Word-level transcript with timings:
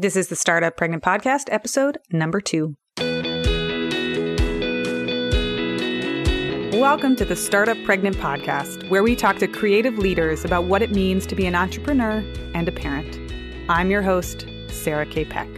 This 0.00 0.14
is 0.14 0.28
the 0.28 0.36
Startup 0.36 0.76
Pregnant 0.76 1.02
Podcast, 1.02 1.46
episode 1.50 1.98
number 2.12 2.40
two. 2.40 2.76
Welcome 6.78 7.16
to 7.16 7.24
the 7.24 7.34
Startup 7.34 7.76
Pregnant 7.84 8.16
Podcast, 8.18 8.88
where 8.90 9.02
we 9.02 9.16
talk 9.16 9.38
to 9.38 9.48
creative 9.48 9.98
leaders 9.98 10.44
about 10.44 10.66
what 10.66 10.82
it 10.82 10.92
means 10.92 11.26
to 11.26 11.34
be 11.34 11.46
an 11.46 11.56
entrepreneur 11.56 12.24
and 12.54 12.68
a 12.68 12.70
parent. 12.70 13.18
I'm 13.68 13.90
your 13.90 14.02
host, 14.02 14.46
Sarah 14.68 15.04
K. 15.04 15.24
Peck. 15.24 15.48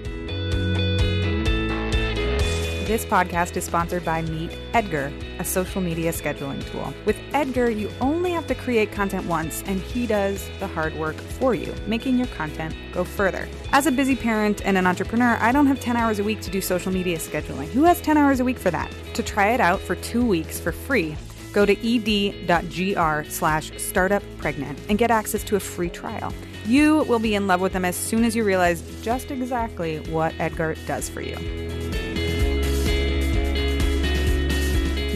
This 2.90 3.04
podcast 3.04 3.56
is 3.56 3.62
sponsored 3.62 4.04
by 4.04 4.22
Meet 4.22 4.50
Edgar, 4.74 5.12
a 5.38 5.44
social 5.44 5.80
media 5.80 6.10
scheduling 6.10 6.68
tool. 6.72 6.92
With 7.06 7.16
Edgar, 7.32 7.70
you 7.70 7.88
only 8.00 8.32
have 8.32 8.48
to 8.48 8.54
create 8.56 8.90
content 8.90 9.26
once, 9.26 9.62
and 9.68 9.80
he 9.80 10.08
does 10.08 10.50
the 10.58 10.66
hard 10.66 10.96
work 10.96 11.14
for 11.14 11.54
you, 11.54 11.72
making 11.86 12.18
your 12.18 12.26
content 12.26 12.74
go 12.92 13.04
further. 13.04 13.48
As 13.70 13.86
a 13.86 13.92
busy 13.92 14.16
parent 14.16 14.66
and 14.66 14.76
an 14.76 14.88
entrepreneur, 14.88 15.38
I 15.40 15.52
don't 15.52 15.68
have 15.68 15.78
10 15.78 15.96
hours 15.96 16.18
a 16.18 16.24
week 16.24 16.40
to 16.40 16.50
do 16.50 16.60
social 16.60 16.90
media 16.90 17.18
scheduling. 17.18 17.68
Who 17.68 17.84
has 17.84 18.00
10 18.00 18.16
hours 18.16 18.40
a 18.40 18.44
week 18.44 18.58
for 18.58 18.72
that? 18.72 18.92
To 19.14 19.22
try 19.22 19.50
it 19.50 19.60
out 19.60 19.78
for 19.78 19.94
two 19.94 20.26
weeks 20.26 20.58
for 20.58 20.72
free, 20.72 21.16
go 21.52 21.64
to 21.64 21.74
ed.gr 21.74 23.30
slash 23.30 23.70
startuppregnant 23.70 24.78
and 24.88 24.98
get 24.98 25.12
access 25.12 25.44
to 25.44 25.54
a 25.54 25.60
free 25.60 25.90
trial. 25.90 26.34
You 26.66 27.04
will 27.04 27.20
be 27.20 27.36
in 27.36 27.46
love 27.46 27.60
with 27.60 27.72
them 27.72 27.84
as 27.84 27.94
soon 27.94 28.24
as 28.24 28.34
you 28.34 28.42
realize 28.42 28.82
just 29.00 29.30
exactly 29.30 30.00
what 30.10 30.34
Edgar 30.40 30.74
does 30.88 31.08
for 31.08 31.20
you. 31.20 31.79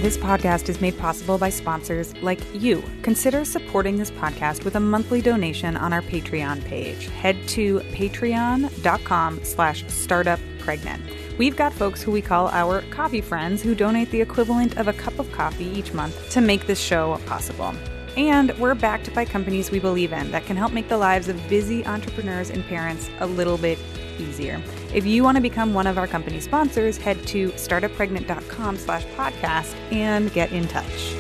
This 0.05 0.19
podcast 0.19 0.69
is 0.69 0.83
made 0.83 0.99
possible 0.99 1.39
by 1.39 1.49
sponsors 1.49 2.15
like 2.19 2.39
you. 2.53 2.85
Consider 3.01 3.43
supporting 3.43 3.97
this 3.97 4.11
podcast 4.11 4.63
with 4.63 4.77
a 4.77 4.81
monthly 4.81 5.23
donation 5.23 5.79
on 5.79 5.95
our 5.95 6.03
Patreon 6.03 6.63
page. 6.67 7.07
Head 7.07 7.39
to 7.49 7.79
patreon.com 7.79 9.45
slash 9.45 9.83
startuppregnant. 9.85 11.39
We've 11.39 11.57
got 11.57 11.73
folks 11.73 12.03
who 12.03 12.11
we 12.11 12.21
call 12.21 12.49
our 12.49 12.83
coffee 12.91 13.23
friends 13.23 13.63
who 13.63 13.75
donate 13.75 14.11
the 14.11 14.21
equivalent 14.21 14.77
of 14.77 14.89
a 14.89 14.93
cup 14.93 15.19
of 15.19 15.33
coffee 15.33 15.71
each 15.75 15.95
month 15.95 16.29
to 16.33 16.43
make 16.43 16.67
this 16.67 16.79
show 16.79 17.19
possible. 17.25 17.75
And 18.15 18.53
we're 18.59 18.75
backed 18.75 19.15
by 19.15 19.25
companies 19.25 19.71
we 19.71 19.79
believe 19.79 20.13
in 20.13 20.31
that 20.33 20.45
can 20.45 20.59
help 20.59 20.75
make 20.75 20.91
the 20.91 20.99
lives 20.99 21.31
of 21.31 21.49
busy 21.49 21.83
entrepreneurs 21.87 22.51
and 22.51 22.63
parents 22.67 23.09
a 23.21 23.27
little 23.27 23.57
bit 23.57 23.79
easier. 24.21 24.61
If 24.93 25.07
you 25.07 25.23
want 25.23 25.37
to 25.37 25.43
become 25.43 25.75
one 25.75 25.87
of 25.87 25.99
our 25.99 26.07
company 26.07 26.41
sponsors, 26.41 26.97
head 26.97 27.27
to 27.29 27.51
startuppregnant.com 27.51 28.77
slash 28.77 29.05
podcast 29.17 29.75
and 29.93 30.33
get 30.33 30.53
in 30.53 30.69
touch. 30.69 31.15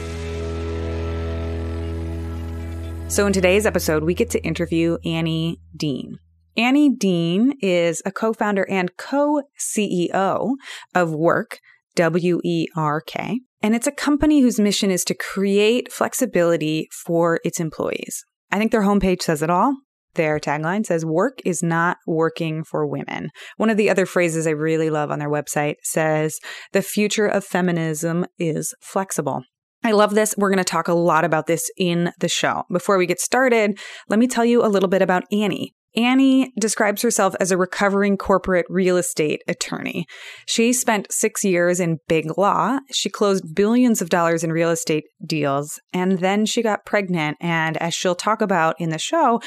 So 3.08 3.26
in 3.26 3.32
today's 3.32 3.66
episode, 3.66 4.02
we 4.02 4.14
get 4.14 4.30
to 4.30 4.42
interview 4.44 4.98
Annie 5.04 5.60
Dean. 5.76 6.18
Annie 6.56 6.90
Dean 6.90 7.54
is 7.60 8.02
a 8.04 8.12
co-founder 8.12 8.66
and 8.68 8.96
co-CEO 8.96 10.54
of 10.94 11.14
Werk, 11.14 11.58
W-E-R-K. 11.96 13.40
And 13.62 13.74
it's 13.74 13.86
a 13.86 13.92
company 13.92 14.40
whose 14.40 14.60
mission 14.60 14.90
is 14.90 15.04
to 15.04 15.14
create 15.14 15.92
flexibility 15.92 16.88
for 16.92 17.40
its 17.44 17.60
employees. 17.60 18.24
I 18.50 18.58
think 18.58 18.72
their 18.72 18.82
homepage 18.82 19.22
says 19.22 19.42
it 19.42 19.50
all. 19.50 19.74
Their 20.14 20.38
tagline 20.38 20.86
says, 20.86 21.04
Work 21.04 21.40
is 21.44 21.62
not 21.62 21.98
working 22.06 22.64
for 22.64 22.86
women. 22.86 23.30
One 23.56 23.70
of 23.70 23.76
the 23.76 23.90
other 23.90 24.06
phrases 24.06 24.46
I 24.46 24.50
really 24.50 24.90
love 24.90 25.10
on 25.10 25.18
their 25.18 25.30
website 25.30 25.76
says, 25.82 26.38
The 26.72 26.82
future 26.82 27.26
of 27.26 27.44
feminism 27.44 28.26
is 28.38 28.74
flexible. 28.80 29.42
I 29.82 29.92
love 29.92 30.14
this. 30.14 30.34
We're 30.38 30.48
going 30.48 30.58
to 30.58 30.64
talk 30.64 30.88
a 30.88 30.94
lot 30.94 31.24
about 31.24 31.46
this 31.46 31.70
in 31.76 32.10
the 32.18 32.28
show. 32.28 32.64
Before 32.72 32.96
we 32.96 33.06
get 33.06 33.20
started, 33.20 33.78
let 34.08 34.18
me 34.18 34.26
tell 34.26 34.44
you 34.44 34.64
a 34.64 34.68
little 34.68 34.88
bit 34.88 35.02
about 35.02 35.24
Annie. 35.30 35.74
Annie 35.96 36.52
describes 36.58 37.02
herself 37.02 37.34
as 37.38 37.52
a 37.52 37.56
recovering 37.56 38.16
corporate 38.16 38.66
real 38.68 38.96
estate 38.96 39.42
attorney. 39.46 40.06
She 40.46 40.72
spent 40.72 41.12
six 41.12 41.44
years 41.44 41.78
in 41.78 41.98
big 42.08 42.36
law. 42.36 42.80
She 42.92 43.08
closed 43.08 43.54
billions 43.54 44.02
of 44.02 44.08
dollars 44.08 44.42
in 44.42 44.52
real 44.52 44.70
estate 44.70 45.04
deals, 45.24 45.78
and 45.92 46.18
then 46.18 46.46
she 46.46 46.62
got 46.62 46.84
pregnant. 46.84 47.36
And 47.40 47.76
as 47.76 47.94
she'll 47.94 48.16
talk 48.16 48.40
about 48.40 48.74
in 48.80 48.90
the 48.90 48.98
show, 48.98 49.40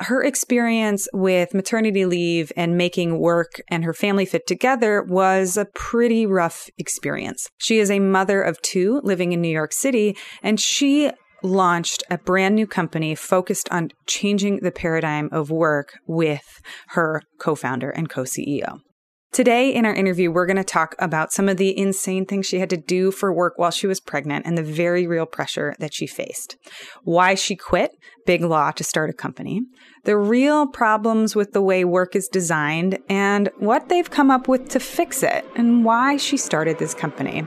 her 0.00 0.22
experience 0.22 1.08
with 1.12 1.54
maternity 1.54 2.04
leave 2.04 2.52
and 2.56 2.76
making 2.76 3.18
work 3.18 3.60
and 3.68 3.84
her 3.84 3.94
family 3.94 4.24
fit 4.24 4.46
together 4.46 5.02
was 5.02 5.56
a 5.56 5.64
pretty 5.64 6.26
rough 6.26 6.70
experience. 6.78 7.48
She 7.58 7.78
is 7.78 7.90
a 7.90 8.00
mother 8.00 8.40
of 8.42 8.60
two 8.62 9.00
living 9.02 9.32
in 9.32 9.40
New 9.40 9.48
York 9.48 9.72
City, 9.72 10.16
and 10.42 10.60
she 10.60 11.10
launched 11.42 12.02
a 12.10 12.18
brand 12.18 12.54
new 12.54 12.66
company 12.66 13.14
focused 13.14 13.68
on 13.70 13.90
changing 14.06 14.60
the 14.60 14.72
paradigm 14.72 15.28
of 15.32 15.50
work 15.50 15.98
with 16.06 16.60
her 16.88 17.22
co 17.38 17.54
founder 17.54 17.90
and 17.90 18.08
co 18.08 18.22
CEO. 18.22 18.80
Today, 19.30 19.72
in 19.72 19.84
our 19.84 19.94
interview, 19.94 20.32
we're 20.32 20.46
going 20.46 20.56
to 20.56 20.64
talk 20.64 20.94
about 20.98 21.32
some 21.32 21.48
of 21.48 21.58
the 21.58 21.78
insane 21.78 22.24
things 22.24 22.46
she 22.46 22.58
had 22.58 22.70
to 22.70 22.78
do 22.78 23.10
for 23.10 23.32
work 23.32 23.54
while 23.56 23.70
she 23.70 23.86
was 23.86 24.00
pregnant 24.00 24.46
and 24.46 24.56
the 24.56 24.62
very 24.62 25.06
real 25.06 25.26
pressure 25.26 25.76
that 25.78 25.92
she 25.92 26.06
faced. 26.06 26.56
Why 27.04 27.34
she 27.34 27.54
quit 27.54 27.92
Big 28.26 28.42
Law 28.42 28.70
to 28.72 28.82
start 28.82 29.10
a 29.10 29.12
company, 29.12 29.60
the 30.04 30.16
real 30.16 30.66
problems 30.66 31.36
with 31.36 31.52
the 31.52 31.60
way 31.60 31.84
work 31.84 32.16
is 32.16 32.26
designed, 32.26 32.98
and 33.08 33.50
what 33.58 33.90
they've 33.90 34.10
come 34.10 34.30
up 34.30 34.48
with 34.48 34.70
to 34.70 34.80
fix 34.80 35.22
it, 35.22 35.44
and 35.54 35.84
why 35.84 36.16
she 36.16 36.38
started 36.38 36.78
this 36.78 36.94
company. 36.94 37.46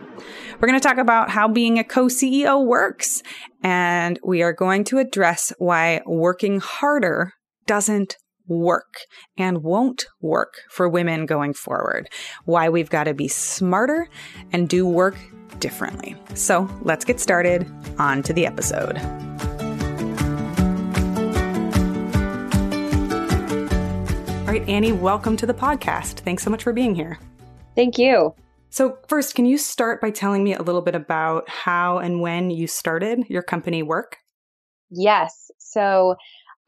We're 0.60 0.68
going 0.68 0.80
to 0.80 0.88
talk 0.88 1.00
about 1.00 1.32
how 1.32 1.48
being 1.48 1.80
a 1.80 1.84
co 1.84 2.06
CEO 2.06 2.64
works, 2.64 3.24
and 3.64 4.20
we 4.24 4.44
are 4.44 4.54
going 4.54 4.84
to 4.86 5.00
address 5.00 5.52
why 5.58 6.02
working 6.06 6.60
harder 6.60 7.34
doesn't 7.66 8.18
work 8.48 9.02
and 9.38 9.64
won't 9.64 10.06
work 10.22 10.62
for 10.70 10.88
women 10.90 11.26
going 11.26 11.54
forward. 11.54 12.10
Why 12.46 12.70
we've 12.70 12.90
got 12.90 13.06
to 13.06 13.14
be 13.14 13.28
smarter 13.28 14.08
and 14.52 14.68
do 14.68 14.88
work 14.88 15.18
differently. 15.60 16.16
So 16.34 16.70
let's 16.82 17.06
get 17.06 17.20
started. 17.20 17.66
On 17.98 18.24
to 18.24 18.34
the 18.34 18.46
episode. 18.46 18.98
All 24.52 24.58
right, 24.58 24.68
Annie, 24.68 24.92
welcome 24.92 25.38
to 25.38 25.46
the 25.46 25.54
podcast. 25.54 26.20
Thanks 26.20 26.44
so 26.44 26.50
much 26.50 26.64
for 26.64 26.74
being 26.74 26.94
here. 26.94 27.18
Thank 27.76 27.98
you. 27.98 28.36
So, 28.70 28.98
first, 29.08 29.36
can 29.36 29.46
you 29.46 29.58
start 29.58 30.02
by 30.02 30.12
telling 30.12 30.44
me 30.44 30.54
a 30.54 30.62
little 30.62 30.82
bit 30.82 30.96
about 30.96 31.50
how 31.50 32.00
and 32.00 32.22
when 32.22 32.50
you 32.52 32.68
started 32.68 33.26
your 33.30 33.44
company 33.44 33.84
Werk? 33.84 34.16
Yes. 34.90 35.52
So, 35.58 36.16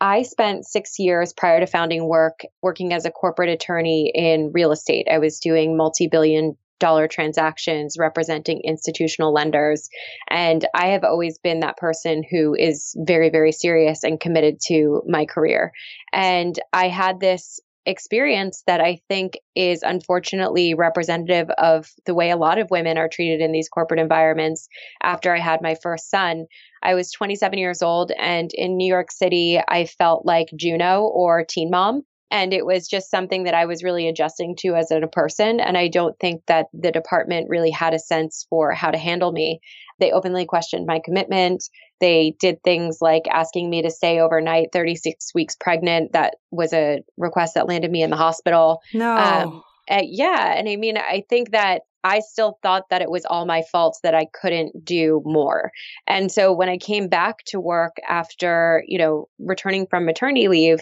I 0.04 0.24
spent 0.24 0.66
six 0.66 1.00
years 1.00 1.32
prior 1.32 1.62
to 1.62 1.66
founding 1.66 2.10
Werk 2.10 2.42
working 2.62 2.92
as 2.92 3.06
a 3.06 3.12
corporate 3.12 3.48
attorney 3.48 4.12
in 4.14 4.52
real 4.54 4.74
estate. 4.74 5.08
I 5.10 5.20
was 5.20 5.40
doing 5.40 5.78
multi 5.78 6.08
billion 6.08 6.58
dollar 6.78 7.08
transactions 7.08 7.96
representing 7.98 8.60
institutional 8.66 9.32
lenders. 9.32 9.88
And 10.30 10.68
I 10.74 10.88
have 10.88 11.06
always 11.06 11.38
been 11.38 11.62
that 11.62 11.78
person 11.78 12.22
who 12.30 12.54
is 12.54 12.94
very, 12.98 13.30
very 13.30 13.54
serious 13.54 14.04
and 14.04 14.20
committed 14.20 14.60
to 14.68 15.04
my 15.08 15.24
career. 15.24 15.72
And 16.12 16.60
I 16.74 16.90
had 16.90 17.22
this 17.22 17.62
experience 17.86 18.64
that 18.68 18.82
I 18.82 19.02
think 19.08 19.38
is 19.56 19.84
unfortunately 19.84 20.74
representative 20.74 21.50
of 21.52 21.90
the 22.06 22.14
way 22.14 22.30
a 22.30 22.38
lot 22.38 22.58
of 22.58 22.72
women 22.72 22.98
are 22.98 23.10
treated 23.10 23.42
in 23.42 23.52
these 23.52 23.70
corporate 23.70 24.00
environments. 24.00 24.68
After 25.02 25.34
I 25.34 25.40
had 25.40 25.62
my 25.62 25.76
first 25.82 26.10
son, 26.10 26.48
I 26.84 26.94
was 26.96 27.12
27 27.12 27.58
years 27.58 27.82
old, 27.82 28.12
and 28.12 28.52
in 28.54 28.78
New 28.78 28.88
York 28.88 29.12
City, 29.12 29.60
I 29.66 29.86
felt 29.86 30.26
like 30.26 30.50
Juno 30.56 31.04
or 31.04 31.46
Teen 31.48 31.70
Mom. 31.72 32.04
And 32.30 32.52
it 32.52 32.66
was 32.66 32.88
just 32.88 33.12
something 33.12 33.44
that 33.44 33.54
I 33.54 33.68
was 33.68 33.84
really 33.84 34.08
adjusting 34.08 34.56
to 34.62 34.74
as 34.74 34.90
a 34.90 35.06
person. 35.06 35.60
And 35.60 35.78
I 35.78 35.88
don't 35.88 36.18
think 36.20 36.42
that 36.48 36.66
the 36.74 36.92
department 36.92 37.48
really 37.48 37.70
had 37.70 37.94
a 37.94 38.00
sense 38.00 38.48
for 38.50 38.72
how 38.72 38.90
to 38.90 38.98
handle 38.98 39.32
me. 39.32 39.60
They 40.00 40.12
openly 40.12 40.48
questioned 40.48 40.88
my 40.88 41.00
commitment. 41.06 41.64
They 42.02 42.36
did 42.40 42.58
things 42.64 42.98
like 43.02 43.24
asking 43.32 43.70
me 43.70 43.84
to 43.84 43.92
stay 43.92 44.20
overnight, 44.20 44.70
36 44.74 45.32
weeks 45.36 45.56
pregnant. 45.60 46.14
That 46.14 46.36
was 46.50 46.74
a 46.74 47.04
request 47.18 47.54
that 47.54 47.68
landed 47.68 47.92
me 47.92 48.02
in 48.02 48.10
the 48.10 48.18
hospital. 48.18 48.82
No. 48.96 49.16
Um, 49.16 49.64
uh, 49.90 50.02
yeah. 50.04 50.56
And 50.58 50.68
I 50.68 50.76
mean, 50.76 50.98
I 50.98 51.24
think 51.30 51.52
that 51.52 51.84
I 52.04 52.20
still 52.20 52.60
thought 52.62 52.90
that 52.90 53.02
it 53.02 53.10
was 53.10 53.26
all 53.26 53.46
my 53.46 53.64
fault 53.72 54.00
that 54.04 54.14
I 54.14 54.26
couldn't 54.34 54.84
do 54.84 55.22
more. 55.26 55.72
And 56.08 56.32
so 56.32 56.52
when 56.52 56.70
I 56.70 56.78
came 56.78 57.08
back 57.08 57.38
to 57.48 57.60
work 57.60 57.96
after, 58.08 58.84
you 58.88 58.98
know, 58.98 59.28
returning 59.40 59.88
from 59.88 60.06
maternity 60.06 60.48
leave, 60.48 60.80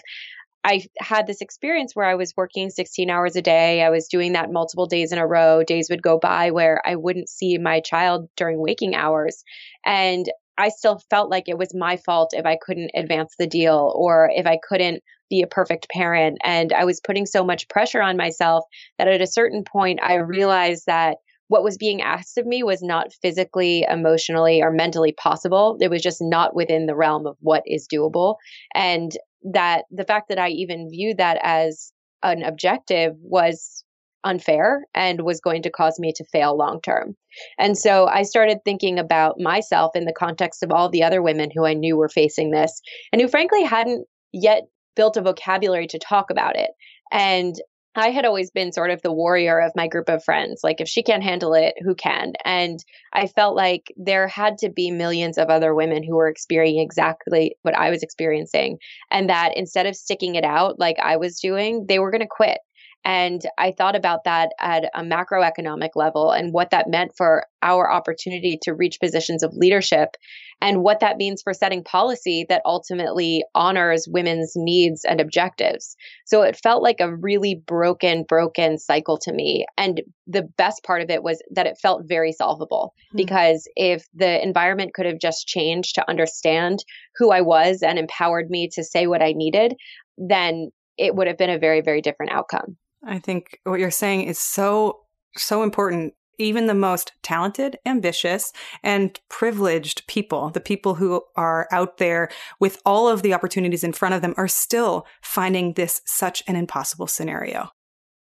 I 0.63 0.85
had 1.00 1.25
this 1.25 1.41
experience 1.41 1.95
where 1.95 2.06
I 2.06 2.15
was 2.15 2.33
working 2.38 2.69
16 2.69 3.09
hours 3.09 3.35
a 3.35 3.41
day. 3.41 3.81
I 3.81 3.89
was 3.89 4.07
doing 4.07 4.33
that 4.33 4.51
multiple 4.51 4.85
days 4.85 5.12
in 5.12 5.18
a 5.18 5.25
row. 5.25 5.63
Days 5.63 5.88
would 5.89 6.03
go 6.03 6.19
by 6.19 6.51
where 6.51 6.81
I 6.85 6.95
wouldn't 6.95 7.29
see 7.29 7.57
my 7.57 7.79
child 7.79 8.29
during 8.38 8.59
waking 8.59 8.94
hours. 8.94 9.44
And 9.85 10.27
I 10.62 10.69
still 10.69 11.02
felt 11.10 11.31
like 11.31 11.50
it 11.50 11.58
was 11.58 11.74
my 11.74 11.98
fault 11.98 12.34
if 12.34 12.46
I 12.46 12.56
couldn't 12.62 12.92
advance 12.94 13.34
the 13.38 13.48
deal 13.48 13.92
or 13.96 14.31
if 14.34 14.46
I 14.46 14.60
couldn't 14.62 15.02
be 15.28 15.42
a 15.42 15.48
perfect 15.48 15.90
parent. 15.90 16.38
And 16.44 16.72
I 16.72 16.86
was 16.86 17.02
putting 17.02 17.25
so 17.25 17.44
much 17.44 17.68
pressure 17.68 18.02
on 18.02 18.16
myself 18.16 18.63
that 19.00 19.08
at 19.08 19.22
a 19.22 19.28
certain 19.28 19.63
point, 19.63 20.00
I 20.04 20.16
realized 20.16 20.84
that 20.86 21.18
what 21.48 21.63
was 21.63 21.78
being 21.78 22.02
asked 22.02 22.38
of 22.38 22.46
me 22.46 22.62
was 22.62 22.84
not 22.84 23.12
physically, 23.24 23.86
emotionally, 23.90 24.62
or 24.62 24.72
mentally 24.72 25.13
possible. 25.13 25.78
It 25.81 25.90
was 25.90 26.04
just 26.04 26.22
not 26.22 26.56
within 26.56 26.86
the 26.86 26.96
realm 26.96 27.25
of 27.25 27.38
what 27.40 27.63
is 27.66 27.88
doable. 27.92 28.36
And 28.75 29.12
that 29.52 29.86
the 29.90 30.06
fact 30.06 30.30
that 30.30 30.38
I 30.38 30.50
even 30.50 30.90
viewed 30.92 31.18
that 31.18 31.40
as 31.42 31.92
an 32.22 32.44
objective 32.44 33.16
was 33.19 33.84
unfair 34.23 34.85
and 34.94 35.21
was 35.21 35.39
going 35.39 35.63
to 35.63 35.69
cause 35.69 36.00
me 36.00 36.13
to 36.15 36.25
fail 36.25 36.57
long 36.57 36.81
term. 36.81 37.15
And 37.57 37.77
so 37.77 38.07
I 38.07 38.23
started 38.23 38.59
thinking 38.63 39.00
about 39.00 39.39
myself 39.39 39.95
in 39.95 40.06
the 40.06 40.13
context 40.13 40.63
of 40.63 40.71
all 40.71 40.89
the 40.89 41.03
other 41.03 41.21
women 41.21 41.50
who 41.53 41.65
I 41.65 41.73
knew 41.73 41.97
were 41.97 42.09
facing 42.09 42.51
this 42.51 42.81
and 43.12 43.21
who 43.21 43.27
frankly 43.27 43.63
hadn't 43.63 44.06
yet 44.33 44.63
built 44.95 45.18
a 45.18 45.21
vocabulary 45.21 45.88
to 45.88 46.00
talk 46.00 46.29
about 46.29 46.56
it. 46.56 46.71
And 47.12 47.56
I 47.95 48.12
had 48.12 48.25
always 48.25 48.51
been 48.51 48.71
sort 48.71 48.89
of 48.89 49.01
the 49.01 49.12
warrior 49.12 49.59
of 49.59 49.73
my 49.75 49.88
group 49.88 50.07
of 50.07 50.24
friends. 50.24 50.62
Like, 50.63 50.79
if 50.79 50.88
she 50.88 51.03
can't 51.03 51.24
handle 51.24 51.53
it, 51.53 51.75
who 51.83 51.94
can? 51.94 52.33
And 52.45 52.79
I 53.12 53.27
felt 53.27 53.56
like 53.56 53.91
there 53.97 54.27
had 54.29 54.57
to 54.59 54.69
be 54.69 54.91
millions 54.91 55.38
of 55.38 55.50
other 55.50 55.75
women 55.75 56.01
who 56.01 56.15
were 56.15 56.29
experiencing 56.29 56.81
exactly 56.81 57.56
what 57.63 57.75
I 57.75 57.89
was 57.89 58.01
experiencing. 58.01 58.77
And 59.12 59.29
that 59.29 59.57
instead 59.57 59.88
of 59.88 59.95
sticking 59.95 60.35
it 60.35 60.45
out 60.45 60.79
like 60.79 60.97
I 61.03 61.17
was 61.17 61.39
doing, 61.39 61.85
they 61.88 62.00
were 62.00 62.12
going 62.12 62.21
to 62.21 62.27
quit. 62.29 62.59
And 63.03 63.42
I 63.57 63.71
thought 63.71 63.95
about 63.95 64.25
that 64.25 64.51
at 64.59 64.86
a 64.94 65.01
macroeconomic 65.01 65.92
level 65.95 66.31
and 66.31 66.53
what 66.53 66.69
that 66.69 66.89
meant 66.89 67.12
for 67.18 67.45
our 67.63 67.92
opportunity 67.92 68.59
to 68.63 68.74
reach 68.74 69.00
positions 69.00 69.44
of 69.44 69.56
leadership 69.56 70.15
and 70.62 70.83
what 70.83 71.00
that 71.00 71.18
means 71.18 71.42
for 71.42 71.53
setting 71.53 71.83
policy 71.83 72.45
that 72.48 72.62
ultimately 72.65 73.44
honors 73.56 74.07
women's 74.07 74.53
needs 74.56 75.03
and 75.03 75.19
objectives. 75.19 75.95
So 76.25 76.44
it 76.44 76.56
felt 76.62 76.83
like 76.83 77.00
a 77.00 77.15
really 77.15 77.56
broken, 77.56 78.24
broken 78.24 78.77
cycle 78.77 79.18
to 79.24 79.33
me. 79.33 79.65
And 79.77 80.01
the 80.27 80.44
best 80.44 80.83
part 80.83 81.01
of 81.01 81.09
it 81.09 81.24
was 81.24 81.42
that 81.51 81.65
it 81.65 81.80
felt 81.81 82.03
very 82.07 82.31
solvable 82.31 82.94
mm-hmm. 83.07 83.18
because 83.18 83.68
if 83.75 84.06
the 84.13 84.44
environment 84.44 84.94
could 84.94 85.07
have 85.07 85.19
just 85.19 85.48
changed 85.48 85.95
to 85.95 86.07
understand 86.07 86.83
who 87.18 87.31
I 87.31 87.42
was 87.42 87.81
and 87.81 87.98
empowered 87.98 88.50
me 88.50 88.69
to 88.74 88.83
say 88.83 89.07
what 89.07 89.24
I 89.24 89.31
needed, 89.31 89.75
then 90.18 90.69
it 90.98 91.15
would 91.15 91.27
have 91.27 91.38
been 91.38 91.50
a 91.50 91.57
very, 91.57 91.81
very 91.81 92.01
different 92.01 92.31
outcome. 92.31 92.77
I 93.06 93.19
think 93.19 93.59
what 93.63 93.80
you're 93.80 93.92
saying 93.92 94.24
is 94.24 94.39
so, 94.39 95.01
so 95.36 95.63
important. 95.63 96.13
Even 96.38 96.65
the 96.65 96.74
most 96.74 97.12
talented, 97.21 97.77
ambitious, 97.86 98.51
and 98.81 99.19
privileged 99.30 100.07
people, 100.07 100.50
the 100.50 100.59
people 100.59 100.95
who 100.95 101.21
are 101.36 101.68
out 101.71 101.98
there 101.98 102.30
with 102.59 102.81
all 102.83 103.07
of 103.07 103.21
the 103.21 103.33
opportunities 103.33 103.83
in 103.83 103.94
front 103.94 104.15
of 104.15 104.21
them, 104.21 104.33
are 104.38 104.48
still 104.48 105.06
finding 105.21 105.74
this 105.74 106.01
such 106.06 106.42
an 106.48 106.56
impossible 106.56 107.06
scenario. 107.06 107.69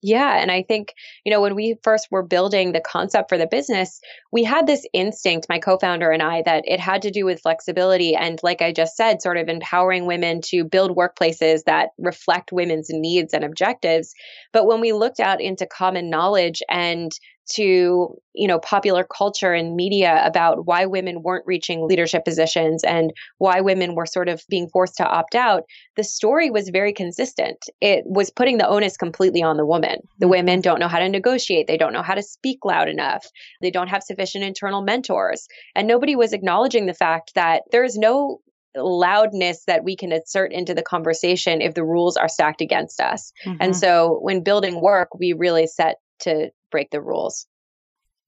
Yeah. 0.04 0.40
And 0.40 0.52
I 0.52 0.62
think, 0.62 0.94
you 1.26 1.32
know, 1.32 1.42
when 1.42 1.56
we 1.56 1.76
first 1.82 2.08
were 2.12 2.22
building 2.22 2.72
the 2.72 2.80
concept 2.80 3.30
for 3.30 3.38
the 3.38 3.48
business, 3.48 4.00
we 4.32 4.44
had 4.44 4.68
this 4.68 4.86
instinct, 4.94 5.48
my 5.50 5.58
co 5.58 5.80
founder 5.80 6.12
and 6.12 6.22
I, 6.22 6.44
that 6.44 6.66
it 6.68 6.80
had 6.80 7.02
to 7.02 7.12
do 7.12 7.26
with 7.26 7.42
flexibility. 7.42 8.16
And 8.16 8.40
like 8.44 8.62
I 8.62 8.72
just 8.72 8.96
said, 8.96 9.24
sort 9.24 9.38
of 9.38 9.50
empowering 9.50 10.06
women 10.06 10.42
to 10.46 10.64
build 10.64 10.96
workplaces 10.96 11.64
that 11.66 11.90
reflect 11.98 12.52
women's 12.52 12.90
needs 12.92 13.34
and 13.34 13.44
objectives. 13.44 14.14
But 14.54 14.68
when 14.68 14.82
we 14.82 14.94
looked 14.94 15.20
out 15.20 15.42
into 15.42 15.66
common 15.66 16.12
knowledge 16.12 16.62
and 16.70 17.12
to 17.50 18.16
you 18.34 18.48
know 18.48 18.60
popular 18.60 19.04
culture 19.04 19.54
and 19.54 19.76
media 19.76 20.22
about 20.26 20.66
why 20.66 20.86
women 20.86 21.24
weren't 21.24 21.46
reaching 21.48 21.88
leadership 21.88 22.26
positions 22.26 22.84
and 22.84 23.12
why 23.38 23.62
women 23.62 23.96
were 23.96 24.06
sort 24.06 24.30
of 24.30 24.44
being 24.50 24.68
forced 24.70 24.98
to 24.98 25.06
opt 25.06 25.36
out 25.36 25.64
the 25.96 26.04
story 26.04 26.50
was 26.50 26.70
very 26.70 26.94
consistent 26.94 27.58
it 27.82 28.04
was 28.06 28.30
putting 28.30 28.58
the 28.58 28.68
onus 28.68 28.98
completely 28.98 29.42
on 29.42 29.58
the 29.58 29.66
woman 29.66 29.98
the 30.20 30.26
mm-hmm. 30.26 30.32
women 30.32 30.62
don't 30.62 30.80
know 30.80 30.88
how 30.88 31.00
to 31.00 31.10
negotiate 31.10 31.68
they 31.68 31.78
don't 31.78 31.94
know 31.94 32.04
how 32.04 32.16
to 32.16 32.24
speak 32.24 32.60
loud 32.66 32.90
enough 32.90 33.26
they 33.62 33.72
don't 33.72 33.90
have 33.90 34.04
sufficient 34.04 34.44
internal 34.44 34.82
mentors 34.82 35.48
and 35.76 35.88
nobody 35.88 36.16
was 36.16 36.34
acknowledging 36.34 36.86
the 36.86 36.94
fact 36.94 37.34
that 37.36 37.64
there 37.72 37.84
is 37.84 37.98
no 37.98 38.40
loudness 38.76 39.64
that 39.66 39.84
we 39.84 39.96
can 39.96 40.12
insert 40.12 40.52
into 40.52 40.74
the 40.74 40.84
conversation 40.84 41.62
if 41.62 41.74
the 41.74 41.84
rules 41.84 42.18
are 42.18 42.30
stacked 42.30 42.62
against 42.62 43.00
us. 43.00 43.32
Mm-hmm. 43.46 43.58
And 43.60 43.76
so 43.76 44.20
when 44.22 44.44
building 44.44 44.82
Werk, 44.82 45.08
we 45.18 45.34
really 45.34 45.68
set 45.68 45.98
to 46.20 46.50
break 46.72 46.92
the 46.92 47.02
rules. 47.02 47.48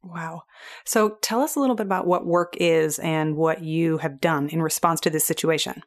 Wow. 0.01 0.44
So 0.86 1.18
tell 1.21 1.41
us 1.41 1.56
a 1.56 1.59
little 1.59 1.75
bit 1.75 1.86
about 1.86 2.07
what 2.07 2.25
Werk 2.25 2.56
is 2.57 3.00
and 3.00 3.36
what 3.36 3.63
you 3.63 3.97
have 3.97 4.21
done 4.21 4.50
in 4.50 4.62
response 4.62 5.01
to 5.01 5.09
this 5.09 5.25
situation. 5.25 5.83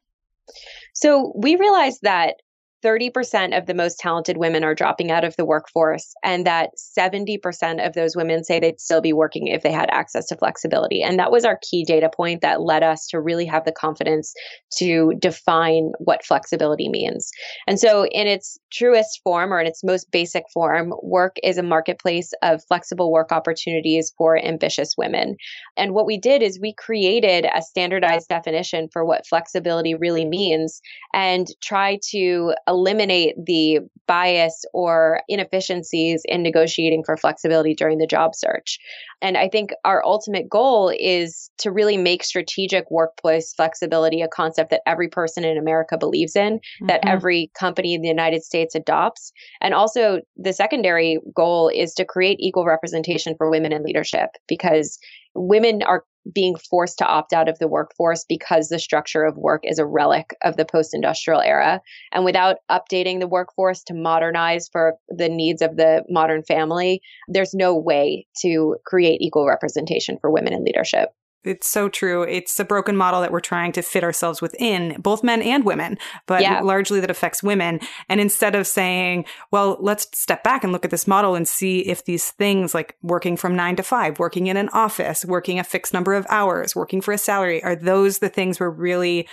So 0.93 1.33
we 1.35 1.57
realized 1.57 2.01
that 2.03 2.37
30% 2.85 3.57
of 3.57 3.67
the 3.67 3.75
most 3.75 3.99
talented 3.99 4.37
women 4.37 4.65
are 4.65 4.75
dropping 4.75 5.11
out 5.11 5.25
of 5.25 5.37
the 5.37 5.45
workforce, 5.45 6.15
and 6.23 6.47
that 6.47 6.71
70% 6.99 7.87
of 7.87 7.95
those 7.95 8.17
women 8.17 8.45
say 8.45 8.59
they'd 8.59 8.81
still 8.81 9.01
be 9.01 9.13
working 9.13 9.47
if 9.47 9.63
they 9.63 9.73
had 9.73 9.89
access 9.91 10.27
to 10.27 10.37
flexibility. 10.37 11.03
And 11.03 11.19
that 11.19 11.31
was 11.31 11.45
our 11.45 11.59
key 11.71 11.85
data 11.85 12.11
point 12.15 12.41
that 12.43 12.61
led 12.61 12.83
us 12.83 13.07
to 13.09 13.21
really 13.21 13.47
have 13.47 13.65
the 13.65 13.73
confidence 13.73 14.33
to 14.79 15.13
define 15.19 15.93
what 15.99 16.25
flexibility 16.25 16.89
means. 16.89 17.31
And 17.67 17.79
so, 17.79 18.07
in 18.07 18.27
its 18.27 18.59
truest 18.73 19.21
form 19.23 19.53
or 19.53 19.61
in 19.61 19.67
its 19.67 19.85
most 19.85 20.11
basic 20.11 20.45
form, 20.53 20.93
Werk 21.03 21.37
is 21.43 21.59
a 21.59 21.63
marketplace 21.63 22.33
of 22.43 22.63
flexible 22.67 23.13
work 23.13 23.33
opportunities 23.33 24.13
for 24.17 24.37
ambitious 24.39 24.95
women. 24.97 25.37
And 25.77 25.95
what 25.95 26.07
we 26.07 26.19
did 26.19 26.43
is 26.43 26.59
we 26.61 26.75
created 26.75 27.47
a 27.55 27.63
standardized 27.63 28.29
definition 28.29 28.89
for 28.93 29.05
what 29.05 29.27
flexibility 29.27 29.95
really 29.95 30.25
means 30.25 30.81
and 31.15 31.47
try 31.63 31.99
to 32.11 32.55
eliminate 32.73 33.35
the 33.45 33.81
bias 34.07 34.65
or 34.73 35.21
inefficiencies 35.29 36.23
in 36.25 36.43
negotiating 36.43 37.05
for 37.05 37.17
flexibility 37.17 37.75
during 37.75 37.99
the 37.99 38.07
job 38.07 38.35
search. 38.35 38.79
And 39.21 39.37
I 39.37 39.49
think 39.49 39.71
our 39.85 40.05
ultimate 40.05 40.49
goal 40.49 40.93
is 40.99 41.51
to 41.59 41.71
really 41.71 41.97
make 41.97 42.25
strategic 42.25 42.91
workplace 42.91 43.53
flexibility 43.53 44.23
a 44.23 44.29
concept 44.29 44.71
that 44.71 44.83
every 44.87 45.09
person 45.09 45.45
in 45.45 45.57
America 45.57 45.97
believes 45.97 46.35
in, 46.35 46.55
mm-hmm. 46.55 46.87
that 46.87 47.07
every 47.07 47.51
company 47.59 47.95
in 47.95 48.03
the 48.03 48.09
United 48.09 48.43
States 48.43 48.75
adopts. 48.75 49.33
And 49.61 49.75
also, 49.75 50.21
the 50.37 50.53
secondary 50.53 51.19
goal 51.35 51.69
is 51.69 51.95
to 51.95 52.05
create 52.05 52.39
equal 52.41 52.65
representation 52.65 53.35
for 53.37 53.51
women 53.51 53.73
in 53.73 53.85
leadership 53.85 54.31
because 54.49 54.99
women 55.35 55.83
are 55.83 56.05
being 56.33 56.57
forced 56.71 56.99
to 56.99 57.07
opt 57.07 57.33
out 57.33 57.49
of 57.49 57.59
the 57.59 57.69
workforce 57.69 58.25
because 58.29 58.69
the 58.69 58.79
structure 58.79 59.25
of 59.25 59.37
work 59.37 59.63
is 59.65 59.79
a 59.79 59.87
relic 59.87 60.35
of 60.43 60.57
the 60.57 60.65
post 60.65 60.95
industrial 60.95 61.41
era. 61.41 61.81
And 62.13 62.25
without 62.25 62.57
updating 62.71 63.21
the 63.21 63.27
workforce 63.27 63.83
to 63.85 63.95
modernize 63.95 64.69
for 64.71 64.95
the 65.09 65.29
needs 65.29 65.63
of 65.63 65.77
the 65.77 66.05
modern 66.09 66.43
family, 66.43 67.01
there's 67.29 67.55
no 67.55 67.77
way 67.77 68.27
to 68.43 68.77
create 68.87 69.21
equal 69.21 69.47
representation 69.47 70.19
for 70.21 70.31
women 70.31 70.53
in 70.53 70.65
leadership. 70.65 71.11
It's 71.45 71.67
so 71.67 71.89
true. 71.89 72.23
It's 72.23 72.59
a 72.61 72.65
broken 72.65 72.97
model 72.97 73.21
that 73.21 73.33
we're 73.33 73.41
trying 73.41 73.73
to 73.73 73.83
fit 73.83 74.05
ourselves 74.05 74.41
within, 74.41 74.97
both 75.01 75.25
men 75.25 75.43
and 75.43 75.65
women, 75.65 75.99
but 76.27 76.43
yeah. 76.43 76.61
largely 76.61 77.01
that 77.01 77.11
affects 77.11 77.43
women. 77.43 77.81
And 78.09 78.21
instead 78.21 78.55
of 78.55 78.67
saying, 78.67 79.25
well, 79.51 79.77
let's 79.81 80.07
step 80.17 80.45
back 80.45 80.63
and 80.63 80.73
look 80.73 80.85
at 80.85 80.93
this 80.93 81.09
model 81.09 81.35
and 81.35 81.49
see 81.49 81.81
if 81.81 82.05
these 82.05 82.31
things 82.31 82.75
like 82.75 82.97
working 83.03 83.37
from 83.37 83.57
nine 83.57 83.77
to 83.77 83.83
five, 83.83 84.19
working 84.19 84.47
in 84.47 84.57
an 84.57 84.69
office, 84.69 85.25
working 85.25 85.59
a 85.59 85.65
fixed 85.65 85.93
number 85.93 86.15
of 86.15 86.27
hours, 86.29 86.77
working 86.77 87.01
for 87.01 87.13
a 87.13 87.19
salary, 87.19 87.63
are 87.65 87.77
those 87.77 88.21
the 88.21 88.29
things 88.29 88.61
we're 88.61 88.71
really 88.71 89.29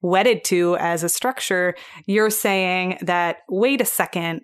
wedded 0.00 0.42
to 0.44 0.76
as 0.78 1.04
a 1.04 1.08
structure? 1.08 1.76
You're 2.06 2.30
saying 2.30 2.98
that, 3.02 3.38
wait 3.48 3.80
a 3.80 3.84
second, 3.84 4.40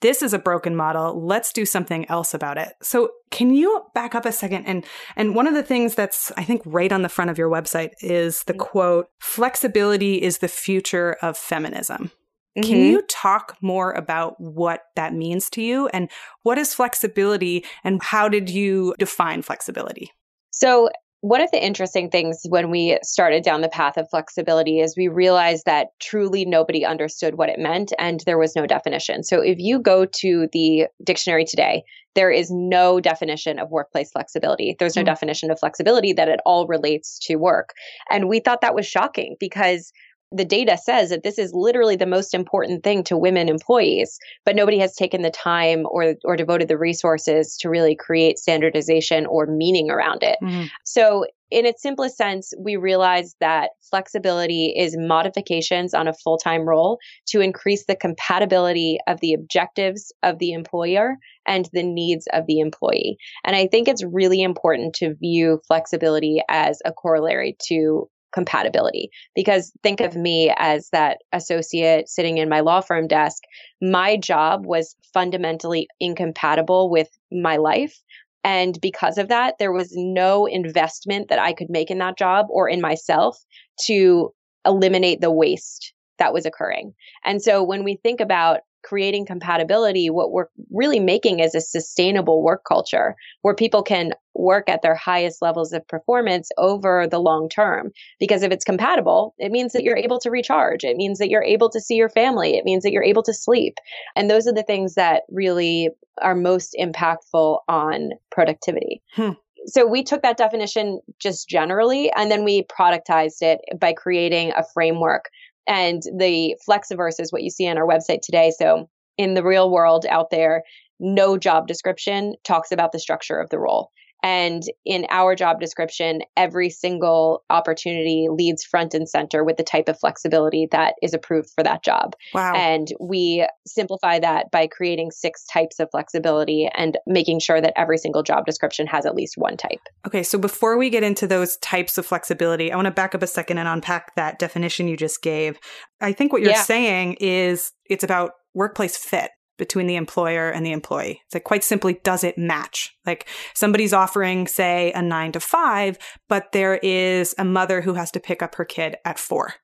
this 0.00 0.22
is 0.22 0.32
a 0.32 0.38
broken 0.38 0.74
model. 0.74 1.24
Let's 1.24 1.52
do 1.52 1.64
something 1.64 2.08
else 2.08 2.34
about 2.34 2.58
it. 2.58 2.72
So 2.82 3.10
can 3.30 3.52
you 3.52 3.84
back 3.94 4.14
up 4.14 4.24
a 4.24 4.32
second? 4.32 4.64
And, 4.64 4.84
and 5.16 5.34
one 5.34 5.46
of 5.46 5.54
the 5.54 5.62
things 5.62 5.94
that's, 5.94 6.32
I 6.36 6.44
think, 6.44 6.62
right 6.64 6.92
on 6.92 7.02
the 7.02 7.08
front 7.08 7.30
of 7.30 7.38
your 7.38 7.50
website 7.50 7.90
is 8.00 8.42
the 8.44 8.54
quote, 8.54 9.08
flexibility 9.20 10.22
is 10.22 10.38
the 10.38 10.48
future 10.48 11.16
of 11.22 11.36
feminism. 11.36 12.10
Mm-hmm. 12.58 12.62
Can 12.62 12.78
you 12.78 13.02
talk 13.02 13.56
more 13.60 13.92
about 13.92 14.40
what 14.40 14.82
that 14.96 15.14
means 15.14 15.48
to 15.50 15.62
you 15.62 15.88
and 15.88 16.10
what 16.42 16.58
is 16.58 16.74
flexibility 16.74 17.64
and 17.84 18.02
how 18.02 18.28
did 18.28 18.50
you 18.50 18.94
define 18.98 19.42
flexibility? 19.42 20.10
So 20.50 20.90
one 21.22 21.42
of 21.42 21.50
the 21.50 21.62
interesting 21.62 22.08
things 22.08 22.40
when 22.48 22.70
we 22.70 22.98
started 23.02 23.44
down 23.44 23.60
the 23.60 23.68
path 23.68 23.98
of 23.98 24.08
flexibility 24.08 24.80
is 24.80 24.96
we 24.96 25.08
realized 25.08 25.66
that 25.66 25.88
truly 26.00 26.46
nobody 26.46 26.84
understood 26.84 27.34
what 27.36 27.50
it 27.50 27.58
meant 27.58 27.92
and 27.98 28.20
there 28.24 28.38
was 28.38 28.56
no 28.56 28.66
definition. 28.66 29.22
So 29.22 29.40
if 29.40 29.58
you 29.58 29.80
go 29.80 30.06
to 30.06 30.48
the 30.52 30.86
dictionary 31.04 31.44
today, 31.44 31.84
there 32.14 32.30
is 32.30 32.50
no 32.50 33.00
definition 33.00 33.58
of 33.58 33.70
workplace 33.70 34.10
flexibility. 34.10 34.74
There's 34.78 34.96
no 34.96 35.02
mm. 35.02 35.06
definition 35.06 35.50
of 35.50 35.60
flexibility 35.60 36.12
that 36.14 36.28
it 36.28 36.40
all 36.46 36.66
relates 36.66 37.18
to 37.26 37.36
work. 37.36 37.74
And 38.10 38.28
we 38.28 38.40
thought 38.40 38.62
that 38.62 38.74
was 38.74 38.86
shocking 38.86 39.36
because 39.38 39.92
the 40.32 40.44
data 40.44 40.78
says 40.78 41.10
that 41.10 41.24
this 41.24 41.38
is 41.38 41.52
literally 41.52 41.96
the 41.96 42.06
most 42.06 42.34
important 42.34 42.84
thing 42.84 43.02
to 43.04 43.16
women 43.16 43.48
employees, 43.48 44.18
but 44.44 44.54
nobody 44.54 44.78
has 44.78 44.94
taken 44.94 45.22
the 45.22 45.30
time 45.30 45.86
or 45.90 46.14
or 46.24 46.36
devoted 46.36 46.68
the 46.68 46.78
resources 46.78 47.56
to 47.58 47.68
really 47.68 47.96
create 47.96 48.38
standardization 48.38 49.26
or 49.26 49.46
meaning 49.46 49.90
around 49.90 50.22
it. 50.22 50.38
Mm-hmm. 50.42 50.66
So 50.84 51.26
in 51.50 51.66
its 51.66 51.82
simplest 51.82 52.16
sense, 52.16 52.52
we 52.58 52.76
realize 52.76 53.34
that 53.40 53.70
flexibility 53.90 54.66
is 54.66 54.96
modifications 54.96 55.94
on 55.94 56.06
a 56.06 56.14
full 56.14 56.38
time 56.38 56.62
role 56.62 56.98
to 57.26 57.40
increase 57.40 57.86
the 57.86 57.96
compatibility 57.96 58.98
of 59.08 59.18
the 59.20 59.34
objectives 59.34 60.12
of 60.22 60.38
the 60.38 60.52
employer 60.52 61.16
and 61.46 61.68
the 61.72 61.82
needs 61.82 62.28
of 62.32 62.46
the 62.46 62.60
employee. 62.60 63.16
And 63.44 63.56
I 63.56 63.66
think 63.66 63.88
it's 63.88 64.04
really 64.04 64.42
important 64.42 64.94
to 64.96 65.14
view 65.14 65.60
flexibility 65.66 66.40
as 66.48 66.80
a 66.84 66.92
corollary 66.92 67.56
to 67.66 68.08
compatibility. 68.32 69.10
Because 69.34 69.72
think 69.82 70.00
of 70.00 70.16
me 70.16 70.52
as 70.56 70.88
that 70.90 71.18
associate 71.32 72.08
sitting 72.08 72.38
in 72.38 72.48
my 72.48 72.60
law 72.60 72.80
firm 72.80 73.06
desk. 73.06 73.42
My 73.80 74.16
job 74.16 74.66
was 74.66 74.96
fundamentally 75.12 75.88
incompatible 75.98 76.90
with 76.90 77.08
my 77.32 77.56
life. 77.56 78.00
And 78.42 78.80
because 78.80 79.18
of 79.18 79.28
that, 79.28 79.56
there 79.58 79.72
was 79.72 79.92
no 79.94 80.46
investment 80.46 81.28
that 81.28 81.38
I 81.38 81.52
could 81.52 81.68
make 81.68 81.90
in 81.90 81.98
that 81.98 82.16
job 82.16 82.46
or 82.48 82.68
in 82.68 82.80
myself 82.80 83.38
to 83.86 84.32
eliminate 84.64 85.20
the 85.20 85.30
waste 85.30 85.92
that 86.18 86.32
was 86.32 86.46
occurring. 86.46 86.94
And 87.24 87.42
so 87.42 87.62
when 87.62 87.84
we 87.84 87.96
think 87.96 88.20
about 88.20 88.60
creating 88.82 89.26
compatibility, 89.26 90.10
what 90.10 90.32
we're 90.32 90.46
really 90.70 91.00
making 91.00 91.40
is 91.40 91.54
a 91.54 91.60
sustainable 91.60 92.42
work 92.42 92.62
culture 92.66 93.14
where 93.42 93.54
people 93.54 93.82
can 93.82 94.12
work 94.34 94.68
at 94.68 94.82
their 94.82 94.94
highest 94.94 95.42
levels 95.42 95.72
of 95.72 95.86
performance 95.88 96.50
over 96.58 97.06
the 97.06 97.18
long 97.18 97.48
term. 97.48 97.90
Because 98.18 98.42
if 98.42 98.52
it's 98.52 98.64
compatible, 98.64 99.34
it 99.38 99.50
means 99.50 99.72
that 99.72 99.82
you're 99.82 99.96
able 99.96 100.20
to 100.20 100.30
recharge. 100.30 100.84
It 100.84 100.96
means 100.96 101.18
that 101.18 101.30
you're 101.30 101.42
able 101.42 101.70
to 101.70 101.80
see 101.80 101.96
your 101.96 102.08
family. 102.08 102.56
It 102.56 102.64
means 102.64 102.82
that 102.82 102.92
you're 102.92 103.02
able 103.02 103.22
to 103.24 103.34
sleep. 103.34 103.74
And 104.16 104.30
those 104.30 104.46
are 104.46 104.54
the 104.54 104.62
things 104.62 104.94
that 104.94 105.22
really 105.30 105.90
are 106.22 106.34
most 106.34 106.76
impactful 106.78 107.58
on 107.68 108.10
productivity. 108.30 109.02
Hmm 109.14 109.32
so 109.66 109.86
we 109.86 110.02
took 110.02 110.22
that 110.22 110.36
definition 110.36 111.00
just 111.18 111.48
generally 111.48 112.10
and 112.16 112.30
then 112.30 112.44
we 112.44 112.64
productized 112.64 113.42
it 113.42 113.60
by 113.78 113.92
creating 113.92 114.52
a 114.56 114.64
framework 114.72 115.26
and 115.66 116.02
the 116.16 116.56
flexiverse 116.68 117.20
is 117.20 117.32
what 117.32 117.42
you 117.42 117.50
see 117.50 117.68
on 117.68 117.78
our 117.78 117.86
website 117.86 118.20
today. 118.22 118.52
So 118.56 118.88
in 119.18 119.34
the 119.34 119.44
real 119.44 119.70
world 119.70 120.06
out 120.08 120.30
there, 120.30 120.62
no 120.98 121.36
job 121.36 121.66
description 121.66 122.34
talks 122.44 122.72
about 122.72 122.92
the 122.92 122.98
structure 122.98 123.38
of 123.38 123.50
the 123.50 123.58
role. 123.58 123.90
And 124.22 124.62
in 124.84 125.06
our 125.10 125.34
job 125.34 125.60
description, 125.60 126.20
every 126.36 126.70
single 126.70 127.44
opportunity 127.50 128.28
leads 128.30 128.64
front 128.64 128.94
and 128.94 129.08
center 129.08 129.44
with 129.44 129.56
the 129.56 129.62
type 129.62 129.88
of 129.88 129.98
flexibility 129.98 130.68
that 130.72 130.94
is 131.02 131.14
approved 131.14 131.50
for 131.54 131.62
that 131.64 131.82
job. 131.82 132.14
Wow. 132.34 132.54
And 132.54 132.88
we 133.00 133.46
simplify 133.66 134.18
that 134.18 134.50
by 134.50 134.66
creating 134.66 135.10
six 135.10 135.44
types 135.46 135.80
of 135.80 135.88
flexibility 135.90 136.68
and 136.74 136.98
making 137.06 137.40
sure 137.40 137.60
that 137.60 137.72
every 137.76 137.98
single 137.98 138.22
job 138.22 138.46
description 138.46 138.86
has 138.86 139.06
at 139.06 139.14
least 139.14 139.34
one 139.36 139.56
type. 139.56 139.80
Okay. 140.06 140.22
So 140.22 140.38
before 140.38 140.76
we 140.76 140.90
get 140.90 141.02
into 141.02 141.26
those 141.26 141.56
types 141.58 141.98
of 141.98 142.06
flexibility, 142.06 142.72
I 142.72 142.76
want 142.76 142.86
to 142.86 142.92
back 142.92 143.14
up 143.14 143.22
a 143.22 143.26
second 143.26 143.58
and 143.58 143.68
unpack 143.68 144.14
that 144.16 144.38
definition 144.38 144.88
you 144.88 144.96
just 144.96 145.22
gave. 145.22 145.58
I 146.00 146.12
think 146.12 146.32
what 146.32 146.42
you're 146.42 146.50
yeah. 146.50 146.62
saying 146.62 147.16
is 147.20 147.72
it's 147.86 148.04
about 148.04 148.32
workplace 148.54 148.96
fit 148.96 149.30
between 149.60 149.86
the 149.86 149.94
employer 149.94 150.50
and 150.50 150.66
the 150.66 150.72
employee. 150.72 151.20
It's 151.26 151.34
like 151.34 151.44
quite 151.44 151.62
simply, 151.62 152.00
does 152.02 152.24
it 152.24 152.36
match? 152.36 152.96
Like 153.06 153.28
somebody's 153.54 153.92
offering, 153.92 154.48
say, 154.48 154.90
a 154.92 155.02
nine 155.02 155.30
to 155.32 155.40
five, 155.40 155.98
but 156.28 156.50
there 156.50 156.80
is 156.82 157.34
a 157.38 157.44
mother 157.44 157.82
who 157.82 157.94
has 157.94 158.10
to 158.12 158.20
pick 158.20 158.42
up 158.42 158.56
her 158.56 158.64
kid 158.64 158.96
at 159.04 159.18
four. 159.18 159.54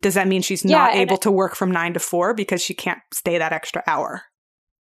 Does 0.00 0.14
that 0.14 0.28
mean 0.28 0.40
she's 0.40 0.64
yeah, 0.64 0.78
not 0.78 0.94
able 0.94 1.18
to 1.18 1.30
work 1.30 1.54
from 1.54 1.70
nine 1.70 1.92
to 1.92 2.00
four 2.00 2.32
because 2.32 2.62
she 2.62 2.72
can't 2.72 3.00
stay 3.12 3.36
that 3.36 3.52
extra 3.52 3.82
hour? 3.86 4.22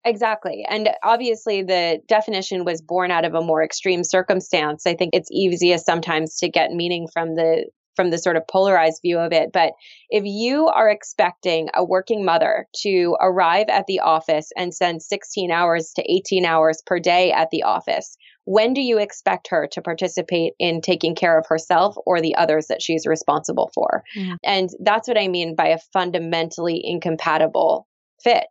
Exactly. 0.06 0.66
And 0.70 0.90
obviously, 1.04 1.64
the 1.64 2.00
definition 2.08 2.64
was 2.64 2.82
born 2.82 3.12
out 3.12 3.26
of 3.26 3.34
a 3.34 3.42
more 3.42 3.64
extreme 3.64 4.04
circumstance. 4.04 4.88
I 4.88 4.96
think 4.96 5.14
it's 5.14 5.30
easiest 5.32 5.86
sometimes 5.86 6.38
to 6.38 6.50
get 6.50 6.72
meaning 6.72 7.08
from 7.12 7.36
the 7.36 7.66
from 7.96 8.10
the 8.10 8.18
sort 8.18 8.38
of 8.38 8.48
polarized 8.48 9.02
view 9.02 9.20
of 9.20 9.34
it. 9.34 9.52
But 9.52 9.74
if 10.10 10.24
you 10.26 10.68
are 10.68 10.90
expecting 10.90 11.70
a 11.76 11.84
working 11.84 12.26
mother 12.26 12.68
to 12.84 13.16
arrive 13.20 13.68
at 13.70 13.86
the 13.88 14.00
office 14.00 14.50
and 14.58 14.74
spend 14.74 15.02
16 15.02 15.52
hours 15.52 15.92
to 15.96 16.12
18 16.12 16.46
hours 16.46 16.82
per 16.86 17.00
day 17.00 17.32
at 17.32 17.50
the 17.52 17.64
office, 17.64 18.16
when 18.46 18.74
do 18.74 18.82
you 18.82 18.98
expect 18.98 19.50
her 19.50 19.68
to 19.72 19.82
participate 19.82 20.54
in 20.58 20.82
taking 20.82 21.16
care 21.16 21.38
of 21.38 21.46
herself 21.48 21.96
or 22.06 22.22
the 22.22 22.36
others 22.36 22.68
that 22.68 22.82
she's 22.82 23.06
responsible 23.06 23.70
for? 23.74 24.04
Yeah. 24.16 24.36
And 24.44 24.70
that's 24.84 25.08
what 25.08 25.20
I 25.20 25.28
mean 25.28 25.56
by 25.56 25.68
a 25.68 25.80
fundamentally 25.94 26.82
incompatible 26.84 27.88
fit. 28.24 28.46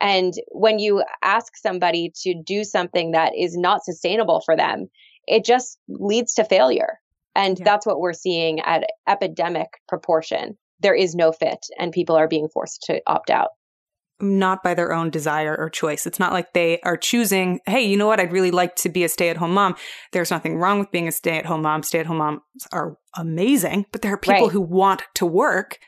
And 0.00 0.32
when 0.50 0.78
you 0.78 1.04
ask 1.22 1.56
somebody 1.56 2.12
to 2.22 2.34
do 2.44 2.64
something 2.64 3.12
that 3.12 3.32
is 3.36 3.56
not 3.56 3.84
sustainable 3.84 4.42
for 4.44 4.56
them, 4.56 4.88
it 5.26 5.44
just 5.44 5.78
leads 5.88 6.34
to 6.34 6.44
failure. 6.44 7.00
And 7.34 7.58
yeah. 7.58 7.64
that's 7.64 7.86
what 7.86 8.00
we're 8.00 8.12
seeing 8.12 8.60
at 8.60 8.84
epidemic 9.08 9.68
proportion. 9.88 10.56
There 10.80 10.94
is 10.94 11.14
no 11.14 11.32
fit, 11.32 11.66
and 11.78 11.92
people 11.92 12.16
are 12.16 12.28
being 12.28 12.48
forced 12.48 12.82
to 12.82 13.00
opt 13.06 13.30
out. 13.30 13.50
Not 14.20 14.62
by 14.62 14.74
their 14.74 14.92
own 14.92 15.10
desire 15.10 15.56
or 15.56 15.68
choice. 15.68 16.06
It's 16.06 16.20
not 16.20 16.32
like 16.32 16.52
they 16.52 16.80
are 16.82 16.96
choosing, 16.96 17.60
hey, 17.66 17.82
you 17.82 17.96
know 17.96 18.06
what? 18.06 18.20
I'd 18.20 18.32
really 18.32 18.52
like 18.52 18.76
to 18.76 18.88
be 18.88 19.02
a 19.02 19.08
stay 19.08 19.28
at 19.28 19.36
home 19.36 19.54
mom. 19.54 19.74
There's 20.12 20.30
nothing 20.30 20.56
wrong 20.56 20.78
with 20.78 20.92
being 20.92 21.08
a 21.08 21.12
stay 21.12 21.38
at 21.38 21.46
home 21.46 21.62
mom. 21.62 21.82
Stay 21.82 21.98
at 21.98 22.06
home 22.06 22.18
moms 22.18 22.40
are 22.72 22.96
amazing, 23.16 23.86
but 23.90 24.02
there 24.02 24.12
are 24.12 24.18
people 24.18 24.46
right. 24.46 24.52
who 24.52 24.60
want 24.60 25.02
to 25.14 25.26
work 25.26 25.78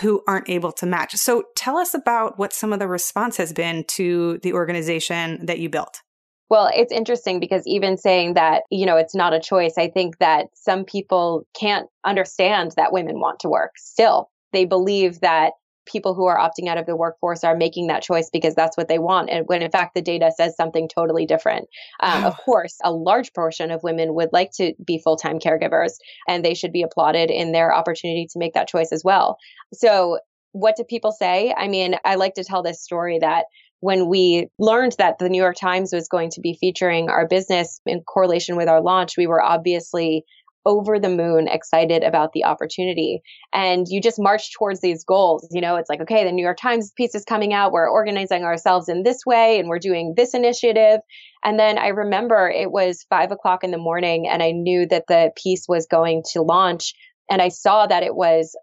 who 0.00 0.22
aren't 0.26 0.48
able 0.48 0.72
to 0.72 0.86
match. 0.86 1.14
So 1.16 1.44
tell 1.54 1.78
us 1.78 1.94
about 1.94 2.38
what 2.38 2.52
some 2.52 2.72
of 2.72 2.78
the 2.78 2.88
response 2.88 3.36
has 3.38 3.52
been 3.52 3.84
to 3.88 4.38
the 4.42 4.52
organization 4.52 5.46
that 5.46 5.58
you 5.58 5.68
built. 5.68 6.00
Well, 6.48 6.70
it's 6.74 6.92
interesting 6.92 7.40
because 7.40 7.66
even 7.66 7.96
saying 7.96 8.34
that, 8.34 8.62
you 8.70 8.86
know, 8.86 8.96
it's 8.96 9.14
not 9.14 9.34
a 9.34 9.40
choice, 9.40 9.74
I 9.76 9.88
think 9.88 10.18
that 10.18 10.46
some 10.54 10.84
people 10.84 11.46
can't 11.58 11.88
understand 12.04 12.72
that 12.76 12.92
women 12.92 13.18
want 13.18 13.40
to 13.40 13.48
work 13.48 13.72
still. 13.76 14.30
They 14.52 14.64
believe 14.64 15.20
that 15.20 15.52
people 15.86 16.14
who 16.14 16.26
are 16.26 16.38
opting 16.38 16.68
out 16.68 16.78
of 16.78 16.86
the 16.86 16.96
workforce 16.96 17.44
are 17.44 17.56
making 17.56 17.86
that 17.86 18.02
choice 18.02 18.28
because 18.32 18.54
that's 18.54 18.76
what 18.76 18.88
they 18.88 18.98
want. 18.98 19.30
And 19.30 19.46
when 19.46 19.62
in 19.62 19.70
fact 19.70 19.94
the 19.94 20.02
data 20.02 20.32
says 20.36 20.56
something 20.56 20.88
totally 20.88 21.26
different. 21.26 21.68
Um, 22.00 22.24
of 22.24 22.36
course, 22.44 22.76
a 22.84 22.92
large 22.92 23.32
portion 23.32 23.70
of 23.70 23.82
women 23.82 24.14
would 24.14 24.30
like 24.32 24.50
to 24.56 24.74
be 24.84 24.98
full 24.98 25.16
time 25.16 25.38
caregivers 25.38 25.92
and 26.28 26.44
they 26.44 26.54
should 26.54 26.72
be 26.72 26.82
applauded 26.82 27.30
in 27.30 27.52
their 27.52 27.74
opportunity 27.74 28.26
to 28.32 28.38
make 28.38 28.54
that 28.54 28.68
choice 28.68 28.92
as 28.92 29.02
well. 29.04 29.38
So, 29.72 30.18
what 30.52 30.76
do 30.76 30.84
people 30.84 31.12
say? 31.12 31.54
I 31.54 31.68
mean, 31.68 31.96
I 32.02 32.14
like 32.14 32.34
to 32.34 32.44
tell 32.44 32.62
this 32.62 32.82
story 32.82 33.18
that 33.18 33.44
when 33.80 34.08
we 34.08 34.48
learned 34.58 34.94
that 34.98 35.18
the 35.18 35.28
New 35.28 35.40
York 35.40 35.56
Times 35.56 35.92
was 35.92 36.08
going 36.08 36.30
to 36.30 36.40
be 36.40 36.56
featuring 36.58 37.08
our 37.08 37.26
business 37.26 37.80
in 37.86 38.02
correlation 38.02 38.56
with 38.56 38.68
our 38.68 38.80
launch, 38.80 39.16
we 39.16 39.26
were 39.26 39.42
obviously 39.42 40.24
over 40.66 40.98
the 40.98 41.08
moon 41.08 41.46
excited 41.46 42.02
about 42.02 42.32
the 42.32 42.44
opportunity. 42.44 43.22
And 43.52 43.86
you 43.88 44.00
just 44.00 44.20
march 44.20 44.52
towards 44.52 44.80
these 44.80 45.04
goals. 45.04 45.46
You 45.52 45.60
know, 45.60 45.76
it's 45.76 45.88
like, 45.88 46.00
okay, 46.00 46.24
the 46.24 46.32
New 46.32 46.42
York 46.42 46.58
Times 46.60 46.92
piece 46.96 47.14
is 47.14 47.24
coming 47.24 47.54
out. 47.54 47.70
We're 47.70 47.88
organizing 47.88 48.42
ourselves 48.42 48.88
in 48.88 49.04
this 49.04 49.20
way 49.24 49.60
and 49.60 49.68
we're 49.68 49.78
doing 49.78 50.14
this 50.16 50.34
initiative. 50.34 51.00
And 51.44 51.58
then 51.58 51.78
I 51.78 51.88
remember 51.88 52.50
it 52.50 52.72
was 52.72 53.06
five 53.08 53.30
o'clock 53.30 53.62
in 53.62 53.70
the 53.70 53.78
morning 53.78 54.26
and 54.28 54.42
I 54.42 54.50
knew 54.50 54.88
that 54.88 55.04
the 55.06 55.30
piece 55.36 55.66
was 55.68 55.86
going 55.88 56.24
to 56.32 56.42
launch. 56.42 56.94
And 57.30 57.40
I 57.40 57.48
saw 57.48 57.86
that 57.86 58.02
it 58.02 58.16
was 58.16 58.56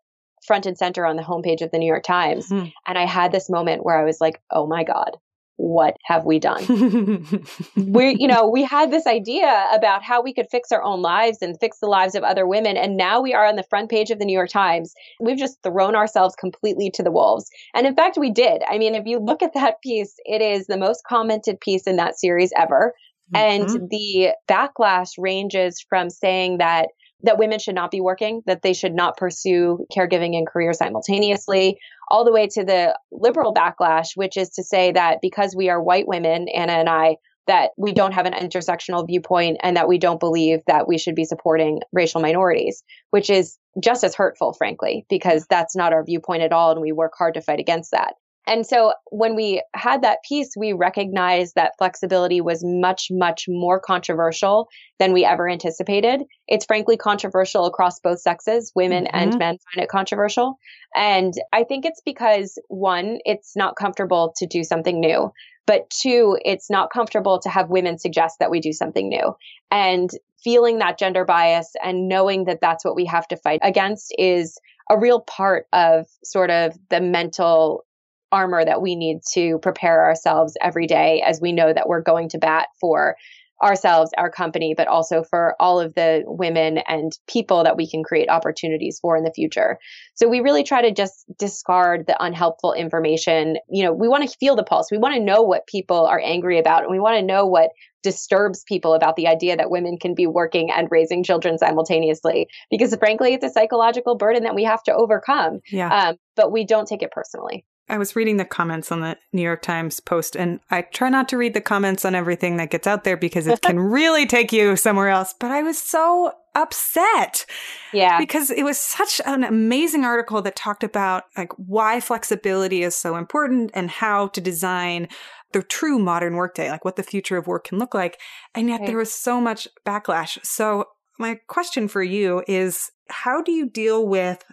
front 0.45 0.65
and 0.65 0.77
center 0.77 1.05
on 1.05 1.15
the 1.15 1.23
homepage 1.23 1.62
of 1.62 1.71
the 1.71 1.77
New 1.77 1.88
York 1.88 2.03
Times. 2.03 2.50
Mm-hmm. 2.50 2.69
And 2.88 2.97
I 2.97 3.05
had 3.05 3.31
this 3.31 3.50
moment 3.50 3.85
where 3.85 3.97
I 3.97 4.03
was 4.03 4.19
like, 4.19 4.41
oh 4.51 4.67
my 4.67 4.83
God, 4.83 5.17
what 5.57 5.95
have 6.03 6.25
we 6.25 6.39
done? 6.39 6.63
we, 7.75 8.15
you 8.19 8.27
know, 8.27 8.50
we 8.50 8.63
had 8.63 8.91
this 8.91 9.05
idea 9.05 9.65
about 9.73 10.03
how 10.03 10.21
we 10.21 10.33
could 10.33 10.47
fix 10.50 10.71
our 10.71 10.81
own 10.81 11.01
lives 11.01 11.38
and 11.41 11.59
fix 11.59 11.79
the 11.79 11.88
lives 11.88 12.15
of 12.15 12.23
other 12.23 12.47
women. 12.47 12.75
And 12.75 12.97
now 12.97 13.21
we 13.21 13.33
are 13.33 13.45
on 13.45 13.55
the 13.55 13.63
front 13.63 13.89
page 13.89 14.09
of 14.09 14.19
the 14.19 14.25
New 14.25 14.33
York 14.33 14.50
Times. 14.50 14.93
We've 15.19 15.38
just 15.38 15.62
thrown 15.62 15.95
ourselves 15.95 16.35
completely 16.35 16.89
to 16.91 17.03
the 17.03 17.12
wolves. 17.12 17.50
And 17.75 17.85
in 17.85 17.95
fact, 17.95 18.17
we 18.17 18.31
did. 18.31 18.63
I 18.67 18.77
mean, 18.77 18.95
if 18.95 19.05
you 19.05 19.19
look 19.19 19.43
at 19.43 19.53
that 19.53 19.81
piece, 19.81 20.15
it 20.25 20.41
is 20.41 20.65
the 20.67 20.77
most 20.77 21.03
commented 21.07 21.59
piece 21.59 21.85
in 21.85 21.97
that 21.97 22.19
series 22.19 22.51
ever. 22.57 22.93
Mm-hmm. 23.33 23.71
And 23.71 23.89
the 23.89 24.31
backlash 24.50 25.12
ranges 25.17 25.85
from 25.88 26.09
saying 26.09 26.57
that 26.57 26.89
that 27.23 27.37
women 27.37 27.59
should 27.59 27.75
not 27.75 27.91
be 27.91 28.01
working, 28.01 28.41
that 28.45 28.61
they 28.61 28.73
should 28.73 28.93
not 28.93 29.17
pursue 29.17 29.85
caregiving 29.95 30.37
and 30.37 30.45
career 30.47 30.73
simultaneously, 30.73 31.79
all 32.09 32.25
the 32.25 32.33
way 32.33 32.47
to 32.47 32.63
the 32.63 32.97
liberal 33.11 33.53
backlash, 33.53 34.09
which 34.15 34.37
is 34.37 34.49
to 34.51 34.63
say 34.63 34.91
that 34.91 35.19
because 35.21 35.55
we 35.55 35.69
are 35.69 35.81
white 35.81 36.07
women, 36.07 36.47
Anna 36.49 36.73
and 36.73 36.89
I, 36.89 37.15
that 37.47 37.71
we 37.77 37.93
don't 37.93 38.13
have 38.13 38.25
an 38.25 38.33
intersectional 38.33 39.05
viewpoint 39.05 39.57
and 39.63 39.75
that 39.75 39.87
we 39.87 39.97
don't 39.97 40.19
believe 40.19 40.59
that 40.67 40.87
we 40.87 40.97
should 40.97 41.15
be 41.15 41.25
supporting 41.25 41.81
racial 41.91 42.21
minorities, 42.21 42.83
which 43.09 43.29
is 43.29 43.57
just 43.81 44.03
as 44.03 44.15
hurtful, 44.15 44.53
frankly, 44.53 45.05
because 45.09 45.45
that's 45.49 45.75
not 45.75 45.93
our 45.93 46.05
viewpoint 46.05 46.43
at 46.43 46.53
all. 46.53 46.71
And 46.71 46.81
we 46.81 46.91
work 46.91 47.13
hard 47.17 47.33
to 47.33 47.41
fight 47.41 47.59
against 47.59 47.91
that. 47.91 48.13
And 48.45 48.65
so 48.65 48.93
when 49.09 49.35
we 49.35 49.63
had 49.73 50.01
that 50.01 50.19
piece, 50.27 50.51
we 50.57 50.73
recognized 50.73 51.55
that 51.55 51.73
flexibility 51.77 52.41
was 52.41 52.62
much, 52.63 53.07
much 53.09 53.45
more 53.47 53.79
controversial 53.79 54.67
than 55.00 55.13
we 55.13 55.23
ever 55.23 55.50
anticipated. 55.50 56.23
It's 56.47 56.65
frankly 56.65 56.97
controversial 56.97 57.65
across 57.65 58.00
both 58.00 58.19
sexes. 58.19 58.71
Women 58.75 59.05
mm-hmm. 59.05 59.15
and 59.15 59.39
men 59.39 59.57
find 59.57 59.83
it 59.83 59.89
controversial. 59.89 60.57
And 60.95 61.33
I 61.53 61.63
think 61.63 61.85
it's 61.85 62.01
because 62.03 62.59
one, 62.67 63.19
it's 63.25 63.55
not 63.55 63.75
comfortable 63.77 64.33
to 64.38 64.45
do 64.45 64.63
something 64.63 65.00
new. 65.00 65.31
But 65.65 65.89
two, 65.89 66.38
it's 66.43 66.69
not 66.69 66.91
comfortable 66.91 67.39
to 67.39 67.50
have 67.50 67.69
women 67.69 67.97
suggest 67.97 68.39
that 68.39 68.51
we 68.51 68.59
do 68.59 68.73
something 68.73 69.07
new. 69.07 69.35
And 69.71 70.09
feeling 70.43 70.79
that 70.79 71.00
gender 71.00 71.23
bias 71.23 71.71
and 71.81 72.09
knowing 72.09 72.43
that 72.45 72.59
that's 72.62 72.83
what 72.83 72.95
we 72.95 73.05
have 73.05 73.25
to 73.29 73.38
fight 73.38 73.62
against 73.63 74.13
is 74.17 74.57
a 74.89 75.00
real 75.00 75.21
part 75.21 75.67
of 75.71 76.05
sort 76.25 76.50
of 76.50 76.77
the 76.89 77.00
mental 77.00 77.85
armor 78.33 78.65
that 78.65 78.81
we 78.81 78.95
need 78.95 79.19
to 79.33 79.59
prepare 79.59 80.05
ourselves 80.05 80.57
every 80.59 80.87
day 80.87 81.23
as 81.25 81.39
we 81.39 81.53
know 81.53 81.71
that 81.71 81.87
we're 81.87 82.01
going 82.01 82.29
to 82.29 82.39
bat 82.39 82.67
for 82.81 83.15
ourselves, 83.63 84.11
our 84.17 84.29
company, 84.29 84.73
but 84.75 84.87
also 84.87 85.23
for 85.23 85.55
all 85.59 85.79
of 85.79 85.93
the 85.93 86.23
women 86.25 86.79
and 86.79 87.17
people 87.27 87.63
that 87.63 87.77
we 87.77 87.89
can 87.89 88.03
create 88.03 88.29
opportunities 88.29 88.99
for 89.01 89.15
in 89.15 89.23
the 89.23 89.31
future. 89.33 89.77
So 90.15 90.27
we 90.27 90.41
really 90.41 90.63
try 90.63 90.81
to 90.81 90.91
just 90.91 91.25
discard 91.39 92.05
the 92.05 92.21
unhelpful 92.21 92.73
information. 92.73 93.57
You 93.69 93.85
know, 93.85 93.93
we 93.93 94.09
want 94.09 94.29
to 94.29 94.37
feel 94.37 94.55
the 94.55 94.63
pulse. 94.63 94.91
We 94.91 94.97
want 94.97 95.15
to 95.15 95.21
know 95.21 95.41
what 95.43 95.67
people 95.67 96.05
are 96.05 96.19
angry 96.19 96.59
about 96.59 96.83
and 96.83 96.91
we 96.91 96.99
want 96.99 97.17
to 97.17 97.25
know 97.25 97.45
what 97.45 97.69
disturbs 98.01 98.63
people 98.67 98.93
about 98.93 99.15
the 99.15 99.27
idea 99.27 99.55
that 99.55 99.71
women 99.71 99.97
can 99.97 100.13
be 100.13 100.27
working 100.27 100.69
and 100.69 100.89
raising 100.91 101.23
children 101.23 101.57
simultaneously 101.57 102.47
because 102.69 102.93
frankly 102.97 103.33
it's 103.33 103.45
a 103.45 103.49
psychological 103.49 104.17
burden 104.17 104.43
that 104.43 104.53
we 104.53 104.65
have 104.65 104.83
to 104.83 104.93
overcome 104.93 105.61
yeah. 105.71 106.09
Um, 106.09 106.15
but 106.35 106.51
we 106.51 106.65
don't 106.65 106.85
take 106.85 107.01
it 107.01 107.11
personally 107.11 107.63
I 107.89 107.97
was 107.97 108.15
reading 108.15 108.37
the 108.37 108.45
comments 108.45 108.91
on 108.91 109.01
the 109.01 109.17
New 109.33 109.41
York 109.41 109.61
Times 109.61 109.99
post, 109.99 110.35
and 110.35 110.59
I 110.71 110.83
try 110.83 111.09
not 111.09 111.27
to 111.29 111.37
read 111.37 111.53
the 111.53 111.61
comments 111.61 112.05
on 112.05 112.15
everything 112.15 112.57
that 112.57 112.69
gets 112.69 112.87
out 112.87 113.03
there 113.03 113.17
because 113.17 113.45
it 113.45 113.61
can 113.63 113.79
really 113.79 114.25
take 114.25 114.53
you 114.53 114.75
somewhere 114.75 115.09
else. 115.09 115.33
But 115.37 115.51
I 115.51 115.61
was 115.63 115.77
so 115.77 116.31
upset. 116.55 117.45
Yeah. 117.91 118.19
Because 118.19 118.51
it 118.51 118.63
was 118.63 118.79
such 118.79 119.19
an 119.25 119.43
amazing 119.43 120.05
article 120.05 120.41
that 120.43 120.55
talked 120.55 120.83
about 120.83 121.23
like 121.35 121.51
why 121.57 121.99
flexibility 121.99 122.83
is 122.83 122.95
so 122.95 123.15
important 123.15 123.71
and 123.73 123.89
how 123.89 124.27
to 124.27 124.41
design 124.41 125.07
the 125.51 125.63
true 125.63 125.99
modern 125.99 126.35
workday, 126.35 126.69
like 126.69 126.85
what 126.85 126.95
the 126.95 127.03
future 127.03 127.37
of 127.37 127.47
work 127.47 127.65
can 127.65 127.79
look 127.79 127.93
like. 127.93 128.19
And 128.55 128.69
yet 128.69 128.81
right. 128.81 128.87
there 128.87 128.97
was 128.97 129.11
so 129.11 129.41
much 129.41 129.67
backlash. 129.85 130.37
So 130.43 130.85
my 131.19 131.39
question 131.47 131.87
for 131.87 132.03
you 132.03 132.43
is 132.47 132.91
how 133.09 133.41
do 133.41 133.51
you 133.51 133.69
deal 133.69 134.07
with 134.07 134.43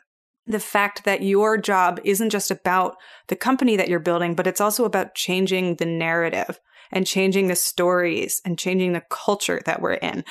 the 0.51 0.61
fact 0.61 1.05
that 1.05 1.23
your 1.23 1.57
job 1.57 2.01
isn't 2.05 2.31
just 2.31 2.51
about 2.51 2.97
the 3.29 3.37
company 3.37 3.77
that 3.77 3.89
you're 3.89 4.01
building, 4.01 4.35
but 4.35 4.47
it's 4.47 4.61
also 4.61 4.85
about 4.85 5.15
changing 5.15 5.77
the 5.77 5.87
narrative 5.87 6.61
and 6.91 7.07
changing 7.07 7.47
the 7.47 7.57
stories 7.57 8.43
and 8.45 8.59
changing 8.59 8.93
the 8.93 9.05
culture 9.11 9.61
that 9.67 9.81
we're 9.81 9.95
in. 9.95 10.25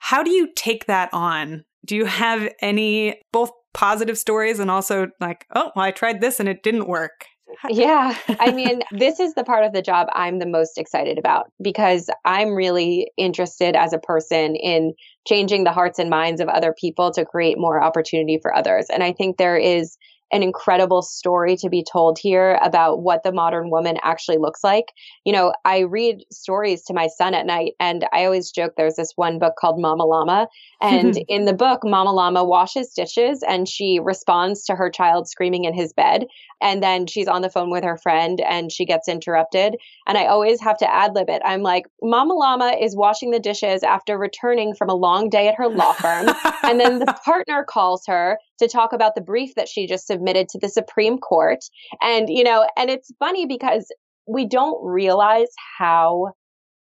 How 0.00 0.22
do 0.22 0.30
you 0.30 0.50
take 0.54 0.86
that 0.86 1.10
on? 1.12 1.64
Do 1.84 1.96
you 1.96 2.06
have 2.06 2.52
any 2.60 3.20
both 3.32 3.50
positive 3.74 4.18
stories 4.18 4.58
and 4.58 4.70
also 4.70 5.10
like, 5.20 5.46
oh, 5.54 5.70
well, 5.76 5.84
I 5.84 5.90
tried 5.90 6.20
this 6.20 6.40
and 6.40 6.48
it 6.48 6.62
didn't 6.62 6.88
work? 6.88 7.26
yeah. 7.70 8.16
I 8.40 8.52
mean, 8.52 8.82
this 8.92 9.20
is 9.20 9.34
the 9.34 9.44
part 9.44 9.64
of 9.64 9.72
the 9.72 9.82
job 9.82 10.08
I'm 10.12 10.38
the 10.38 10.46
most 10.46 10.78
excited 10.78 11.18
about 11.18 11.50
because 11.60 12.10
I'm 12.24 12.54
really 12.54 13.10
interested 13.16 13.76
as 13.76 13.92
a 13.92 13.98
person 13.98 14.56
in 14.56 14.94
changing 15.26 15.64
the 15.64 15.72
hearts 15.72 15.98
and 15.98 16.10
minds 16.10 16.40
of 16.40 16.48
other 16.48 16.74
people 16.78 17.10
to 17.12 17.24
create 17.24 17.58
more 17.58 17.82
opportunity 17.82 18.38
for 18.40 18.54
others. 18.54 18.86
And 18.92 19.02
I 19.02 19.12
think 19.12 19.36
there 19.36 19.56
is 19.56 19.96
an 20.32 20.42
incredible 20.42 21.02
story 21.02 21.56
to 21.58 21.68
be 21.68 21.84
told 21.84 22.18
here 22.18 22.58
about 22.62 23.02
what 23.02 23.22
the 23.22 23.32
modern 23.32 23.70
woman 23.70 23.98
actually 24.02 24.38
looks 24.38 24.64
like. 24.64 24.92
You 25.24 25.32
know, 25.32 25.52
I 25.64 25.80
read 25.80 26.24
stories 26.32 26.82
to 26.84 26.94
my 26.94 27.06
son 27.06 27.34
at 27.34 27.46
night, 27.46 27.72
and 27.78 28.06
I 28.12 28.24
always 28.24 28.50
joke 28.50 28.72
there's 28.76 28.96
this 28.96 29.12
one 29.14 29.38
book 29.38 29.54
called 29.58 29.78
Mama 29.78 30.04
Llama. 30.04 30.48
And 30.82 31.16
in 31.28 31.44
the 31.44 31.52
book, 31.52 31.82
Mama 31.84 32.10
Llama 32.10 32.42
washes 32.42 32.92
dishes 32.92 33.44
and 33.48 33.68
she 33.68 34.00
responds 34.02 34.64
to 34.64 34.74
her 34.74 34.90
child 34.90 35.28
screaming 35.28 35.62
in 35.62 35.74
his 35.74 35.92
bed. 35.92 36.26
And 36.60 36.82
then 36.82 37.06
she's 37.06 37.28
on 37.28 37.42
the 37.42 37.50
phone 37.50 37.70
with 37.70 37.84
her 37.84 37.96
friend 37.96 38.40
and 38.40 38.72
she 38.72 38.84
gets 38.84 39.08
interrupted. 39.08 39.76
And 40.08 40.18
I 40.18 40.26
always 40.26 40.60
have 40.60 40.76
to 40.78 40.92
ad 40.92 41.14
lib 41.14 41.30
it. 41.30 41.40
I'm 41.44 41.62
like, 41.62 41.86
Mama 42.02 42.34
Llama 42.34 42.76
is 42.80 42.96
washing 42.96 43.30
the 43.30 43.38
dishes 43.38 43.84
after 43.84 44.18
returning 44.18 44.74
from 44.74 44.88
a 44.88 44.94
long 44.94 45.30
day 45.30 45.46
at 45.46 45.54
her 45.54 45.68
law 45.68 45.92
firm. 45.92 46.26
and 46.64 46.80
then 46.80 46.98
the 46.98 47.16
partner 47.24 47.64
calls 47.64 48.04
her 48.08 48.38
to 48.58 48.68
talk 48.68 48.92
about 48.92 49.14
the 49.14 49.20
brief 49.20 49.54
that 49.56 49.68
she 49.68 49.86
just 49.86 50.06
submitted 50.06 50.48
to 50.50 50.58
the 50.58 50.68
Supreme 50.68 51.18
Court. 51.18 51.58
And, 52.00 52.28
you 52.28 52.44
know, 52.44 52.66
and 52.76 52.90
it's 52.90 53.12
funny 53.18 53.46
because 53.46 53.92
we 54.26 54.46
don't 54.46 54.78
realize 54.84 55.48
how 55.78 56.32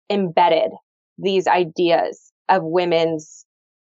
embedded 0.10 0.72
these 1.18 1.48
ideas 1.48 2.32
of 2.50 2.64
women's 2.64 3.46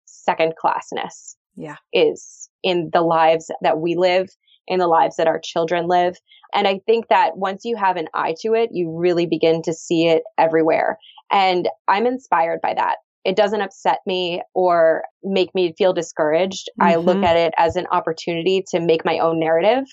second 0.06 0.54
classness 0.62 1.36
yeah. 1.56 1.76
is 1.92 2.48
in 2.62 2.90
the 2.92 3.02
lives 3.02 3.50
that 3.62 3.78
we 3.78 3.94
live, 3.94 4.28
in 4.66 4.78
the 4.78 4.88
lives 4.88 5.16
that 5.16 5.26
our 5.26 5.40
children 5.42 5.86
live. 5.86 6.16
And 6.54 6.66
I 6.66 6.80
think 6.86 7.08
that 7.08 7.36
once 7.36 7.64
you 7.64 7.76
have 7.76 7.96
an 7.96 8.08
eye 8.14 8.34
to 8.40 8.54
it, 8.54 8.70
you 8.72 8.90
really 8.96 9.26
begin 9.26 9.62
to 9.62 9.72
see 9.72 10.08
it 10.08 10.22
everywhere. 10.38 10.98
And 11.30 11.68
I'm 11.86 12.06
inspired 12.06 12.60
by 12.60 12.74
that 12.74 12.96
it 13.24 13.36
doesn't 13.36 13.60
upset 13.60 13.98
me 14.06 14.42
or 14.54 15.02
make 15.22 15.54
me 15.54 15.74
feel 15.76 15.92
discouraged. 15.92 16.68
Mm-hmm. 16.80 16.90
I 16.90 16.94
look 16.96 17.16
mm-hmm. 17.16 17.24
at 17.24 17.36
it 17.36 17.54
as 17.56 17.76
an 17.76 17.86
opportunity 17.90 18.64
to 18.70 18.80
make 18.80 19.04
my 19.04 19.18
own 19.18 19.38
narrative. 19.38 19.84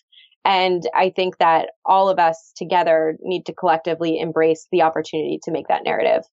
And 0.45 0.83
I 0.95 1.09
think 1.09 1.39
that 1.39 1.71
all 1.85 2.09
of 2.09 2.19
us 2.19 2.53
together 2.55 3.17
need 3.21 3.45
to 3.47 3.53
collectively 3.53 4.19
embrace 4.19 4.67
the 4.71 4.83
opportunity 4.83 5.39
to 5.43 5.51
make 5.51 5.67
that 5.67 5.83
narrative. 5.83 6.23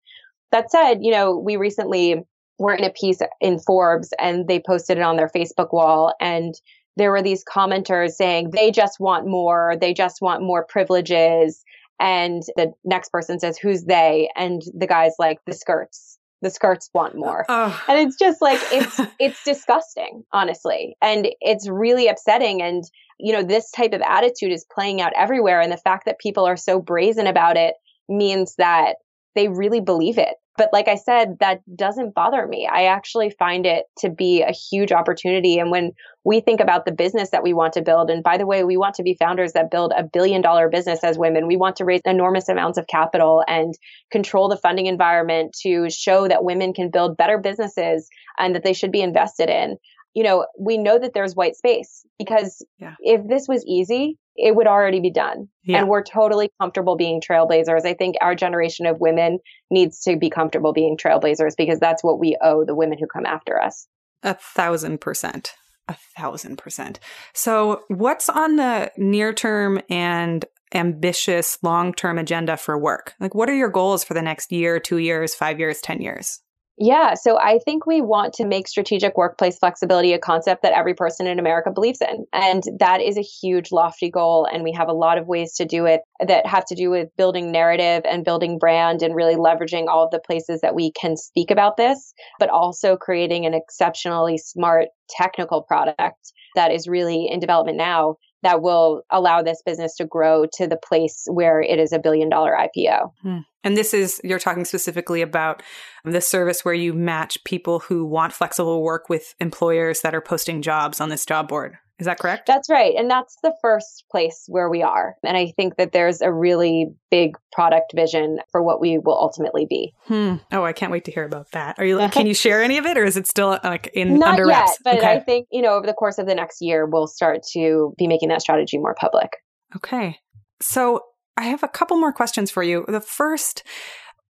That 0.52 0.70
said, 0.70 0.98
you 1.02 1.10
know, 1.10 1.36
we 1.36 1.56
recently 1.56 2.22
were 2.58 2.74
in 2.74 2.84
a 2.84 2.90
piece 2.90 3.20
in 3.40 3.58
Forbes 3.58 4.12
and 4.20 4.46
they 4.46 4.62
posted 4.64 4.98
it 4.98 5.02
on 5.02 5.16
their 5.16 5.30
Facebook 5.34 5.72
wall 5.72 6.14
and 6.20 6.54
there 6.96 7.10
were 7.10 7.22
these 7.22 7.42
commenters 7.44 8.12
saying 8.12 8.50
they 8.50 8.70
just 8.70 9.00
want 9.00 9.26
more, 9.26 9.74
they 9.80 9.92
just 9.92 10.18
want 10.20 10.44
more 10.44 10.64
privileges. 10.64 11.64
And 11.98 12.44
the 12.54 12.72
next 12.84 13.10
person 13.10 13.40
says, 13.40 13.58
who's 13.58 13.82
they? 13.82 14.30
And 14.36 14.62
the 14.78 14.86
guy's 14.86 15.14
like, 15.18 15.38
the 15.44 15.54
skirts 15.54 16.18
the 16.44 16.50
skirts 16.50 16.88
want 16.94 17.16
more. 17.16 17.44
And 17.88 17.98
it's 17.98 18.16
just 18.16 18.40
like 18.40 18.60
it's 18.70 19.00
it's 19.18 19.42
disgusting, 19.42 20.22
honestly. 20.32 20.96
And 21.02 21.28
it's 21.40 21.68
really 21.68 22.06
upsetting 22.06 22.62
and 22.62 22.84
you 23.18 23.32
know, 23.32 23.42
this 23.42 23.70
type 23.70 23.92
of 23.92 24.02
attitude 24.02 24.52
is 24.52 24.66
playing 24.72 25.00
out 25.00 25.12
everywhere 25.16 25.60
and 25.60 25.72
the 25.72 25.76
fact 25.76 26.04
that 26.04 26.18
people 26.18 26.44
are 26.44 26.56
so 26.56 26.80
brazen 26.80 27.26
about 27.26 27.56
it 27.56 27.74
means 28.08 28.56
that 28.56 28.96
they 29.34 29.48
really 29.48 29.80
believe 29.80 30.18
it. 30.18 30.34
But 30.56 30.70
like 30.72 30.86
I 30.86 30.94
said, 30.94 31.38
that 31.40 31.62
doesn't 31.74 32.14
bother 32.14 32.46
me. 32.46 32.68
I 32.70 32.84
actually 32.84 33.30
find 33.30 33.66
it 33.66 33.86
to 33.98 34.08
be 34.08 34.42
a 34.42 34.52
huge 34.52 34.92
opportunity. 34.92 35.58
And 35.58 35.72
when 35.72 35.92
we 36.22 36.40
think 36.40 36.60
about 36.60 36.84
the 36.84 36.92
business 36.92 37.30
that 37.30 37.42
we 37.42 37.52
want 37.52 37.72
to 37.72 37.82
build, 37.82 38.08
and 38.08 38.22
by 38.22 38.38
the 38.38 38.46
way, 38.46 38.62
we 38.62 38.76
want 38.76 38.94
to 38.96 39.02
be 39.02 39.16
founders 39.18 39.54
that 39.54 39.72
build 39.72 39.92
a 39.96 40.04
billion 40.04 40.42
dollar 40.42 40.68
business 40.68 41.02
as 41.02 41.18
women. 41.18 41.48
We 41.48 41.56
want 41.56 41.76
to 41.76 41.84
raise 41.84 42.02
enormous 42.04 42.48
amounts 42.48 42.78
of 42.78 42.86
capital 42.86 43.42
and 43.48 43.74
control 44.12 44.48
the 44.48 44.56
funding 44.56 44.86
environment 44.86 45.56
to 45.62 45.90
show 45.90 46.28
that 46.28 46.44
women 46.44 46.72
can 46.72 46.90
build 46.90 47.16
better 47.16 47.38
businesses 47.38 48.08
and 48.38 48.54
that 48.54 48.62
they 48.62 48.74
should 48.74 48.92
be 48.92 49.02
invested 49.02 49.50
in 49.50 49.76
you 50.14 50.22
know, 50.22 50.46
we 50.58 50.78
know 50.78 50.98
that 50.98 51.12
there's 51.12 51.34
white 51.34 51.56
space 51.56 52.06
because 52.18 52.64
yeah. 52.78 52.94
if 53.00 53.26
this 53.28 53.46
was 53.48 53.64
easy, 53.66 54.16
it 54.36 54.54
would 54.54 54.66
already 54.66 55.00
be 55.00 55.10
done. 55.10 55.48
Yeah. 55.64 55.78
And 55.78 55.88
we're 55.88 56.02
totally 56.02 56.50
comfortable 56.60 56.96
being 56.96 57.20
trailblazers. 57.20 57.84
I 57.84 57.94
think 57.94 58.16
our 58.20 58.34
generation 58.34 58.86
of 58.86 59.00
women 59.00 59.38
needs 59.70 60.00
to 60.02 60.16
be 60.16 60.30
comfortable 60.30 60.72
being 60.72 60.96
trailblazers 60.96 61.56
because 61.56 61.78
that's 61.78 62.02
what 62.02 62.18
we 62.18 62.36
owe 62.42 62.64
the 62.64 62.74
women 62.74 62.98
who 62.98 63.06
come 63.06 63.26
after 63.26 63.60
us. 63.60 63.86
A 64.22 64.34
thousand 64.34 65.00
percent. 65.00 65.54
A 65.88 65.96
thousand 66.16 66.56
percent. 66.56 66.98
So, 67.34 67.82
what's 67.88 68.30
on 68.30 68.56
the 68.56 68.90
near 68.96 69.34
term 69.34 69.82
and 69.90 70.44
ambitious 70.72 71.58
long 71.62 71.92
term 71.92 72.18
agenda 72.18 72.56
for 72.56 72.78
Werk? 72.78 73.14
Like, 73.20 73.34
what 73.34 73.50
are 73.50 73.54
your 73.54 73.68
goals 73.68 74.02
for 74.02 74.14
the 74.14 74.22
next 74.22 74.50
year, 74.50 74.80
two 74.80 74.96
years, 74.98 75.34
five 75.34 75.58
years, 75.58 75.80
10 75.82 76.00
years? 76.00 76.40
Yeah, 76.76 77.14
so 77.14 77.38
I 77.38 77.60
think 77.64 77.86
we 77.86 78.00
want 78.00 78.32
to 78.34 78.44
make 78.44 78.66
strategic 78.66 79.16
workplace 79.16 79.58
flexibility 79.58 80.12
a 80.12 80.18
concept 80.18 80.62
that 80.62 80.72
every 80.72 80.94
person 80.94 81.28
in 81.28 81.38
America 81.38 81.70
believes 81.70 82.00
in. 82.00 82.26
And 82.32 82.64
that 82.80 83.00
is 83.00 83.16
a 83.16 83.22
huge, 83.22 83.70
lofty 83.70 84.10
goal. 84.10 84.48
And 84.52 84.64
we 84.64 84.72
have 84.72 84.88
a 84.88 84.92
lot 84.92 85.16
of 85.16 85.28
ways 85.28 85.54
to 85.54 85.64
do 85.64 85.86
it 85.86 86.00
that 86.26 86.46
have 86.46 86.64
to 86.66 86.74
do 86.74 86.90
with 86.90 87.14
building 87.16 87.52
narrative 87.52 88.02
and 88.10 88.24
building 88.24 88.58
brand 88.58 89.02
and 89.02 89.14
really 89.14 89.36
leveraging 89.36 89.86
all 89.86 90.04
of 90.04 90.10
the 90.10 90.18
places 90.18 90.62
that 90.62 90.74
we 90.74 90.90
can 90.90 91.16
speak 91.16 91.52
about 91.52 91.76
this, 91.76 92.12
but 92.40 92.50
also 92.50 92.96
creating 92.96 93.46
an 93.46 93.54
exceptionally 93.54 94.36
smart 94.36 94.88
technical 95.08 95.62
product 95.62 96.32
that 96.56 96.72
is 96.72 96.88
really 96.88 97.28
in 97.30 97.38
development 97.38 97.78
now 97.78 98.16
that 98.44 98.62
will 98.62 99.02
allow 99.10 99.42
this 99.42 99.62
business 99.64 99.96
to 99.96 100.04
grow 100.04 100.46
to 100.54 100.66
the 100.66 100.76
place 100.76 101.26
where 101.28 101.60
it 101.60 101.78
is 101.78 101.92
a 101.92 101.98
billion 101.98 102.28
dollar 102.28 102.56
IPO. 102.56 103.10
Hmm. 103.22 103.38
And 103.64 103.76
this 103.76 103.94
is, 103.94 104.20
you're 104.22 104.38
talking 104.38 104.66
specifically 104.66 105.22
about 105.22 105.62
the 106.04 106.20
service 106.20 106.64
where 106.64 106.74
you 106.74 106.92
match 106.92 107.42
people 107.44 107.80
who 107.80 108.04
want 108.04 108.34
flexible 108.34 108.82
work 108.82 109.08
with 109.08 109.34
employers 109.40 110.02
that 110.02 110.14
are 110.14 110.20
posting 110.20 110.60
jobs 110.60 111.00
on 111.00 111.08
this 111.08 111.24
job 111.24 111.48
board. 111.48 111.78
Is 112.00 112.06
that 112.06 112.18
correct? 112.18 112.46
That's 112.46 112.68
right. 112.68 112.94
And 112.96 113.08
that's 113.08 113.36
the 113.42 113.54
first 113.62 114.04
place 114.10 114.44
where 114.48 114.68
we 114.68 114.82
are. 114.82 115.14
And 115.22 115.36
I 115.36 115.52
think 115.56 115.76
that 115.76 115.92
there's 115.92 116.20
a 116.20 116.32
really 116.32 116.88
big 117.10 117.36
product 117.52 117.92
vision 117.94 118.40
for 118.50 118.62
what 118.62 118.80
we 118.80 118.98
will 118.98 119.16
ultimately 119.16 119.64
be. 119.64 119.94
Hmm. 120.06 120.36
Oh, 120.50 120.64
I 120.64 120.72
can't 120.72 120.90
wait 120.90 121.04
to 121.04 121.12
hear 121.12 121.24
about 121.24 121.52
that. 121.52 121.78
Are 121.78 121.84
you 121.84 121.98
can 122.08 122.26
you 122.26 122.34
share 122.34 122.62
any 122.62 122.78
of 122.78 122.86
it 122.86 122.98
or 122.98 123.04
is 123.04 123.16
it 123.16 123.28
still 123.28 123.60
like 123.62 123.90
in 123.94 124.18
Not 124.18 124.30
under 124.30 124.48
yet. 124.48 124.70
But 124.82 124.98
okay. 124.98 125.12
I 125.12 125.20
think, 125.20 125.46
you 125.52 125.62
know, 125.62 125.74
over 125.74 125.86
the 125.86 125.92
course 125.92 126.18
of 126.18 126.26
the 126.26 126.34
next 126.34 126.60
year 126.60 126.84
we'll 126.84 127.06
start 127.06 127.42
to 127.52 127.94
be 127.96 128.08
making 128.08 128.28
that 128.30 128.42
strategy 128.42 128.76
more 128.76 128.96
public. 128.98 129.30
Okay. 129.76 130.18
So 130.60 131.00
I 131.36 131.44
have 131.44 131.62
a 131.62 131.68
couple 131.68 131.96
more 131.96 132.12
questions 132.12 132.50
for 132.50 132.64
you. 132.64 132.84
The 132.88 133.00
first, 133.00 133.62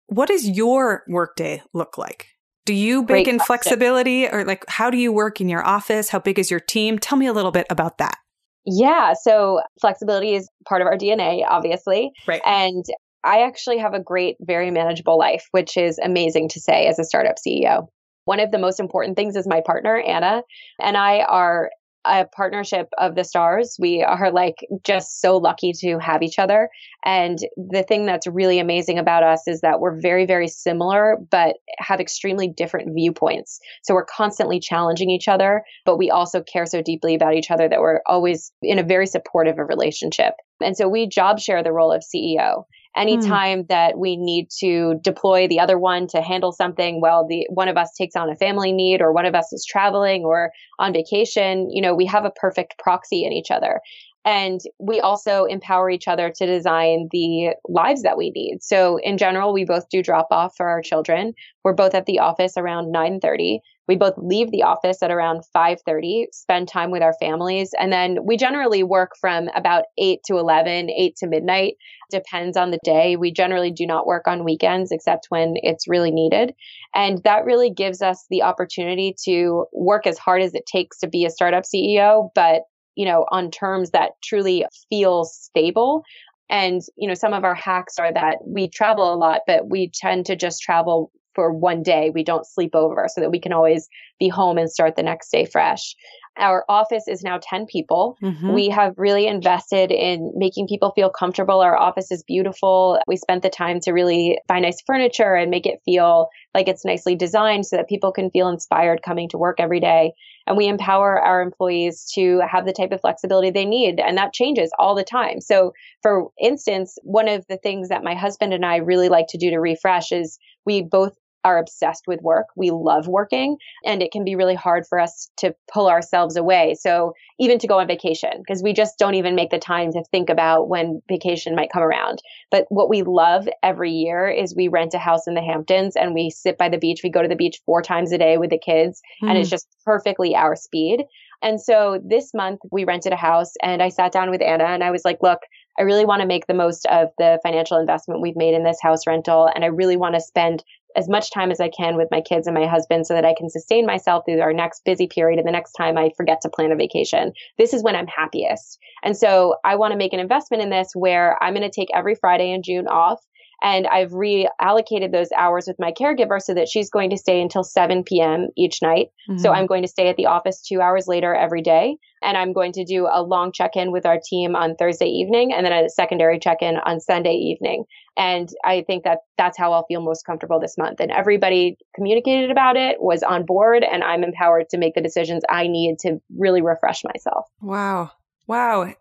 what 0.08 0.28
does 0.28 0.46
your 0.46 1.04
workday 1.08 1.62
look 1.72 1.96
like? 1.96 2.35
Do 2.66 2.74
you 2.74 3.04
bake 3.04 3.28
in 3.28 3.38
flexibility 3.38 4.28
or 4.28 4.44
like 4.44 4.64
how 4.68 4.90
do 4.90 4.98
you 4.98 5.12
work 5.12 5.40
in 5.40 5.48
your 5.48 5.64
office? 5.64 6.08
How 6.10 6.18
big 6.18 6.38
is 6.38 6.50
your 6.50 6.60
team? 6.60 6.98
Tell 6.98 7.16
me 7.16 7.26
a 7.26 7.32
little 7.32 7.52
bit 7.52 7.66
about 7.70 7.98
that. 7.98 8.18
Yeah, 8.66 9.14
so 9.14 9.62
flexibility 9.80 10.34
is 10.34 10.50
part 10.68 10.82
of 10.82 10.88
our 10.88 10.98
DNA, 10.98 11.44
obviously. 11.48 12.10
Right. 12.26 12.42
And 12.44 12.84
I 13.22 13.42
actually 13.42 13.78
have 13.78 13.94
a 13.94 14.00
great, 14.00 14.36
very 14.40 14.72
manageable 14.72 15.16
life, 15.16 15.46
which 15.52 15.76
is 15.76 15.98
amazing 16.02 16.48
to 16.50 16.60
say 16.60 16.86
as 16.86 16.98
a 16.98 17.04
startup 17.04 17.36
CEO. 17.36 17.86
One 18.24 18.40
of 18.40 18.50
the 18.50 18.58
most 18.58 18.80
important 18.80 19.16
things 19.16 19.36
is 19.36 19.46
my 19.46 19.62
partner, 19.64 19.96
Anna, 19.96 20.42
and 20.82 20.96
I 20.96 21.20
are 21.20 21.70
a 22.06 22.24
partnership 22.24 22.88
of 22.98 23.14
the 23.14 23.24
stars. 23.24 23.76
We 23.78 24.02
are 24.02 24.30
like 24.30 24.66
just 24.84 25.20
so 25.20 25.36
lucky 25.36 25.72
to 25.80 25.98
have 25.98 26.22
each 26.22 26.38
other. 26.38 26.68
And 27.04 27.38
the 27.56 27.82
thing 27.82 28.06
that's 28.06 28.26
really 28.26 28.58
amazing 28.58 28.98
about 28.98 29.22
us 29.22 29.46
is 29.46 29.60
that 29.60 29.80
we're 29.80 30.00
very, 30.00 30.26
very 30.26 30.48
similar, 30.48 31.16
but 31.30 31.56
have 31.78 32.00
extremely 32.00 32.48
different 32.48 32.94
viewpoints. 32.94 33.60
So 33.82 33.94
we're 33.94 34.04
constantly 34.04 34.60
challenging 34.60 35.10
each 35.10 35.28
other, 35.28 35.62
but 35.84 35.98
we 35.98 36.10
also 36.10 36.42
care 36.42 36.66
so 36.66 36.82
deeply 36.82 37.14
about 37.14 37.34
each 37.34 37.50
other 37.50 37.68
that 37.68 37.80
we're 37.80 38.00
always 38.06 38.52
in 38.62 38.78
a 38.78 38.84
very 38.84 39.06
supportive 39.06 39.56
relationship. 39.58 40.34
And 40.60 40.76
so 40.76 40.88
we 40.88 41.08
job 41.08 41.38
share 41.38 41.62
the 41.62 41.72
role 41.72 41.92
of 41.92 42.02
CEO. 42.02 42.64
Hmm. 42.96 43.02
anytime 43.02 43.62
mm. 43.64 43.68
that 43.68 43.98
we 43.98 44.16
need 44.16 44.48
to 44.60 44.98
deploy 45.02 45.46
the 45.48 45.60
other 45.60 45.78
one 45.78 46.06
to 46.08 46.22
handle 46.22 46.52
something 46.52 47.00
while 47.00 47.26
the 47.26 47.46
one 47.50 47.68
of 47.68 47.76
us 47.76 47.92
takes 47.92 48.16
on 48.16 48.30
a 48.30 48.36
family 48.36 48.72
need 48.72 49.00
or 49.00 49.12
one 49.12 49.26
of 49.26 49.34
us 49.34 49.52
is 49.52 49.64
traveling 49.64 50.24
or 50.24 50.50
on 50.78 50.92
vacation 50.92 51.70
you 51.70 51.82
know 51.82 51.94
we 51.94 52.06
have 52.06 52.24
a 52.24 52.30
perfect 52.30 52.78
proxy 52.78 53.24
in 53.24 53.32
each 53.32 53.50
other 53.50 53.80
and 54.24 54.60
we 54.80 55.00
also 55.00 55.44
empower 55.44 55.88
each 55.88 56.08
other 56.08 56.32
to 56.34 56.46
design 56.46 57.08
the 57.12 57.54
lives 57.68 58.02
that 58.02 58.16
we 58.16 58.30
need 58.30 58.62
so 58.62 58.98
in 59.02 59.18
general 59.18 59.52
we 59.52 59.64
both 59.64 59.88
do 59.90 60.02
drop 60.02 60.28
off 60.30 60.54
for 60.56 60.68
our 60.68 60.80
children 60.80 61.32
we're 61.64 61.74
both 61.74 61.94
at 61.94 62.06
the 62.06 62.18
office 62.18 62.56
around 62.56 62.92
9:30 62.92 63.60
we 63.88 63.96
both 63.96 64.14
leave 64.16 64.50
the 64.50 64.62
office 64.62 65.02
at 65.02 65.10
around 65.10 65.42
5:30, 65.54 66.26
spend 66.32 66.68
time 66.68 66.90
with 66.90 67.02
our 67.02 67.14
families, 67.20 67.70
and 67.78 67.92
then 67.92 68.18
we 68.24 68.36
generally 68.36 68.82
work 68.82 69.12
from 69.20 69.48
about 69.54 69.84
8 69.98 70.20
to 70.26 70.38
11, 70.38 70.90
8 70.90 71.16
to 71.16 71.26
midnight. 71.26 71.76
Depends 72.10 72.56
on 72.56 72.70
the 72.70 72.78
day. 72.84 73.16
We 73.16 73.32
generally 73.32 73.70
do 73.70 73.86
not 73.86 74.06
work 74.06 74.28
on 74.28 74.44
weekends 74.44 74.92
except 74.92 75.26
when 75.28 75.54
it's 75.56 75.88
really 75.88 76.10
needed. 76.10 76.54
And 76.94 77.22
that 77.24 77.44
really 77.44 77.70
gives 77.70 78.02
us 78.02 78.26
the 78.30 78.42
opportunity 78.42 79.14
to 79.24 79.66
work 79.72 80.06
as 80.06 80.18
hard 80.18 80.42
as 80.42 80.54
it 80.54 80.66
takes 80.66 80.98
to 80.98 81.08
be 81.08 81.24
a 81.24 81.30
startup 81.30 81.64
CEO, 81.64 82.30
but 82.34 82.62
you 82.96 83.04
know, 83.04 83.26
on 83.30 83.50
terms 83.50 83.90
that 83.90 84.12
truly 84.24 84.64
feel 84.88 85.24
stable. 85.24 86.02
And, 86.48 86.80
you 86.96 87.06
know, 87.06 87.14
some 87.14 87.32
of 87.32 87.44
our 87.44 87.54
hacks 87.54 87.98
are 87.98 88.12
that 88.12 88.38
we 88.46 88.68
travel 88.68 89.12
a 89.12 89.16
lot, 89.16 89.42
but 89.46 89.68
we 89.68 89.90
tend 89.92 90.26
to 90.26 90.36
just 90.36 90.62
travel 90.62 91.10
for 91.36 91.52
one 91.52 91.84
day. 91.84 92.10
We 92.12 92.24
don't 92.24 92.44
sleep 92.44 92.74
over 92.74 93.06
so 93.08 93.20
that 93.20 93.30
we 93.30 93.38
can 93.38 93.52
always 93.52 93.88
be 94.18 94.28
home 94.28 94.58
and 94.58 94.68
start 94.68 94.96
the 94.96 95.04
next 95.04 95.30
day 95.30 95.44
fresh. 95.44 95.94
Our 96.38 96.64
office 96.68 97.04
is 97.08 97.22
now 97.22 97.38
10 97.40 97.66
people. 97.66 98.18
Mm-hmm. 98.22 98.52
We 98.52 98.68
have 98.68 98.94
really 98.98 99.26
invested 99.26 99.90
in 99.90 100.32
making 100.34 100.66
people 100.66 100.92
feel 100.94 101.08
comfortable. 101.08 101.60
Our 101.60 101.76
office 101.76 102.10
is 102.10 102.22
beautiful. 102.22 102.98
We 103.06 103.16
spent 103.16 103.42
the 103.42 103.48
time 103.48 103.80
to 103.80 103.92
really 103.92 104.38
buy 104.46 104.60
nice 104.60 104.82
furniture 104.86 105.34
and 105.34 105.50
make 105.50 105.64
it 105.64 105.80
feel 105.84 106.28
like 106.54 106.68
it's 106.68 106.84
nicely 106.84 107.16
designed 107.16 107.66
so 107.66 107.76
that 107.76 107.88
people 107.88 108.12
can 108.12 108.30
feel 108.30 108.48
inspired 108.48 109.00
coming 109.02 109.28
to 109.30 109.38
work 109.38 109.60
every 109.60 109.80
day. 109.80 110.12
And 110.46 110.56
we 110.56 110.68
empower 110.68 111.20
our 111.20 111.40
employees 111.40 112.10
to 112.14 112.40
have 112.48 112.66
the 112.66 112.72
type 112.72 112.92
of 112.92 113.00
flexibility 113.00 113.50
they 113.50 113.64
need. 113.64 113.98
And 113.98 114.18
that 114.18 114.32
changes 114.32 114.70
all 114.78 114.94
the 114.94 115.04
time. 115.04 115.40
So, 115.40 115.72
for 116.02 116.28
instance, 116.40 116.98
one 117.02 117.28
of 117.28 117.44
the 117.48 117.58
things 117.58 117.88
that 117.88 118.04
my 118.04 118.14
husband 118.14 118.52
and 118.52 118.64
I 118.64 118.76
really 118.76 119.08
like 119.08 119.26
to 119.30 119.38
do 119.38 119.50
to 119.50 119.56
refresh 119.56 120.12
is 120.12 120.38
we 120.64 120.82
both 120.82 121.16
are 121.46 121.58
obsessed 121.58 122.08
with 122.08 122.20
work. 122.22 122.46
We 122.56 122.72
love 122.72 123.06
working 123.06 123.56
and 123.84 124.02
it 124.02 124.10
can 124.10 124.24
be 124.24 124.34
really 124.34 124.56
hard 124.56 124.84
for 124.84 124.98
us 124.98 125.30
to 125.36 125.54
pull 125.72 125.88
ourselves 125.88 126.34
away. 126.34 126.74
So 126.74 127.12
even 127.38 127.60
to 127.60 127.68
go 127.68 127.78
on 127.78 127.86
vacation, 127.86 128.32
because 128.38 128.64
we 128.64 128.72
just 128.72 128.98
don't 128.98 129.14
even 129.14 129.36
make 129.36 129.50
the 129.50 129.58
time 129.60 129.92
to 129.92 130.02
think 130.10 130.28
about 130.28 130.68
when 130.68 131.00
vacation 131.08 131.54
might 131.54 131.70
come 131.72 131.84
around. 131.84 132.20
But 132.50 132.66
what 132.68 132.90
we 132.90 133.04
love 133.04 133.48
every 133.62 133.92
year 133.92 134.28
is 134.28 134.56
we 134.56 134.66
rent 134.66 134.92
a 134.94 134.98
house 134.98 135.28
in 135.28 135.34
the 135.34 135.40
Hamptons 135.40 135.94
and 135.94 136.14
we 136.14 136.30
sit 136.30 136.58
by 136.58 136.68
the 136.68 136.78
beach. 136.78 137.02
We 137.04 137.10
go 137.10 137.22
to 137.22 137.28
the 137.28 137.36
beach 137.36 137.60
four 137.64 137.80
times 137.80 138.10
a 138.10 138.18
day 138.18 138.38
with 138.38 138.50
the 138.50 138.58
kids 138.58 139.00
mm. 139.22 139.28
and 139.28 139.38
it's 139.38 139.48
hmm. 139.48 139.54
just 139.54 139.68
perfectly 139.84 140.34
our 140.34 140.56
speed. 140.56 141.04
And 141.42 141.60
so 141.60 142.00
this 142.04 142.34
month 142.34 142.58
we 142.72 142.84
rented 142.84 143.12
a 143.12 143.16
house 143.16 143.52
and 143.62 143.84
I 143.84 143.90
sat 143.90 144.10
down 144.10 144.30
with 144.30 144.42
Anna 144.42 144.64
and 144.64 144.82
I 144.82 144.90
was 144.90 145.04
like, 145.04 145.18
look, 145.22 145.40
I 145.78 145.82
really 145.82 146.06
want 146.06 146.22
to 146.22 146.26
make 146.26 146.46
the 146.46 146.54
most 146.54 146.86
of 146.86 147.08
the 147.18 147.38
financial 147.42 147.78
investment 147.78 148.22
we've 148.22 148.36
made 148.36 148.54
in 148.54 148.64
this 148.64 148.80
house 148.80 149.06
rental. 149.06 149.48
And 149.54 149.64
I 149.64 149.68
really 149.68 149.96
want 149.96 150.14
to 150.14 150.20
spend 150.20 150.64
as 150.96 151.08
much 151.08 151.30
time 151.30 151.50
as 151.50 151.60
I 151.60 151.68
can 151.68 151.96
with 151.96 152.08
my 152.10 152.20
kids 152.20 152.46
and 152.46 152.54
my 152.54 152.66
husband 152.66 153.06
so 153.06 153.14
that 153.14 153.24
I 153.24 153.34
can 153.36 153.50
sustain 153.50 153.86
myself 153.86 154.24
through 154.24 154.40
our 154.40 154.52
next 154.52 154.84
busy 154.84 155.06
period 155.06 155.38
and 155.38 155.46
the 155.46 155.52
next 155.52 155.72
time 155.72 155.98
I 155.98 156.10
forget 156.16 156.40
to 156.42 156.48
plan 156.48 156.72
a 156.72 156.76
vacation. 156.76 157.32
This 157.58 157.74
is 157.74 157.82
when 157.82 157.94
I'm 157.94 158.06
happiest. 158.06 158.78
And 159.02 159.16
so 159.16 159.56
I 159.64 159.76
want 159.76 159.92
to 159.92 159.98
make 159.98 160.12
an 160.12 160.20
investment 160.20 160.62
in 160.62 160.70
this 160.70 160.88
where 160.94 161.42
I'm 161.42 161.54
going 161.54 161.68
to 161.68 161.74
take 161.74 161.88
every 161.94 162.14
Friday 162.14 162.50
in 162.50 162.62
June 162.62 162.88
off 162.88 163.20
and 163.66 163.88
I've 163.88 164.12
reallocated 164.12 165.10
those 165.10 165.32
hours 165.36 165.64
with 165.66 165.74
my 165.80 165.90
caregiver 165.90 166.40
so 166.40 166.54
that 166.54 166.68
she's 166.68 166.88
going 166.88 167.10
to 167.10 167.16
stay 167.16 167.42
until 167.42 167.64
7 167.64 168.04
p.m. 168.04 168.46
each 168.56 168.80
night. 168.80 169.08
Mm-hmm. 169.28 169.38
So 169.38 169.50
I'm 169.50 169.66
going 169.66 169.82
to 169.82 169.88
stay 169.88 170.08
at 170.08 170.14
the 170.14 170.26
office 170.26 170.62
two 170.62 170.80
hours 170.80 171.08
later 171.08 171.34
every 171.34 171.62
day. 171.62 171.96
And 172.22 172.36
I'm 172.36 172.52
going 172.52 172.70
to 172.74 172.84
do 172.84 173.08
a 173.12 173.24
long 173.24 173.50
check 173.50 173.72
in 173.74 173.90
with 173.90 174.06
our 174.06 174.20
team 174.24 174.54
on 174.54 174.76
Thursday 174.76 175.06
evening 175.06 175.52
and 175.52 175.66
then 175.66 175.72
a 175.72 175.88
secondary 175.88 176.38
check 176.38 176.58
in 176.60 176.76
on 176.76 177.00
Sunday 177.00 177.34
evening. 177.34 177.86
And 178.16 178.48
I 178.64 178.84
think 178.86 179.02
that 179.02 179.18
that's 179.36 179.58
how 179.58 179.72
I'll 179.72 179.86
feel 179.86 180.00
most 180.00 180.24
comfortable 180.24 180.60
this 180.60 180.78
month. 180.78 181.00
And 181.00 181.10
everybody 181.10 181.76
communicated 181.96 182.52
about 182.52 182.76
it, 182.76 182.98
was 183.00 183.24
on 183.24 183.44
board, 183.46 183.82
and 183.82 184.04
I'm 184.04 184.22
empowered 184.22 184.68
to 184.70 184.78
make 184.78 184.94
the 184.94 185.02
decisions 185.02 185.42
I 185.50 185.66
need 185.66 185.98
to 186.02 186.18
really 186.38 186.62
refresh 186.62 187.02
myself. 187.02 187.46
Wow. 187.60 188.12
Wow. 188.46 188.94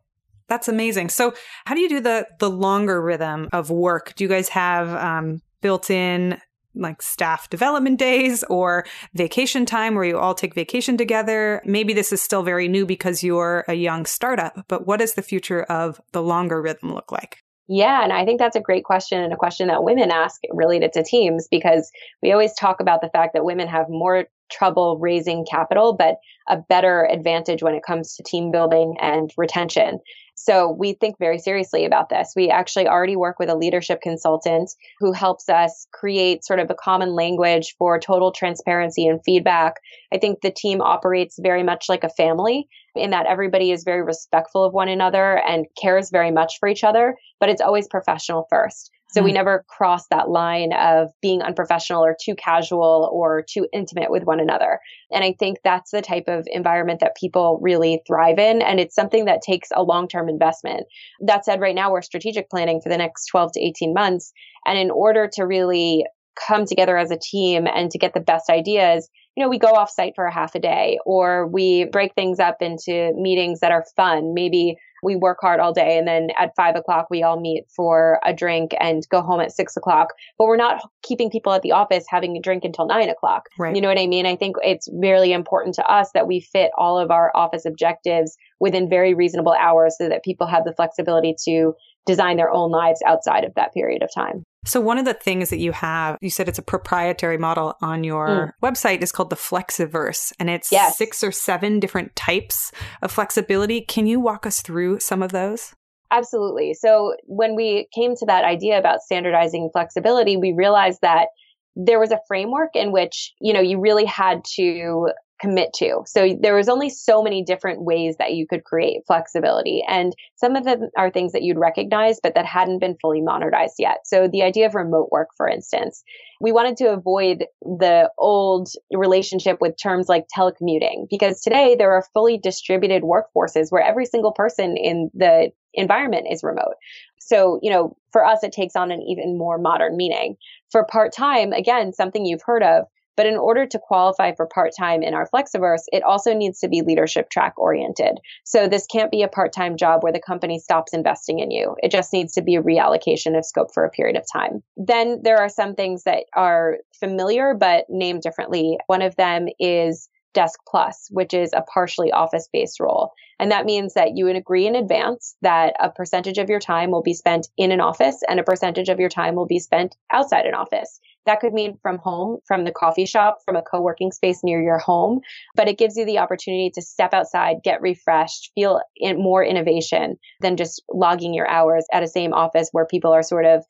That's 0.48 0.68
amazing. 0.68 1.10
So, 1.10 1.34
how 1.66 1.76
do 1.76 1.82
you 1.82 1.90
do 1.90 2.00
the 2.00 2.28
the 2.40 2.50
longer 2.50 3.02
rhythm 3.02 3.50
of 3.52 3.70
work? 3.70 4.14
Do 4.16 4.24
you 4.24 4.30
guys 4.30 4.50
have 4.50 4.90
um, 4.90 5.42
built 5.62 5.90
in 5.90 6.40
like 6.76 7.02
staff 7.02 7.50
development 7.50 7.98
days 7.98 8.44
or 8.44 8.86
vacation 9.14 9.66
time 9.66 9.96
where 9.96 10.04
you 10.04 10.18
all 10.18 10.36
take 10.36 10.54
vacation 10.54 10.98
together? 10.98 11.62
Maybe 11.66 11.94
this 11.94 12.12
is 12.12 12.22
still 12.22 12.44
very 12.44 12.68
new 12.68 12.86
because 12.86 13.24
you're 13.24 13.66
a 13.68 13.74
young 13.74 14.06
startup, 14.06 14.66
but 14.68 14.86
what 14.86 15.00
does 15.00 15.14
the 15.14 15.22
future 15.22 15.64
of 15.64 16.00
the 16.12 16.22
longer 16.22 16.62
rhythm 16.62 16.94
look 16.94 17.12
like? 17.12 17.40
Yeah, 17.68 18.04
and 18.04 18.14
I 18.14 18.26
think 18.26 18.40
that's 18.40 18.56
a 18.56 18.62
great 18.62 18.84
question 18.84 19.24
and 19.24 19.34
a 19.34 19.38
question 19.38 19.70
that 19.70 19.84
women 19.84 20.12
ask 20.12 20.40
related 20.52 20.94
to 20.94 21.04
teams 21.04 21.48
because 21.50 21.92
we 22.22 22.32
always 22.32 22.54
talk 22.54 22.80
about 22.80 23.02
the 23.02 23.10
fact 23.10 23.34
that 23.34 23.44
women 23.44 23.68
have 23.68 23.90
more 23.90 24.26
trouble 24.52 24.98
raising 25.00 25.46
capital, 25.50 25.94
but 25.94 26.18
a 26.48 26.58
better 26.58 27.08
advantage 27.12 27.64
when 27.64 27.76
it 27.76 27.84
comes 27.86 28.16
to 28.16 28.24
team 28.24 28.52
building 28.52 28.96
and 29.02 29.32
retention. 29.38 30.00
So 30.36 30.70
we 30.70 30.94
think 30.94 31.18
very 31.18 31.40
seriously 31.40 31.86
about 31.86 32.10
this. 32.10 32.34
We 32.36 32.50
actually 32.50 32.88
already 32.88 33.16
work 33.16 33.40
with 33.40 33.50
a 33.50 33.56
leadership 33.56 34.02
consultant 34.02 34.70
who 35.00 35.14
helps 35.14 35.48
us 35.48 35.88
create 35.94 36.44
sort 36.44 36.60
of 36.60 36.70
a 36.70 36.76
common 36.76 37.16
language 37.16 37.74
for 37.78 38.00
total 38.00 38.32
transparency 38.32 39.08
and 39.08 39.22
feedback. 39.26 39.76
I 40.14 40.18
think 40.18 40.42
the 40.42 40.52
team 40.52 40.82
operates 40.82 41.40
very 41.42 41.64
much 41.64 41.86
like 41.88 42.04
a 42.04 42.10
family 42.10 42.68
in 42.96 43.12
that 43.12 43.26
everybody 43.26 43.72
is 43.72 43.84
very 43.84 44.04
respectful 44.04 44.64
of 44.64 44.74
one 44.74 44.90
another 44.90 45.42
and 45.48 45.66
cares 45.82 46.10
very 46.12 46.32
much 46.32 46.58
for 46.60 46.68
each 46.68 46.84
other, 46.84 47.16
but 47.40 47.50
it's 47.50 47.62
always 47.62 47.88
professional 47.88 48.46
first. 48.50 48.92
So 49.08 49.22
we 49.22 49.32
hmm. 49.32 49.36
never 49.36 49.66
cross 49.70 50.08
that 50.08 50.30
line 50.30 50.74
of 50.74 51.10
being 51.22 51.42
unprofessional 51.42 52.04
or 52.04 52.16
too 52.20 52.36
casual 52.36 53.10
or 53.14 53.44
too 53.48 53.68
intimate 53.72 54.12
with 54.12 54.24
one 54.24 54.40
another. 54.40 54.80
And 55.12 55.24
I 55.24 55.36
think 55.38 55.60
that's 55.64 55.92
the 55.92 56.02
type 56.02 56.26
of 56.28 56.46
environment 56.48 57.00
that 57.00 57.16
people 57.16 57.60
really 57.62 58.02
thrive 58.08 58.40
in. 58.40 58.62
And 58.62 58.80
it's 58.80 58.96
something 58.96 59.26
that 59.26 59.42
takes 59.42 59.70
a 59.74 59.84
long 59.84 60.08
term 60.08 60.28
investment. 60.28 60.88
That 61.22 61.46
said, 61.46 61.62
right 61.62 61.76
now 61.76 61.92
we're 61.92 62.02
strategic 62.02 62.50
planning 62.50 62.82
for 62.82 62.90
the 62.90 62.98
next 62.98 63.28
12 63.28 63.54
to 63.54 63.62
18 63.62 63.94
months. 63.94 64.34
And 64.66 64.78
in 64.78 64.92
order 64.92 65.30
to 65.34 65.44
really 65.44 66.06
come 66.36 66.66
together 66.66 66.98
as 66.98 67.12
a 67.12 67.18
team 67.18 67.68
and 67.68 67.90
to 67.92 67.98
get 67.98 68.14
the 68.14 68.20
best 68.20 68.50
ideas, 68.50 69.10
you 69.36 69.44
know, 69.44 69.50
we 69.50 69.60
go 69.60 69.68
off 69.68 69.90
site 69.90 70.14
for 70.16 70.26
a 70.26 70.34
half 70.34 70.56
a 70.56 70.60
day 70.60 70.98
or 71.06 71.48
we 71.48 71.86
break 71.86 72.14
things 72.16 72.40
up 72.40 72.62
into 72.62 73.12
meetings 73.16 73.60
that 73.60 73.72
are 73.72 73.86
fun. 73.96 74.34
Maybe 74.34 74.78
we 75.06 75.16
work 75.16 75.38
hard 75.40 75.60
all 75.60 75.74
day 75.74 75.98
and 75.98 76.08
then 76.08 76.30
at 76.38 76.56
five 76.56 76.76
o'clock 76.76 77.08
we 77.10 77.24
all 77.24 77.40
meet 77.40 77.64
for 77.74 78.20
a 78.26 78.34
drink 78.34 78.72
and 78.80 79.04
go 79.10 79.22
home 79.22 79.40
at 79.40 79.52
six 79.52 79.78
o'clock. 79.78 80.10
But 80.38 80.46
we're 80.46 80.58
not 80.58 80.82
keeping 81.04 81.30
people 81.30 81.54
at 81.54 81.62
the 81.62 81.72
office 81.72 82.06
having 82.10 82.36
a 82.36 82.42
drink 82.42 82.66
until 82.66 82.88
nine 82.88 83.10
o'clock. 83.10 83.44
Right. 83.58 83.76
You 83.76 83.82
know 83.82 83.88
what 83.88 84.00
I 84.00 84.08
mean? 84.08 84.26
I 84.26 84.36
think 84.36 84.58
it's 84.62 84.90
really 84.92 85.32
important 85.32 85.76
to 85.76 85.86
us 85.86 86.10
that 86.14 86.28
we 86.28 86.42
fit 86.42 86.72
all 86.78 87.00
of 87.00 87.12
our 87.12 87.32
office 87.36 87.66
objectives 87.66 88.36
within 88.60 88.90
very 88.90 89.14
reasonable 89.14 89.54
hours 89.54 89.96
so 89.98 90.10
that 90.10 90.24
people 90.24 90.48
have 90.48 90.66
the 90.66 90.74
flexibility 90.74 91.36
to 91.46 91.74
design 92.06 92.38
their 92.38 92.52
own 92.52 92.72
lives 92.72 93.02
outside 93.06 93.44
of 93.44 93.54
that 93.56 93.74
period 93.74 94.04
of 94.04 94.10
time. 94.14 94.44
So, 94.66 94.82
one 94.82 94.98
of 94.98 95.06
the 95.06 95.14
things 95.14 95.50
that 95.50 95.60
you 95.60 95.72
have, 95.72 96.18
you 96.22 96.30
said 96.30 96.50
it's 96.50 96.60
a 96.60 96.64
proprietary 96.64 97.38
model 97.38 97.76
on 97.82 98.04
your 98.04 98.28
mm. 98.28 98.52
website, 98.68 99.02
is 99.02 99.12
called 99.12 99.30
the 99.30 99.36
Flexiverse, 99.36 100.34
and 100.40 100.50
it's 100.50 100.72
yes. 100.72 100.98
six 100.98 101.24
or 101.24 101.32
seven 101.32 101.80
different 101.80 102.16
types 102.16 102.72
of 103.02 103.12
flexibility. 103.12 103.82
Can 103.82 104.08
you 104.08 104.20
walk 104.20 104.46
us 104.46 104.62
through 104.62 105.00
some 105.00 105.22
of 105.22 105.32
those? 105.32 105.76
Absolutely. 106.12 106.74
So, 106.74 107.16
when 107.26 107.56
we 107.56 107.88
came 107.94 108.16
to 108.16 108.26
that 108.26 108.44
idea 108.44 108.80
about 108.80 109.02
standardizing 109.02 109.70
flexibility, 109.72 110.38
we 110.38 110.52
realized 110.52 111.00
that 111.02 111.28
there 111.76 112.00
was 112.00 112.12
a 112.12 112.20
framework 112.28 112.76
in 112.76 112.92
which, 112.92 113.34
you 113.42 113.54
know, 113.54 113.60
you 113.60 113.80
really 113.80 114.06
had 114.06 114.44
to 114.56 115.10
commit 115.40 115.74
to. 115.74 116.04
So 116.06 116.36
there 116.40 116.56
was 116.56 116.70
only 116.70 116.90
so 116.90 117.22
many 117.22 117.44
different 117.44 117.82
ways 117.84 118.16
that 118.18 118.34
you 118.34 118.48
could 118.48 118.64
create 118.64 119.02
flexibility. 119.06 119.84
And 119.88 120.14
some 120.36 120.56
of 120.56 120.64
them 120.64 120.90
are 120.98 121.10
things 121.10 121.34
that 121.34 121.44
you'd 121.44 121.58
recognize, 121.58 122.20
but 122.22 122.36
that 122.36 122.46
hadn't 122.46 122.80
been 122.80 122.98
fully 123.02 123.22
modernized 123.22 123.76
yet. 123.78 124.00
So 124.06 124.28
the 124.28 124.44
idea 124.44 124.66
of 124.66 124.76
remote 124.76 125.10
work, 125.12 125.30
for 125.36 125.48
instance, 125.48 126.04
we 126.40 126.52
wanted 126.52 126.78
to 126.78 126.94
avoid 126.94 127.46
the 127.62 128.10
old 128.18 128.70
relationship 128.94 129.60
with 129.60 129.76
terms 129.82 130.08
like 130.08 130.26
telecommuting 130.36 131.08
because 131.10 131.42
today 131.42 131.76
there 131.78 131.92
are 131.92 132.06
fully 132.14 132.38
distributed 132.38 133.04
workforces 133.04 133.72
where 133.72 133.84
every 133.84 134.06
single 134.06 134.32
person 134.32 134.78
in 134.78 135.10
the 135.14 135.52
environment 135.74 136.28
is 136.30 136.44
remote. 136.44 136.76
So, 137.20 137.60
you 137.62 137.72
know, 137.72 137.98
for 138.12 138.24
us, 138.24 138.44
it 138.44 138.52
takes 138.52 138.76
on 138.76 138.92
an 138.92 139.02
even 139.02 139.38
more 139.38 139.58
modern 139.58 139.98
meaning. 139.98 140.38
For 140.72 140.86
part 140.86 141.12
time, 141.14 141.54
again, 141.54 141.92
something 141.92 142.26
you've 142.26 142.44
heard 142.46 142.64
of, 142.64 142.86
but 143.16 143.26
in 143.26 143.38
order 143.38 143.66
to 143.66 143.80
qualify 143.80 144.34
for 144.34 144.46
part 144.46 144.72
time 144.78 145.04
in 145.04 145.14
our 145.14 145.28
Flexiverse, 145.28 145.84
it 145.92 146.04
also 146.04 146.34
needs 146.34 146.60
to 146.60 146.68
be 146.68 146.82
leadership 146.82 147.30
track 147.30 147.54
oriented. 147.58 148.20
So 148.44 148.68
this 148.68 148.88
can't 148.88 149.12
be 149.12 149.24
a 149.24 149.28
part 149.28 149.54
time 149.54 149.78
job 149.78 150.04
where 150.04 150.14
the 150.14 150.20
company 150.20 150.60
stops 150.60 150.94
investing 150.94 151.40
in 151.40 151.52
you. 151.52 151.76
It 151.82 151.92
just 151.92 152.14
needs 152.14 152.34
to 152.34 152.42
be 152.42 152.56
a 152.56 152.64
reallocation 152.64 153.38
of 153.38 153.46
scope 153.46 153.74
for 153.74 153.86
a 153.86 153.90
period 153.90 154.18
of 154.18 154.26
time. 154.32 154.64
Then 154.78 155.22
there 155.24 155.38
are 155.38 155.50
some 155.50 155.76
things 155.76 156.04
that 156.04 156.26
are 156.34 156.78
familiar 157.00 157.54
but 157.54 157.86
named 157.90 158.22
differently. 158.22 158.78
One 158.88 159.02
of 159.02 159.16
them 159.16 159.48
is 159.60 160.10
Desk 160.36 160.60
Plus, 160.68 161.08
which 161.10 161.34
is 161.34 161.52
a 161.54 161.64
partially 161.64 162.12
office 162.12 162.48
based 162.52 162.80
role. 162.80 163.12
And 163.40 163.52
that 163.52 163.66
means 163.66 163.96
that 163.96 164.16
you 164.16 164.26
would 164.26 164.36
agree 164.36 164.68
in 164.68 164.76
advance 164.76 165.36
that 165.42 165.76
a 165.80 165.90
percentage 165.90 166.38
of 166.38 166.50
your 166.50 166.60
time 166.60 166.92
will 166.92 167.02
be 167.02 167.14
spent 167.14 167.48
in 167.58 167.72
an 167.72 167.82
office 167.82 168.22
and 168.28 168.40
a 168.40 168.44
percentage 168.44 168.90
of 168.90 169.00
your 169.00 169.10
time 169.10 169.36
will 169.36 169.48
be 169.48 169.60
spent 169.60 169.96
outside 170.12 170.46
an 170.46 170.54
office. 170.54 171.00
That 171.26 171.40
could 171.40 171.54
mean 171.54 171.78
from 171.82 171.98
home, 171.98 172.40
from 172.46 172.66
the 172.66 172.72
coffee 172.72 173.06
shop, 173.06 173.40
from 173.46 173.56
a 173.56 173.62
co 173.62 173.82
working 173.82 174.12
space 174.12 174.42
near 174.44 174.62
your 174.62 174.78
home, 174.78 175.22
but 175.56 175.68
it 175.68 175.78
gives 175.78 175.98
you 175.98 176.06
the 176.06 176.20
opportunity 176.20 176.70
to 176.76 176.82
step 176.82 177.14
outside, 177.14 177.58
get 177.64 177.82
refreshed, 177.82 178.52
feel 178.56 178.82
in 178.96 179.18
more 179.18 179.44
innovation 179.44 180.18
than 180.42 180.58
just 180.58 180.84
logging 180.92 181.34
your 181.34 181.48
hours 181.48 181.86
at 181.92 182.04
a 182.04 182.08
same 182.08 182.34
office 182.34 182.70
where 182.72 182.86
people 182.86 183.12
are 183.12 183.24
sort 183.24 183.46
of 183.46 183.64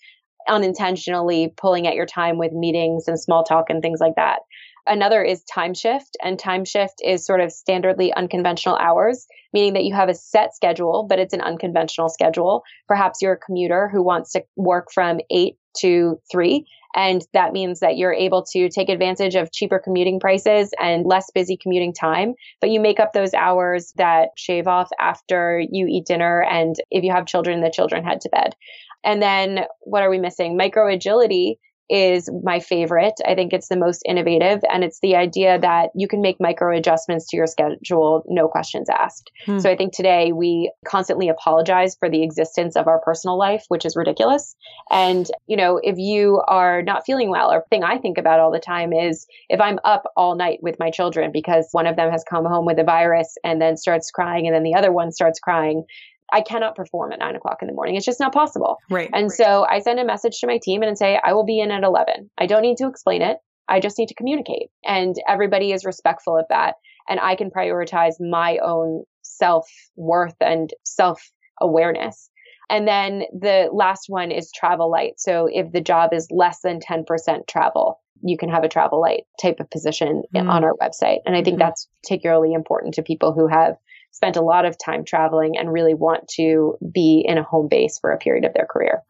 unintentionally 0.47 1.53
pulling 1.57 1.87
at 1.87 1.95
your 1.95 2.05
time 2.05 2.37
with 2.37 2.51
meetings 2.51 3.07
and 3.07 3.19
small 3.19 3.43
talk 3.43 3.69
and 3.69 3.81
things 3.81 3.99
like 3.99 4.15
that. 4.15 4.39
Another 4.87 5.23
is 5.23 5.43
time 5.45 5.73
shift, 5.73 6.15
and 6.23 6.37
time 6.37 6.63
shift 6.63 7.01
is 7.03 7.25
sort 7.25 7.41
of 7.41 7.49
standardly 7.49 8.13
unconventional 8.15 8.75
hours, 8.75 9.25
meaning 9.51 9.73
that 9.73 9.83
you 9.83 9.95
have 9.95 10.09
a 10.09 10.13
set 10.13 10.53
schedule, 10.53 11.07
but 11.09 11.17
it's 11.17 11.33
an 11.33 11.41
unconventional 11.41 12.09
schedule. 12.09 12.61
Perhaps 12.87 13.21
you're 13.21 13.33
a 13.33 13.37
commuter 13.37 13.89
who 13.91 14.03
wants 14.03 14.33
to 14.33 14.43
work 14.55 14.89
from 14.93 15.19
eight 15.31 15.57
to 15.79 16.19
three. 16.31 16.65
And 16.95 17.21
that 17.33 17.51
means 17.51 17.81
that 17.81 17.97
you're 17.97 18.13
able 18.13 18.45
to 18.53 18.69
take 18.69 18.87
advantage 18.87 19.35
of 19.35 19.51
cheaper 19.51 19.79
commuting 19.83 20.19
prices 20.19 20.71
and 20.79 21.05
less 21.05 21.29
busy 21.35 21.57
commuting 21.61 21.93
time. 21.93 22.35
But 22.61 22.69
you 22.69 22.79
make 22.79 23.01
up 23.01 23.11
those 23.11 23.33
hours 23.33 23.91
that 23.97 24.29
shave 24.37 24.67
off 24.67 24.89
after 24.97 25.61
you 25.69 25.87
eat 25.87 26.05
dinner. 26.05 26.41
And 26.41 26.75
if 26.91 27.03
you 27.03 27.11
have 27.11 27.25
children, 27.25 27.61
the 27.61 27.69
children 27.69 28.05
head 28.05 28.21
to 28.21 28.29
bed. 28.29 28.55
And 29.03 29.21
then 29.21 29.65
what 29.81 30.03
are 30.03 30.09
we 30.09 30.19
missing? 30.19 30.55
Micro 30.55 30.91
agility 30.91 31.59
is 31.89 32.29
my 32.43 32.59
favorite. 32.59 33.13
I 33.25 33.35
think 33.35 33.53
it's 33.53 33.67
the 33.67 33.77
most 33.77 34.01
innovative. 34.07 34.61
And 34.71 34.83
it's 34.83 34.99
the 35.01 35.15
idea 35.15 35.59
that 35.59 35.89
you 35.95 36.07
can 36.07 36.21
make 36.21 36.37
micro 36.39 36.75
adjustments 36.75 37.27
to 37.29 37.37
your 37.37 37.47
schedule, 37.47 38.23
no 38.27 38.47
questions 38.47 38.89
asked. 38.89 39.31
Hmm. 39.45 39.59
So 39.59 39.69
I 39.69 39.75
think 39.75 39.93
today 39.93 40.31
we 40.31 40.71
constantly 40.85 41.29
apologize 41.29 41.95
for 41.99 42.09
the 42.09 42.23
existence 42.23 42.75
of 42.75 42.87
our 42.87 42.99
personal 42.99 43.37
life, 43.37 43.65
which 43.67 43.85
is 43.85 43.95
ridiculous. 43.95 44.55
And, 44.89 45.29
you 45.47 45.57
know, 45.57 45.79
if 45.81 45.97
you 45.97 46.41
are 46.47 46.81
not 46.81 47.05
feeling 47.05 47.29
well, 47.29 47.51
or 47.51 47.65
thing 47.69 47.83
I 47.83 47.97
think 47.97 48.17
about 48.17 48.39
all 48.39 48.51
the 48.51 48.59
time 48.59 48.91
is 48.91 49.27
if 49.49 49.61
I'm 49.61 49.79
up 49.83 50.03
all 50.15 50.35
night 50.35 50.59
with 50.61 50.79
my 50.79 50.89
children 50.89 51.31
because 51.31 51.67
one 51.71 51.87
of 51.87 51.95
them 51.95 52.11
has 52.11 52.23
come 52.23 52.45
home 52.45 52.65
with 52.65 52.79
a 52.79 52.83
virus 52.83 53.37
and 53.43 53.61
then 53.61 53.77
starts 53.77 54.11
crying 54.11 54.47
and 54.47 54.55
then 54.55 54.63
the 54.63 54.75
other 54.75 54.91
one 54.91 55.11
starts 55.11 55.39
crying, 55.39 55.83
I 56.33 56.41
cannot 56.41 56.75
perform 56.75 57.11
at 57.11 57.19
nine 57.19 57.35
o'clock 57.35 57.59
in 57.61 57.67
the 57.67 57.73
morning. 57.73 57.95
It's 57.95 58.05
just 58.05 58.19
not 58.19 58.33
possible. 58.33 58.77
Right. 58.89 59.09
And 59.13 59.25
right. 59.25 59.31
so 59.31 59.65
I 59.69 59.79
send 59.79 59.99
a 59.99 60.05
message 60.05 60.39
to 60.39 60.47
my 60.47 60.59
team 60.61 60.81
and 60.81 60.97
say, 60.97 61.19
I 61.23 61.33
will 61.33 61.45
be 61.45 61.59
in 61.59 61.71
at 61.71 61.83
11. 61.83 62.29
I 62.37 62.45
don't 62.45 62.61
need 62.61 62.77
to 62.77 62.87
explain 62.87 63.21
it. 63.21 63.37
I 63.67 63.79
just 63.79 63.97
need 63.97 64.07
to 64.07 64.15
communicate. 64.15 64.69
And 64.83 65.15
everybody 65.27 65.71
is 65.71 65.85
respectful 65.85 66.37
of 66.37 66.45
that. 66.49 66.75
And 67.07 67.19
I 67.19 67.35
can 67.35 67.51
prioritize 67.51 68.15
my 68.19 68.57
own 68.63 69.03
self 69.21 69.69
worth 69.95 70.35
and 70.41 70.71
self 70.83 71.31
awareness. 71.61 72.29
And 72.69 72.87
then 72.87 73.23
the 73.31 73.69
last 73.71 74.05
one 74.07 74.31
is 74.31 74.51
travel 74.51 74.89
light. 74.89 75.19
So 75.19 75.47
if 75.51 75.71
the 75.71 75.81
job 75.81 76.13
is 76.13 76.27
less 76.31 76.61
than 76.61 76.79
10% 76.79 77.47
travel, 77.47 78.01
you 78.23 78.37
can 78.37 78.49
have 78.49 78.63
a 78.63 78.69
travel 78.69 78.99
light 78.99 79.23
type 79.39 79.59
of 79.59 79.69
position 79.69 80.23
mm. 80.33 80.49
on 80.49 80.63
our 80.63 80.73
website. 80.81 81.19
And 81.25 81.35
I 81.35 81.43
think 81.43 81.55
mm-hmm. 81.55 81.59
that's 81.59 81.87
particularly 82.03 82.53
important 82.53 82.95
to 82.95 83.03
people 83.03 83.33
who 83.33 83.47
have 83.47 83.75
spent 84.15 84.37
a 84.37 84.41
lot 84.41 84.63
of 84.63 84.77
time 84.77 85.03
traveling 85.03 85.57
and 85.57 85.73
really 85.73 85.93
want 85.93 86.25
to 86.29 86.77
be 86.89 87.21
in 87.27 87.37
a 87.37 87.43
home 87.43 87.67
base 87.67 87.99
for 87.99 88.11
a 88.11 88.17
period 88.17 88.45
of 88.45 88.53
their 88.53 88.65
career. 88.65 89.03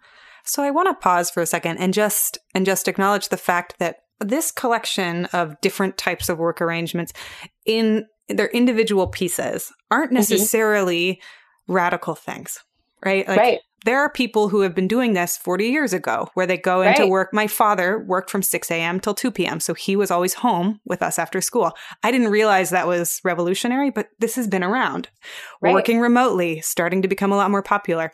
So 0.44 0.64
I 0.64 0.72
want 0.72 0.90
to 0.90 0.96
pause 0.96 1.30
for 1.30 1.42
a 1.42 1.46
second 1.46 1.78
and 1.78 1.94
just 1.94 2.40
and 2.56 2.66
just 2.66 2.88
acknowledge 2.88 3.30
the 3.30 3.38
fact 3.38 3.76
that 3.78 3.98
this 4.20 4.52
collection 4.52 5.26
of 5.26 5.62
different 5.62 5.98
types 5.98 6.28
of 6.28 6.40
work 6.40 6.60
arrangements 6.60 7.14
in 7.66 8.08
their 8.30 8.48
individual 8.48 9.06
pieces 9.06 9.72
aren't 9.92 10.08
mm-hmm. 10.08 10.16
necessarily 10.16 11.14
mm-hmm. 11.14 11.74
radical 11.74 12.16
things, 12.16 12.64
right? 13.04 13.28
Like 13.28 13.38
right 13.38 13.60
there 13.86 14.00
are 14.00 14.10
people 14.10 14.50
who 14.50 14.62
have 14.62 14.74
been 14.74 14.88
doing 14.88 15.14
this 15.14 15.38
40 15.38 15.68
years 15.68 15.94
ago 15.94 16.30
where 16.34 16.48
they 16.48 16.58
go 16.58 16.82
into 16.82 17.06
work. 17.08 17.32
My 17.32 17.46
father 17.46 18.00
worked 18.00 18.32
from 18.32 18.42
6 18.42 18.72
a.m. 18.72 19.00
till 19.00 19.14
2 19.14 19.30
p.m. 19.32 19.60
So 19.60 19.76
he 19.76 19.96
was 19.96 20.10
always 20.10 20.34
home 20.34 20.80
with 20.86 21.04
us 21.04 21.20
after 21.20 21.40
school. 21.40 21.72
I 22.02 22.12
didn't 22.12 22.30
realize 22.30 22.72
that 22.72 22.88
was 22.88 23.22
revolutionary, 23.24 23.92
but 23.92 24.10
this 24.20 24.36
has 24.36 24.48
been 24.48 24.64
around. 24.64 25.10
Right. 25.62 25.74
Working 25.74 26.00
remotely, 26.00 26.62
starting 26.62 27.04
to 27.04 27.08
become 27.08 27.32
a 27.32 27.36
lot 27.36 27.52
more 27.52 27.62
popular. 27.62 28.12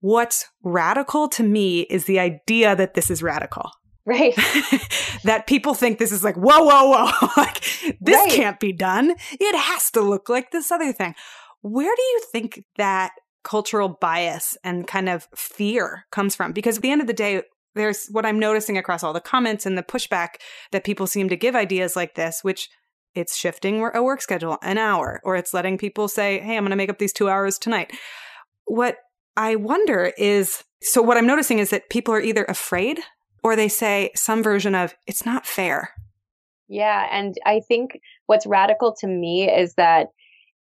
What's 0.00 0.48
radical 0.62 1.28
to 1.28 1.42
me 1.42 1.82
is 1.82 2.06
the 2.06 2.18
idea 2.18 2.74
that 2.74 2.94
this 2.94 3.10
is 3.10 3.22
radical. 3.22 3.70
Right. 4.06 4.34
that 5.24 5.44
people 5.46 5.74
think 5.74 5.98
this 5.98 6.12
is 6.12 6.24
like, 6.24 6.36
whoa, 6.36 6.64
whoa, 6.64 6.90
whoa. 6.90 7.28
like, 7.36 7.60
this 8.00 8.16
right. 8.16 8.30
can't 8.30 8.58
be 8.58 8.72
done. 8.72 9.14
It 9.32 9.56
has 9.56 9.90
to 9.90 10.00
look 10.00 10.30
like 10.30 10.50
this 10.50 10.72
other 10.72 10.94
thing. 10.94 11.14
Where 11.60 11.94
do 11.94 12.02
you 12.02 12.22
think 12.32 12.64
that 12.78 13.12
cultural 13.42 13.88
bias 13.88 14.56
and 14.64 14.86
kind 14.86 15.08
of 15.08 15.28
fear 15.34 16.04
comes 16.10 16.34
from. 16.34 16.52
Because 16.52 16.76
at 16.76 16.82
the 16.82 16.90
end 16.90 17.00
of 17.00 17.06
the 17.06 17.12
day, 17.12 17.42
there's 17.74 18.08
what 18.08 18.26
I'm 18.26 18.38
noticing 18.38 18.76
across 18.76 19.02
all 19.02 19.12
the 19.12 19.20
comments 19.20 19.66
and 19.66 19.78
the 19.78 19.82
pushback 19.82 20.36
that 20.72 20.84
people 20.84 21.06
seem 21.06 21.28
to 21.28 21.36
give 21.36 21.54
ideas 21.54 21.96
like 21.96 22.14
this, 22.14 22.42
which 22.42 22.68
it's 23.14 23.36
shifting 23.36 23.82
a 23.94 24.02
work 24.02 24.22
schedule 24.22 24.58
an 24.62 24.78
hour, 24.78 25.20
or 25.24 25.36
it's 25.36 25.54
letting 25.54 25.78
people 25.78 26.08
say, 26.08 26.38
Hey, 26.38 26.56
I'm 26.56 26.62
going 26.62 26.70
to 26.70 26.76
make 26.76 26.90
up 26.90 26.98
these 26.98 27.12
two 27.12 27.28
hours 27.28 27.58
tonight. 27.58 27.92
What 28.66 28.96
I 29.36 29.56
wonder 29.56 30.12
is 30.16 30.64
so 30.82 31.02
what 31.02 31.16
I'm 31.16 31.26
noticing 31.26 31.58
is 31.58 31.70
that 31.70 31.90
people 31.90 32.14
are 32.14 32.20
either 32.20 32.44
afraid 32.44 33.00
or 33.42 33.56
they 33.56 33.68
say 33.68 34.10
some 34.14 34.42
version 34.42 34.74
of 34.74 34.94
it's 35.06 35.26
not 35.26 35.46
fair. 35.46 35.90
Yeah. 36.68 37.08
And 37.10 37.34
I 37.44 37.60
think 37.66 38.00
what's 38.26 38.46
radical 38.46 38.94
to 39.00 39.06
me 39.06 39.50
is 39.50 39.74
that 39.74 40.08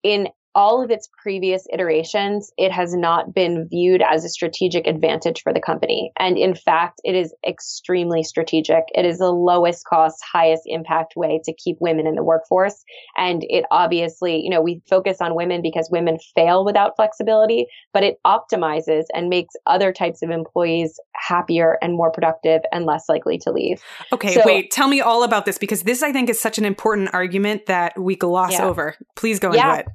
in 0.03 0.29
all 0.55 0.83
of 0.83 0.91
its 0.91 1.09
previous 1.21 1.67
iterations, 1.73 2.53
it 2.57 2.71
has 2.71 2.95
not 2.95 3.35
been 3.35 3.67
viewed 3.69 4.03
as 4.03 4.25
a 4.25 4.29
strategic 4.29 4.87
advantage 4.87 5.43
for 5.43 5.53
the 5.53 5.61
company. 5.61 6.13
And 6.19 6.39
in 6.39 6.55
fact, 6.55 7.01
it 7.05 7.15
is 7.15 7.35
extremely 7.47 8.23
strategic. 8.23 8.85
It 8.95 9.05
is 9.05 9.19
the 9.19 9.33
lowest 9.33 9.85
cost, 9.85 10.23
highest 10.33 10.63
impact 10.67 11.15
way 11.17 11.41
to 11.45 11.53
keep 11.53 11.77
women 11.81 12.07
in 12.07 12.15
the 12.15 12.23
workforce. 12.23 12.85
And 13.17 13.45
it 13.49 13.65
obviously, 13.71 14.41
you 14.43 14.51
know, 14.51 14.63
we 14.63 14.81
focus 14.89 15.19
on 15.21 15.35
women 15.35 15.61
because 15.63 15.89
women 15.91 16.19
fail 16.35 16.65
without 16.65 16.97
flexibility, 16.97 17.67
but 17.93 18.05
it 18.05 18.19
optimizes 18.25 19.05
and 19.13 19.29
makes 19.29 19.55
other 19.67 19.93
types 19.93 20.23
of 20.23 20.31
employees 20.31 21.01
happier 21.15 21.79
and 21.83 21.95
more 21.95 22.11
productive 22.13 22.63
and 22.73 22.85
less 22.85 23.09
likely 23.09 23.39
to 23.39 23.51
leave. 23.51 23.83
Okay, 24.13 24.35
so, 24.35 24.43
wait, 24.45 24.71
tell 24.71 24.89
me 24.89 25.01
all 25.01 25.25
about 25.25 25.47
this 25.47 25.59
because 25.59 25.83
this 25.83 26.03
I 26.03 26.13
think 26.13 26.29
is 26.29 26.41
such 26.41 26.59
an 26.59 26.65
important 26.65 27.11
argument 27.13 27.67
that 27.67 27.99
we 27.99 28.15
gloss 28.15 28.53
yeah. 28.53 28.65
over. 28.65 28.97
Please 29.17 29.41
go 29.41 29.53
yeah. 29.53 29.71
into 29.71 29.81
it 29.81 29.87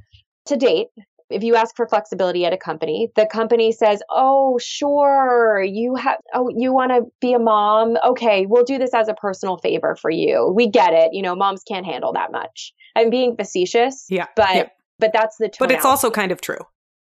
to 0.50 0.58
date, 0.58 0.88
if 1.30 1.44
you 1.44 1.56
ask 1.56 1.76
for 1.76 1.88
flexibility 1.88 2.46
at 2.46 2.54
a 2.54 2.58
company, 2.58 3.12
the 3.16 3.26
company 3.26 3.72
says, 3.72 4.02
"Oh, 4.10 4.58
sure, 4.58 5.64
you 5.64 5.96
have 5.96 6.18
oh, 6.34 6.50
you 6.56 6.74
want 6.74 6.92
to 6.92 7.04
be 7.22 7.34
a 7.34 7.40
mom? 7.40 7.98
Okay, 8.04 8.46
we'll 8.48 8.64
do 8.64 8.78
this 8.78 8.94
as 8.94 9.08
a 9.08 9.14
personal 9.14 9.58
favor 9.58 9.96
for 9.96 10.10
you. 10.10 10.52
We 10.56 10.68
get 10.70 10.94
it. 10.94 11.14
You 11.14 11.22
know, 11.22 11.36
moms 11.36 11.64
can't 11.64 11.86
handle 11.86 12.14
that 12.14 12.32
much." 12.32 12.74
I'm 12.96 13.10
being 13.10 13.36
facetious, 13.36 14.08
yeah, 14.10 14.26
but 14.36 14.56
yeah. 14.56 14.70
but 14.98 15.12
that's 15.14 15.38
the 15.38 15.52
But 15.60 15.72
it's 15.72 15.86
also 15.86 16.10
kind 16.10 16.32
of 16.32 16.42
true. 16.42 16.60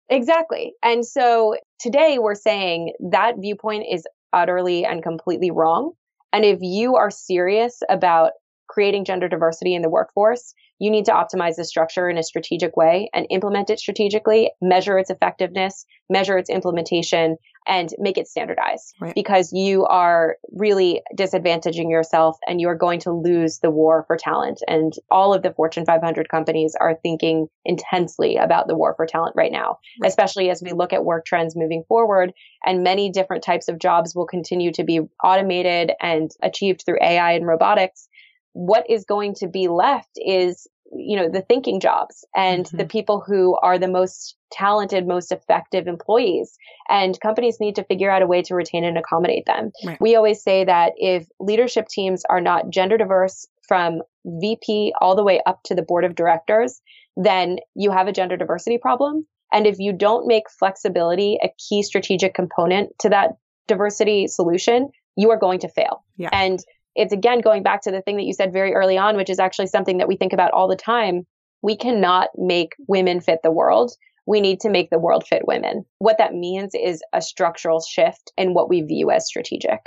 Exactly. 0.10 0.74
And 0.84 1.06
so 1.06 1.58
today 1.80 2.18
we're 2.20 2.36
saying 2.36 2.94
that 3.12 3.36
viewpoint 3.40 3.86
is 3.92 4.06
utterly 4.32 4.86
and 4.86 5.04
completely 5.04 5.52
wrong. 5.52 5.92
And 6.32 6.46
if 6.46 6.60
you 6.62 6.96
are 6.96 7.10
serious 7.10 7.82
about 7.90 8.32
creating 8.68 9.06
gender 9.06 9.28
diversity 9.28 9.76
in 9.76 9.82
the 9.82 9.90
workforce, 9.90 10.54
you 10.80 10.92
need 10.92 11.06
to 11.06 11.12
optimize 11.12 11.56
the 11.56 11.66
structure 11.66 12.10
in 12.10 12.18
a 12.18 12.24
strategic 12.24 12.78
way 12.78 13.10
and 13.14 13.26
implement 13.30 13.70
it 13.70 13.80
strategically, 13.80 14.52
measure 14.62 14.98
its 14.98 15.10
effectiveness, 15.10 15.86
measure 16.10 16.38
its 16.38 16.50
implementation, 16.50 17.38
and 17.68 17.94
make 17.98 18.18
it 18.18 18.28
standardized 18.28 18.96
right. 19.02 19.14
because 19.14 19.52
you 19.52 19.86
are 19.86 20.38
really 20.54 21.02
disadvantaging 21.18 21.90
yourself 21.90 22.38
and 22.48 22.62
you're 22.62 22.76
going 22.76 23.00
to 23.02 23.12
lose 23.12 23.60
the 23.60 23.70
war 23.70 24.06
for 24.08 24.16
talent. 24.16 24.62
And 24.68 24.94
all 25.12 25.34
of 25.34 25.44
the 25.44 25.52
Fortune 25.52 25.86
500 25.86 26.30
companies 26.30 26.76
are 26.80 26.98
thinking 27.04 27.48
intensely 27.66 28.38
about 28.38 28.68
the 28.68 28.76
war 28.76 28.94
for 28.96 29.06
talent 29.06 29.36
right 29.36 29.52
now, 29.52 29.80
right. 30.02 30.08
especially 30.08 30.50
as 30.50 30.64
we 30.64 30.72
look 30.72 30.94
at 30.94 31.04
work 31.04 31.26
trends 31.26 31.56
moving 31.56 31.84
forward. 31.90 32.32
And 32.66 32.84
many 32.84 33.10
different 33.10 33.44
types 33.44 33.68
of 33.68 33.80
jobs 33.80 34.16
will 34.16 34.28
continue 34.28 34.72
to 34.74 34.84
be 34.84 35.02
automated 35.24 35.92
and 36.02 36.32
achieved 36.42 36.84
through 36.86 37.00
AI 37.02 37.34
and 37.34 37.46
robotics 37.46 38.08
what 38.58 38.90
is 38.90 39.06
going 39.06 39.36
to 39.36 39.48
be 39.48 39.68
left 39.68 40.10
is 40.16 40.68
you 40.92 41.16
know 41.16 41.30
the 41.30 41.42
thinking 41.42 41.80
jobs 41.80 42.26
and 42.36 42.66
mm-hmm. 42.66 42.78
the 42.78 42.86
people 42.86 43.24
who 43.26 43.56
are 43.58 43.78
the 43.78 43.88
most 43.88 44.36
talented 44.52 45.06
most 45.06 45.32
effective 45.32 45.86
employees 45.86 46.58
and 46.90 47.20
companies 47.22 47.60
need 47.60 47.76
to 47.76 47.84
figure 47.84 48.10
out 48.10 48.24
a 48.24 48.28
way 48.28 48.42
to 48.42 48.56
retain 48.56 48.84
and 48.84 48.98
accommodate 48.98 49.46
them 49.46 49.72
right. 49.86 50.02
we 50.02 50.16
always 50.16 50.42
say 50.42 50.66
that 50.66 50.94
if 50.96 51.28
leadership 51.40 51.88
teams 51.88 52.24
are 52.32 52.42
not 52.42 52.70
gender 52.72 52.98
diverse 52.98 53.46
from 53.68 54.02
vp 54.42 54.92
all 55.02 55.16
the 55.16 55.24
way 55.24 55.40
up 55.46 55.60
to 55.64 55.76
the 55.76 55.84
board 55.84 56.04
of 56.04 56.16
directors 56.16 56.82
then 57.16 57.58
you 57.76 57.92
have 57.92 58.08
a 58.08 58.14
gender 58.14 58.38
diversity 58.38 58.80
problem 58.80 59.28
and 59.54 59.68
if 59.68 59.78
you 59.78 59.94
don't 59.94 60.26
make 60.26 60.50
flexibility 60.50 61.38
a 61.44 61.50
key 61.70 61.84
strategic 61.84 62.34
component 62.34 62.90
to 62.98 63.10
that 63.10 63.32
diversity 63.68 64.26
solution 64.26 64.90
you 65.16 65.30
are 65.30 65.38
going 65.38 65.60
to 65.60 65.70
fail 65.70 66.04
yeah. 66.16 66.30
and 66.32 66.64
it's 66.98 67.14
again 67.14 67.42
going 67.42 67.62
back 67.64 67.84
to 67.84 67.92
the 67.92 68.02
thing 68.02 68.18
that 68.18 68.26
you 68.26 68.34
said 68.34 68.52
very 68.52 68.74
early 68.74 68.98
on, 68.98 69.16
which 69.16 69.30
is 69.30 69.40
actually 69.40 69.68
something 69.68 70.00
that 70.00 70.08
we 70.08 70.18
think 70.18 70.34
about 70.34 70.52
all 70.52 70.68
the 70.68 70.76
time. 70.76 71.26
We 71.62 71.78
cannot 71.78 72.30
make 72.36 72.74
women 72.88 73.22
fit 73.22 73.40
the 73.44 73.52
world. 73.52 73.92
We 74.26 74.42
need 74.42 74.60
to 74.62 74.70
make 74.70 74.90
the 74.90 75.00
world 75.00 75.26
fit 75.26 75.48
women. 75.48 75.86
What 76.00 76.18
that 76.18 76.34
means 76.34 76.74
is 76.74 77.02
a 77.14 77.22
structural 77.22 77.82
shift 77.82 78.34
in 78.36 78.56
what 78.56 78.68
we 78.68 78.82
view 78.82 79.12
as 79.12 79.28
strategic. 79.28 79.80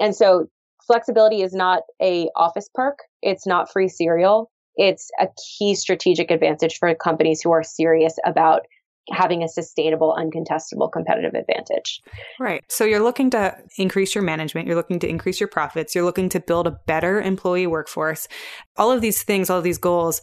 And 0.00 0.16
so 0.16 0.46
flexibility 0.86 1.42
is 1.42 1.52
not 1.52 1.82
a 2.00 2.28
office 2.34 2.68
perk. 2.74 2.98
It's 3.22 3.46
not 3.46 3.70
free 3.70 3.88
cereal. 3.88 4.50
It's 4.76 5.10
a 5.20 5.28
key 5.58 5.74
strategic 5.74 6.30
advantage 6.30 6.78
for 6.78 6.92
companies 6.94 7.42
who 7.42 7.52
are 7.52 7.62
serious 7.62 8.16
about 8.24 8.62
having 9.10 9.42
a 9.42 9.48
sustainable, 9.48 10.16
uncontestable 10.18 10.90
competitive 10.90 11.34
advantage. 11.34 12.02
Right. 12.40 12.64
So 12.68 12.84
you're 12.84 13.02
looking 13.02 13.30
to 13.30 13.56
increase 13.76 14.14
your 14.14 14.24
management, 14.24 14.66
you're 14.66 14.76
looking 14.76 14.98
to 15.00 15.08
increase 15.08 15.40
your 15.40 15.48
profits, 15.48 15.94
you're 15.94 16.04
looking 16.04 16.28
to 16.30 16.40
build 16.40 16.66
a 16.66 16.78
better 16.86 17.20
employee 17.20 17.66
workforce. 17.66 18.28
All 18.76 18.90
of 18.90 19.00
these 19.00 19.22
things, 19.22 19.50
all 19.50 19.58
of 19.58 19.64
these 19.64 19.78
goals, 19.78 20.22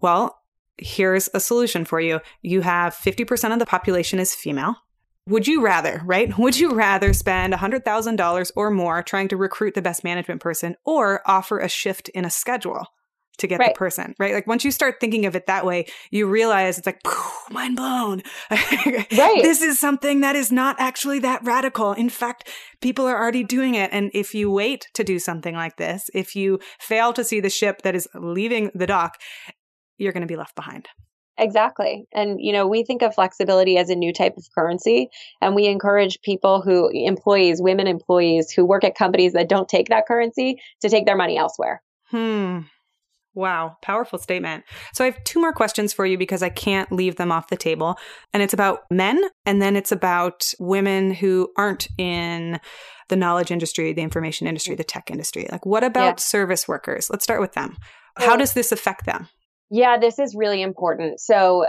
well, 0.00 0.42
here's 0.78 1.28
a 1.34 1.40
solution 1.40 1.84
for 1.84 2.00
you. 2.00 2.20
You 2.40 2.62
have 2.62 2.94
50% 2.94 3.52
of 3.52 3.58
the 3.58 3.66
population 3.66 4.18
is 4.18 4.34
female. 4.34 4.76
Would 5.28 5.46
you 5.46 5.62
rather, 5.62 6.02
right? 6.04 6.36
Would 6.38 6.58
you 6.58 6.72
rather 6.72 7.12
spend 7.12 7.52
$100,000 7.52 8.52
or 8.56 8.70
more 8.70 9.02
trying 9.02 9.28
to 9.28 9.36
recruit 9.36 9.74
the 9.74 9.82
best 9.82 10.04
management 10.04 10.40
person 10.40 10.76
or 10.84 11.22
offer 11.26 11.58
a 11.58 11.68
shift 11.68 12.08
in 12.10 12.24
a 12.24 12.30
schedule? 12.30 12.88
To 13.42 13.46
get 13.46 13.60
right. 13.60 13.74
the 13.74 13.78
person, 13.78 14.14
right? 14.18 14.32
Like 14.32 14.46
once 14.46 14.64
you 14.64 14.70
start 14.70 14.96
thinking 15.00 15.26
of 15.26 15.36
it 15.36 15.46
that 15.46 15.66
way, 15.66 15.86
you 16.10 16.26
realize 16.26 16.78
it's 16.78 16.86
like 16.86 17.00
mind 17.50 17.76
blown. 17.76 18.22
right. 18.50 19.06
This 19.10 19.60
is 19.62 19.78
something 19.78 20.20
that 20.20 20.34
is 20.34 20.50
not 20.50 20.76
actually 20.78 21.18
that 21.20 21.44
radical. 21.44 21.92
In 21.92 22.08
fact, 22.08 22.48
people 22.80 23.06
are 23.06 23.16
already 23.16 23.44
doing 23.44 23.74
it. 23.74 23.90
And 23.92 24.10
if 24.14 24.34
you 24.34 24.50
wait 24.50 24.88
to 24.94 25.04
do 25.04 25.18
something 25.18 25.54
like 25.54 25.76
this, 25.76 26.10
if 26.14 26.34
you 26.34 26.58
fail 26.80 27.12
to 27.12 27.22
see 27.22 27.40
the 27.40 27.50
ship 27.50 27.82
that 27.82 27.94
is 27.94 28.08
leaving 28.14 28.70
the 28.74 28.86
dock, 28.86 29.18
you're 29.98 30.12
going 30.12 30.22
to 30.22 30.26
be 30.26 30.36
left 30.36 30.56
behind. 30.56 30.88
Exactly. 31.38 32.06
And, 32.12 32.40
you 32.40 32.52
know, 32.52 32.66
we 32.66 32.84
think 32.84 33.02
of 33.02 33.14
flexibility 33.14 33.78
as 33.78 33.88
a 33.88 33.94
new 33.94 34.12
type 34.12 34.36
of 34.36 34.46
currency. 34.54 35.08
And 35.40 35.54
we 35.54 35.66
encourage 35.66 36.20
people 36.22 36.60
who, 36.60 36.90
employees, 36.92 37.60
women 37.60 37.86
employees 37.86 38.50
who 38.50 38.64
work 38.64 38.84
at 38.84 38.94
companies 38.94 39.32
that 39.32 39.48
don't 39.48 39.68
take 39.68 39.88
that 39.88 40.06
currency 40.06 40.60
to 40.82 40.88
take 40.88 41.06
their 41.06 41.16
money 41.16 41.38
elsewhere. 41.38 41.82
Hmm. 42.10 42.60
Wow, 43.34 43.76
powerful 43.80 44.18
statement. 44.18 44.64
So 44.92 45.04
I 45.04 45.10
have 45.10 45.24
two 45.24 45.40
more 45.40 45.52
questions 45.52 45.92
for 45.92 46.04
you 46.04 46.18
because 46.18 46.42
I 46.42 46.50
can't 46.50 46.92
leave 46.92 47.16
them 47.16 47.32
off 47.32 47.48
the 47.48 47.56
table. 47.56 47.96
And 48.34 48.42
it's 48.42 48.52
about 48.52 48.82
men 48.90 49.22
and 49.46 49.62
then 49.62 49.74
it's 49.74 49.92
about 49.92 50.52
women 50.58 51.14
who 51.14 51.50
aren't 51.56 51.88
in 51.96 52.60
the 53.08 53.16
knowledge 53.16 53.50
industry, 53.50 53.92
the 53.92 54.02
information 54.02 54.46
industry, 54.46 54.74
the 54.74 54.84
tech 54.84 55.10
industry. 55.10 55.48
Like 55.50 55.64
what 55.64 55.82
about 55.82 56.04
yeah. 56.04 56.14
service 56.16 56.68
workers? 56.68 57.08
Let's 57.10 57.24
start 57.24 57.40
with 57.40 57.52
them. 57.52 57.76
How 58.16 58.36
does 58.36 58.52
this 58.52 58.72
affect 58.72 59.06
them? 59.06 59.28
Yeah, 59.70 59.98
this 59.98 60.18
is 60.18 60.34
really 60.36 60.60
important. 60.60 61.18
So 61.18 61.66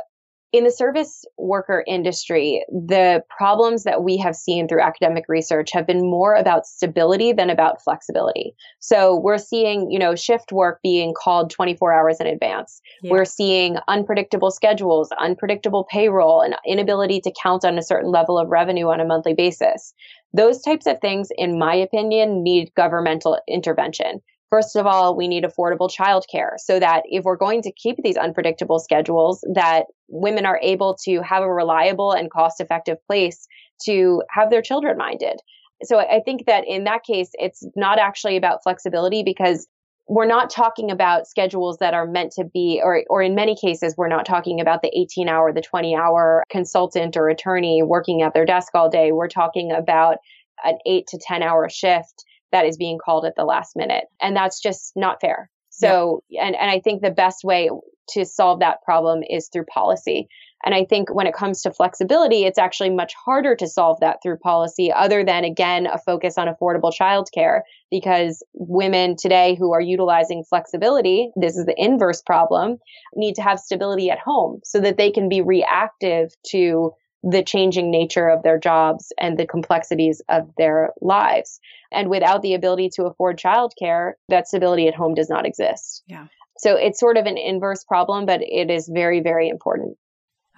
in 0.53 0.63
the 0.65 0.71
service 0.71 1.25
worker 1.39 1.83
industry, 1.87 2.63
the 2.69 3.23
problems 3.35 3.83
that 3.83 4.03
we 4.03 4.17
have 4.17 4.35
seen 4.35 4.67
through 4.67 4.81
academic 4.81 5.25
research 5.27 5.71
have 5.73 5.87
been 5.87 6.01
more 6.01 6.35
about 6.35 6.67
stability 6.67 7.33
than 7.33 7.49
about 7.49 7.83
flexibility. 7.83 8.53
So 8.77 9.19
we're 9.19 9.39
seeing, 9.39 9.89
you 9.89 9.97
know, 9.97 10.15
shift 10.15 10.51
work 10.51 10.79
being 10.83 11.15
called 11.15 11.49
24 11.49 11.91
hours 11.91 12.19
in 12.19 12.27
advance. 12.27 12.81
Yeah. 13.01 13.11
We're 13.11 13.25
seeing 13.25 13.77
unpredictable 13.87 14.51
schedules, 14.51 15.09
unpredictable 15.19 15.85
payroll, 15.89 16.41
and 16.41 16.55
inability 16.67 17.19
to 17.21 17.33
count 17.41 17.65
on 17.65 17.79
a 17.79 17.83
certain 17.83 18.11
level 18.11 18.37
of 18.37 18.49
revenue 18.49 18.89
on 18.89 18.99
a 18.99 19.05
monthly 19.05 19.33
basis. 19.33 19.95
Those 20.33 20.61
types 20.61 20.85
of 20.85 20.99
things, 20.99 21.29
in 21.35 21.57
my 21.57 21.73
opinion, 21.73 22.43
need 22.43 22.71
governmental 22.75 23.39
intervention. 23.47 24.21
First 24.53 24.75
of 24.75 24.85
all, 24.85 25.15
we 25.15 25.27
need 25.27 25.45
affordable 25.45 25.89
childcare 25.89 26.59
so 26.59 26.79
that 26.79 27.01
if 27.05 27.23
we're 27.23 27.37
going 27.37 27.63
to 27.63 27.71
keep 27.71 27.95
these 28.03 28.17
unpredictable 28.17 28.77
schedules, 28.77 29.43
that 29.51 29.85
women 30.09 30.45
are 30.45 30.59
able 30.61 30.95
to 31.05 31.23
have 31.23 31.41
a 31.41 31.51
reliable 31.51 32.11
and 32.11 32.29
cost 32.29 32.61
effective 32.61 32.99
place 33.07 33.47
to 33.85 34.21
have 34.29 34.51
their 34.51 34.61
children 34.61 34.95
minded. 34.95 35.39
So 35.85 35.97
I 35.97 36.21
think 36.23 36.45
that 36.45 36.65
in 36.67 36.83
that 36.83 37.01
case, 37.03 37.31
it's 37.33 37.65
not 37.75 37.97
actually 37.97 38.37
about 38.37 38.59
flexibility 38.61 39.23
because 39.23 39.67
we're 40.07 40.27
not 40.27 40.51
talking 40.51 40.91
about 40.91 41.25
schedules 41.25 41.79
that 41.79 41.95
are 41.95 42.05
meant 42.05 42.33
to 42.33 42.43
be, 42.43 42.79
or, 42.83 43.03
or 43.09 43.23
in 43.23 43.33
many 43.33 43.55
cases, 43.55 43.95
we're 43.97 44.07
not 44.07 44.23
talking 44.23 44.61
about 44.61 44.83
the 44.83 44.95
18 44.95 45.29
hour, 45.29 45.51
the 45.51 45.61
20 45.61 45.95
hour 45.95 46.43
consultant 46.51 47.17
or 47.17 47.27
attorney 47.27 47.81
working 47.81 48.21
at 48.21 48.35
their 48.35 48.45
desk 48.45 48.75
all 48.75 48.87
day. 48.87 49.13
We're 49.13 49.29
talking 49.29 49.71
about 49.71 50.17
an 50.63 50.77
eight 50.85 51.07
to 51.07 51.17
10 51.17 51.41
hour 51.41 51.67
shift 51.69 52.23
that 52.53 52.65
is 52.65 52.77
being 52.77 52.97
called 53.03 53.25
at 53.25 53.35
the 53.35 53.43
last 53.43 53.75
minute. 53.75 54.05
And 54.21 54.33
that's 54.33 54.61
just 54.61 54.93
not 54.95 55.19
fair. 55.19 55.49
So, 55.69 56.23
yeah. 56.29 56.45
and, 56.45 56.55
and 56.55 56.71
I 56.71 56.79
think 56.79 57.01
the 57.01 57.11
best 57.11 57.43
way 57.43 57.69
to 58.11 58.25
solve 58.25 58.59
that 58.59 58.77
problem 58.85 59.21
is 59.27 59.49
through 59.51 59.65
policy. 59.65 60.27
And 60.65 60.73
I 60.73 60.85
think 60.85 61.13
when 61.13 61.27
it 61.27 61.33
comes 61.33 61.61
to 61.63 61.71
flexibility, 61.71 62.45
it's 62.45 62.57
actually 62.57 62.89
much 62.89 63.13
harder 63.25 63.55
to 63.55 63.67
solve 63.67 63.99
that 63.99 64.19
through 64.23 64.37
policy, 64.37 64.93
other 64.93 65.25
than, 65.25 65.43
again, 65.43 65.87
a 65.87 65.97
focus 65.97 66.37
on 66.37 66.47
affordable 66.47 66.93
childcare, 66.93 67.61
because 67.91 68.41
women 68.53 69.15
today 69.17 69.55
who 69.55 69.73
are 69.73 69.81
utilizing 69.81 70.43
flexibility, 70.47 71.31
this 71.35 71.57
is 71.57 71.65
the 71.65 71.75
inverse 71.77 72.21
problem, 72.21 72.77
need 73.15 73.35
to 73.35 73.41
have 73.41 73.59
stability 73.59 74.09
at 74.09 74.19
home 74.19 74.61
so 74.63 74.79
that 74.79 74.97
they 74.97 75.11
can 75.11 75.27
be 75.27 75.41
reactive 75.41 76.29
to 76.51 76.91
the 77.23 77.43
changing 77.43 77.89
nature 77.89 78.27
of 78.27 78.43
their 78.43 78.59
jobs 78.59 79.13
and 79.17 79.37
the 79.37 79.47
complexities 79.47 80.21
of 80.29 80.49
their 80.57 80.91
lives. 81.01 81.59
And 81.91 82.09
without 82.09 82.41
the 82.41 82.53
ability 82.53 82.89
to 82.95 83.05
afford 83.05 83.39
childcare, 83.39 84.13
that 84.29 84.47
stability 84.47 84.87
at 84.87 84.95
home 84.95 85.13
does 85.13 85.29
not 85.29 85.45
exist. 85.45 86.03
Yeah. 86.07 86.27
So 86.57 86.75
it's 86.75 86.99
sort 86.99 87.17
of 87.17 87.25
an 87.25 87.37
inverse 87.37 87.83
problem, 87.83 88.25
but 88.25 88.41
it 88.41 88.69
is 88.69 88.89
very, 88.93 89.21
very 89.21 89.49
important. 89.49 89.97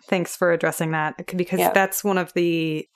Thanks 0.04 0.36
for 0.36 0.52
addressing 0.52 0.92
that 0.92 1.36
because 1.36 1.60
yeah. 1.60 1.72
that's 1.72 2.04
one 2.04 2.18
of 2.18 2.34
the 2.34 2.88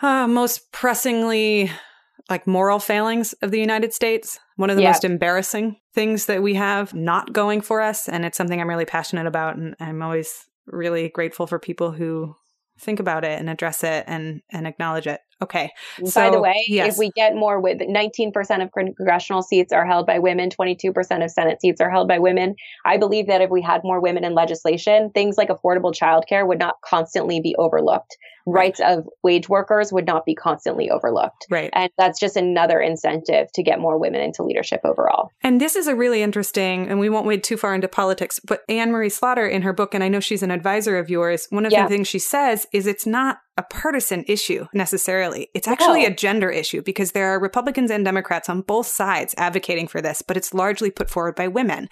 uh, 0.00 0.26
most 0.26 0.70
pressingly 0.72 1.70
like 2.30 2.46
moral 2.46 2.78
failings 2.78 3.32
of 3.34 3.50
the 3.50 3.60
United 3.60 3.92
States. 3.92 4.38
One 4.56 4.70
of 4.70 4.76
the 4.76 4.82
yeah. 4.82 4.90
most 4.90 5.04
embarrassing 5.04 5.76
things 5.94 6.26
that 6.26 6.42
we 6.42 6.54
have 6.54 6.94
not 6.94 7.32
going 7.32 7.60
for 7.60 7.80
us. 7.80 8.08
And 8.08 8.24
it's 8.24 8.36
something 8.36 8.60
I'm 8.60 8.68
really 8.68 8.84
passionate 8.84 9.26
about. 9.26 9.56
And 9.56 9.74
I'm 9.80 10.02
always 10.02 10.46
really 10.70 11.08
grateful 11.08 11.46
for 11.46 11.58
people 11.58 11.92
who 11.92 12.34
think 12.80 13.00
about 13.00 13.24
it 13.24 13.38
and 13.38 13.50
address 13.50 13.82
it 13.82 14.04
and 14.06 14.42
and 14.50 14.66
acknowledge 14.66 15.06
it. 15.06 15.20
Okay. 15.40 15.70
So, 16.04 16.20
by 16.20 16.30
the 16.30 16.40
way, 16.40 16.64
yes. 16.66 16.94
if 16.94 16.98
we 16.98 17.10
get 17.14 17.36
more 17.36 17.60
with 17.60 17.78
19% 17.78 18.62
of 18.62 18.72
congressional 18.72 19.42
seats 19.42 19.72
are 19.72 19.86
held 19.86 20.04
by 20.04 20.18
women, 20.18 20.50
22% 20.50 21.24
of 21.24 21.30
Senate 21.30 21.60
seats 21.60 21.80
are 21.80 21.90
held 21.90 22.08
by 22.08 22.18
women. 22.18 22.56
I 22.84 22.96
believe 22.96 23.28
that 23.28 23.40
if 23.40 23.48
we 23.48 23.62
had 23.62 23.82
more 23.84 24.00
women 24.00 24.24
in 24.24 24.34
legislation, 24.34 25.10
things 25.10 25.36
like 25.38 25.48
affordable 25.48 25.94
childcare 25.94 26.46
would 26.46 26.58
not 26.58 26.76
constantly 26.84 27.40
be 27.40 27.54
overlooked. 27.56 28.16
Rights 28.52 28.80
of 28.80 29.08
wage 29.22 29.48
workers 29.48 29.92
would 29.92 30.06
not 30.06 30.24
be 30.24 30.34
constantly 30.34 30.90
overlooked. 30.90 31.46
Right. 31.50 31.70
And 31.72 31.90
that's 31.98 32.18
just 32.18 32.36
another 32.36 32.80
incentive 32.80 33.50
to 33.52 33.62
get 33.62 33.80
more 33.80 33.98
women 33.98 34.20
into 34.20 34.42
leadership 34.42 34.80
overall. 34.84 35.30
And 35.42 35.60
this 35.60 35.76
is 35.76 35.86
a 35.86 35.94
really 35.94 36.22
interesting, 36.22 36.88
and 36.88 36.98
we 36.98 37.08
won't 37.08 37.26
wade 37.26 37.44
too 37.44 37.56
far 37.56 37.74
into 37.74 37.88
politics, 37.88 38.40
but 38.46 38.62
Anne-Marie 38.68 39.10
Slaughter 39.10 39.46
in 39.46 39.62
her 39.62 39.72
book, 39.72 39.94
and 39.94 40.02
I 40.02 40.08
know 40.08 40.20
she's 40.20 40.42
an 40.42 40.50
advisor 40.50 40.98
of 40.98 41.10
yours, 41.10 41.46
one 41.50 41.66
of 41.66 41.72
yeah. 41.72 41.82
the 41.82 41.88
things 41.88 42.08
she 42.08 42.18
says 42.18 42.66
is 42.72 42.86
it's 42.86 43.06
not 43.06 43.38
a 43.56 43.62
partisan 43.64 44.24
issue 44.28 44.66
necessarily. 44.72 45.48
It's 45.52 45.66
actually 45.66 46.04
a 46.04 46.14
gender 46.14 46.48
issue 46.48 46.80
because 46.80 47.10
there 47.10 47.34
are 47.34 47.40
Republicans 47.40 47.90
and 47.90 48.04
Democrats 48.04 48.48
on 48.48 48.60
both 48.60 48.86
sides 48.86 49.34
advocating 49.36 49.88
for 49.88 50.00
this, 50.00 50.22
but 50.22 50.36
it's 50.36 50.54
largely 50.54 50.92
put 50.92 51.10
forward 51.10 51.34
by 51.34 51.48
women. 51.48 51.88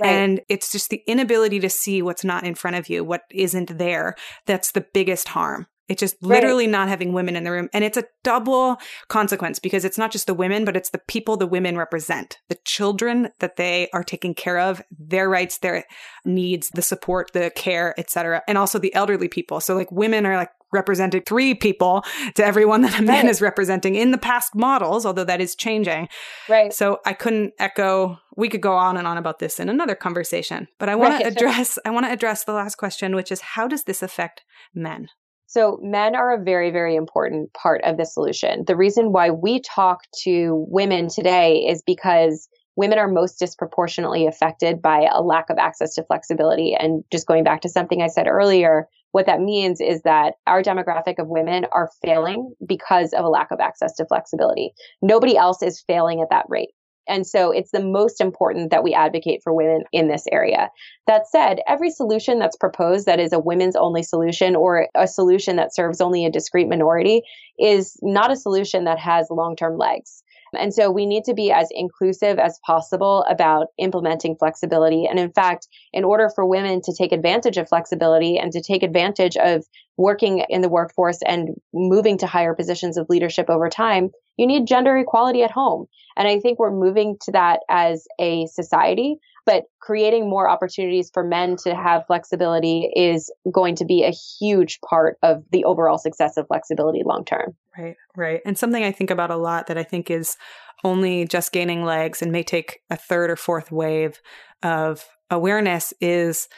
Right. 0.00 0.10
And 0.10 0.40
it's 0.48 0.70
just 0.70 0.90
the 0.90 1.02
inability 1.08 1.58
to 1.58 1.70
see 1.70 2.02
what's 2.02 2.24
not 2.24 2.44
in 2.44 2.54
front 2.54 2.76
of 2.76 2.88
you, 2.88 3.02
what 3.02 3.22
isn't 3.32 3.78
there, 3.78 4.14
that's 4.46 4.70
the 4.70 4.86
biggest 4.94 5.28
harm. 5.28 5.66
It's 5.88 6.00
just 6.00 6.22
literally 6.22 6.66
right. 6.66 6.72
not 6.72 6.88
having 6.88 7.12
women 7.12 7.36
in 7.36 7.44
the 7.44 7.50
room. 7.50 7.68
And 7.72 7.84
it's 7.84 7.96
a 7.96 8.04
double 8.22 8.78
consequence 9.08 9.58
because 9.58 9.84
it's 9.84 9.98
not 9.98 10.12
just 10.12 10.26
the 10.26 10.34
women, 10.34 10.64
but 10.64 10.76
it's 10.76 10.90
the 10.90 10.98
people 10.98 11.36
the 11.36 11.46
women 11.46 11.76
represent, 11.76 12.38
the 12.48 12.58
children 12.64 13.30
that 13.40 13.56
they 13.56 13.88
are 13.92 14.04
taking 14.04 14.34
care 14.34 14.58
of, 14.58 14.82
their 14.98 15.28
rights, 15.28 15.58
their 15.58 15.84
needs, 16.24 16.68
the 16.70 16.82
support, 16.82 17.32
the 17.32 17.50
care, 17.54 17.94
etc. 17.98 18.42
And 18.46 18.58
also 18.58 18.78
the 18.78 18.94
elderly 18.94 19.28
people. 19.28 19.60
So 19.60 19.74
like 19.74 19.90
women 19.90 20.26
are 20.26 20.36
like 20.36 20.50
represented 20.72 21.24
three 21.24 21.54
people 21.54 22.04
to 22.34 22.44
everyone 22.44 22.82
that 22.82 22.98
a 22.98 23.02
man 23.02 23.24
right. 23.24 23.30
is 23.30 23.40
representing 23.40 23.94
in 23.94 24.10
the 24.10 24.18
past 24.18 24.54
models, 24.54 25.06
although 25.06 25.24
that 25.24 25.40
is 25.40 25.54
changing. 25.54 26.08
Right. 26.48 26.72
So 26.72 27.00
I 27.06 27.14
couldn't 27.14 27.54
echo 27.58 28.18
we 28.36 28.48
could 28.48 28.60
go 28.60 28.74
on 28.74 28.96
and 28.96 29.06
on 29.06 29.18
about 29.18 29.40
this 29.40 29.58
in 29.58 29.68
another 29.68 29.96
conversation. 29.96 30.68
But 30.78 30.88
I 30.88 30.94
want 30.94 31.14
right. 31.14 31.22
to 31.22 31.28
address 31.28 31.78
I 31.84 31.90
want 31.90 32.06
to 32.06 32.12
address 32.12 32.44
the 32.44 32.52
last 32.52 32.76
question, 32.76 33.14
which 33.16 33.32
is 33.32 33.40
how 33.40 33.66
does 33.66 33.84
this 33.84 34.02
affect 34.02 34.44
men? 34.74 35.08
So, 35.48 35.78
men 35.82 36.14
are 36.14 36.34
a 36.34 36.44
very, 36.44 36.70
very 36.70 36.94
important 36.94 37.52
part 37.54 37.80
of 37.82 37.96
the 37.96 38.04
solution. 38.04 38.64
The 38.66 38.76
reason 38.76 39.12
why 39.12 39.30
we 39.30 39.60
talk 39.60 40.00
to 40.24 40.66
women 40.68 41.08
today 41.08 41.66
is 41.66 41.82
because 41.86 42.48
women 42.76 42.98
are 42.98 43.08
most 43.08 43.38
disproportionately 43.38 44.26
affected 44.26 44.82
by 44.82 45.08
a 45.10 45.22
lack 45.22 45.48
of 45.48 45.56
access 45.58 45.94
to 45.94 46.04
flexibility. 46.04 46.76
And 46.78 47.02
just 47.10 47.26
going 47.26 47.44
back 47.44 47.62
to 47.62 47.68
something 47.70 48.02
I 48.02 48.08
said 48.08 48.28
earlier, 48.28 48.88
what 49.12 49.24
that 49.24 49.40
means 49.40 49.80
is 49.80 50.02
that 50.02 50.34
our 50.46 50.62
demographic 50.62 51.18
of 51.18 51.28
women 51.28 51.64
are 51.72 51.90
failing 52.02 52.54
because 52.66 53.14
of 53.14 53.24
a 53.24 53.28
lack 53.28 53.50
of 53.50 53.58
access 53.58 53.94
to 53.94 54.04
flexibility. 54.04 54.72
Nobody 55.00 55.34
else 55.36 55.62
is 55.62 55.82
failing 55.86 56.20
at 56.20 56.28
that 56.30 56.44
rate. 56.48 56.70
And 57.08 57.26
so 57.26 57.50
it's 57.50 57.70
the 57.70 57.84
most 57.84 58.20
important 58.20 58.70
that 58.70 58.84
we 58.84 58.94
advocate 58.94 59.40
for 59.42 59.52
women 59.52 59.84
in 59.92 60.08
this 60.08 60.24
area. 60.30 60.70
That 61.06 61.26
said, 61.26 61.60
every 61.66 61.90
solution 61.90 62.38
that's 62.38 62.56
proposed 62.56 63.06
that 63.06 63.20
is 63.20 63.32
a 63.32 63.38
women's 63.38 63.76
only 63.76 64.02
solution 64.02 64.54
or 64.54 64.88
a 64.94 65.06
solution 65.06 65.56
that 65.56 65.74
serves 65.74 66.00
only 66.00 66.26
a 66.26 66.30
discrete 66.30 66.68
minority 66.68 67.22
is 67.58 67.96
not 68.02 68.30
a 68.30 68.36
solution 68.36 68.84
that 68.84 68.98
has 68.98 69.28
long 69.30 69.56
term 69.56 69.78
legs. 69.78 70.22
And 70.54 70.72
so 70.72 70.90
we 70.90 71.06
need 71.06 71.24
to 71.24 71.34
be 71.34 71.52
as 71.52 71.68
inclusive 71.70 72.38
as 72.38 72.58
possible 72.64 73.24
about 73.28 73.68
implementing 73.78 74.36
flexibility. 74.36 75.06
And 75.06 75.18
in 75.18 75.32
fact, 75.32 75.68
in 75.92 76.04
order 76.04 76.30
for 76.34 76.46
women 76.46 76.80
to 76.82 76.94
take 76.96 77.12
advantage 77.12 77.56
of 77.56 77.68
flexibility 77.68 78.38
and 78.38 78.52
to 78.52 78.62
take 78.62 78.82
advantage 78.82 79.36
of 79.36 79.64
working 79.96 80.44
in 80.48 80.62
the 80.62 80.68
workforce 80.68 81.18
and 81.26 81.50
moving 81.74 82.18
to 82.18 82.26
higher 82.26 82.54
positions 82.54 82.96
of 82.96 83.10
leadership 83.10 83.50
over 83.50 83.68
time, 83.68 84.10
you 84.38 84.46
need 84.46 84.66
gender 84.66 84.96
equality 84.96 85.42
at 85.42 85.50
home. 85.50 85.86
And 86.16 86.26
I 86.26 86.40
think 86.40 86.58
we're 86.58 86.70
moving 86.70 87.16
to 87.22 87.32
that 87.32 87.60
as 87.68 88.06
a 88.18 88.46
society, 88.46 89.16
but 89.44 89.64
creating 89.80 90.28
more 90.28 90.48
opportunities 90.48 91.10
for 91.12 91.22
men 91.22 91.56
to 91.64 91.74
have 91.74 92.06
flexibility 92.06 92.90
is 92.94 93.30
going 93.52 93.76
to 93.76 93.84
be 93.84 94.04
a 94.04 94.10
huge 94.10 94.80
part 94.88 95.18
of 95.22 95.42
the 95.52 95.64
overall 95.64 95.98
success 95.98 96.36
of 96.36 96.46
flexibility 96.46 97.02
long 97.04 97.24
term. 97.24 97.54
Right, 97.76 97.96
right. 98.16 98.40
And 98.46 98.56
something 98.56 98.84
I 98.84 98.92
think 98.92 99.10
about 99.10 99.30
a 99.30 99.36
lot 99.36 99.66
that 99.66 99.78
I 99.78 99.82
think 99.82 100.10
is 100.10 100.36
only 100.84 101.24
just 101.26 101.52
gaining 101.52 101.84
legs 101.84 102.22
and 102.22 102.32
may 102.32 102.42
take 102.42 102.80
a 102.90 102.96
third 102.96 103.30
or 103.30 103.36
fourth 103.36 103.72
wave 103.72 104.20
of 104.62 105.04
awareness 105.30 105.92
is 106.00 106.48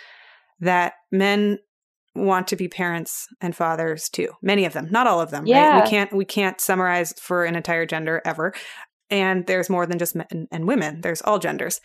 that 0.60 0.94
men 1.10 1.58
want 2.14 2.48
to 2.48 2.56
be 2.56 2.68
parents 2.68 3.26
and 3.40 3.54
fathers 3.54 4.08
too. 4.08 4.28
Many 4.42 4.64
of 4.64 4.72
them, 4.72 4.88
not 4.90 5.06
all 5.06 5.20
of 5.20 5.30
them. 5.30 5.46
Yeah. 5.46 5.74
Right? 5.74 5.84
We 5.84 5.90
can't 5.90 6.12
we 6.12 6.24
can't 6.24 6.61
summarize 6.61 7.14
for 7.18 7.44
an 7.44 7.56
entire 7.56 7.86
gender 7.86 8.20
ever. 8.24 8.52
And 9.11 9.46
there's 9.46 9.70
more 9.70 9.86
than 9.86 9.98
just 9.98 10.14
men 10.14 10.48
and 10.50 10.66
women. 10.66 11.00
There's 11.00 11.22
all 11.22 11.38
genders. 11.38 11.80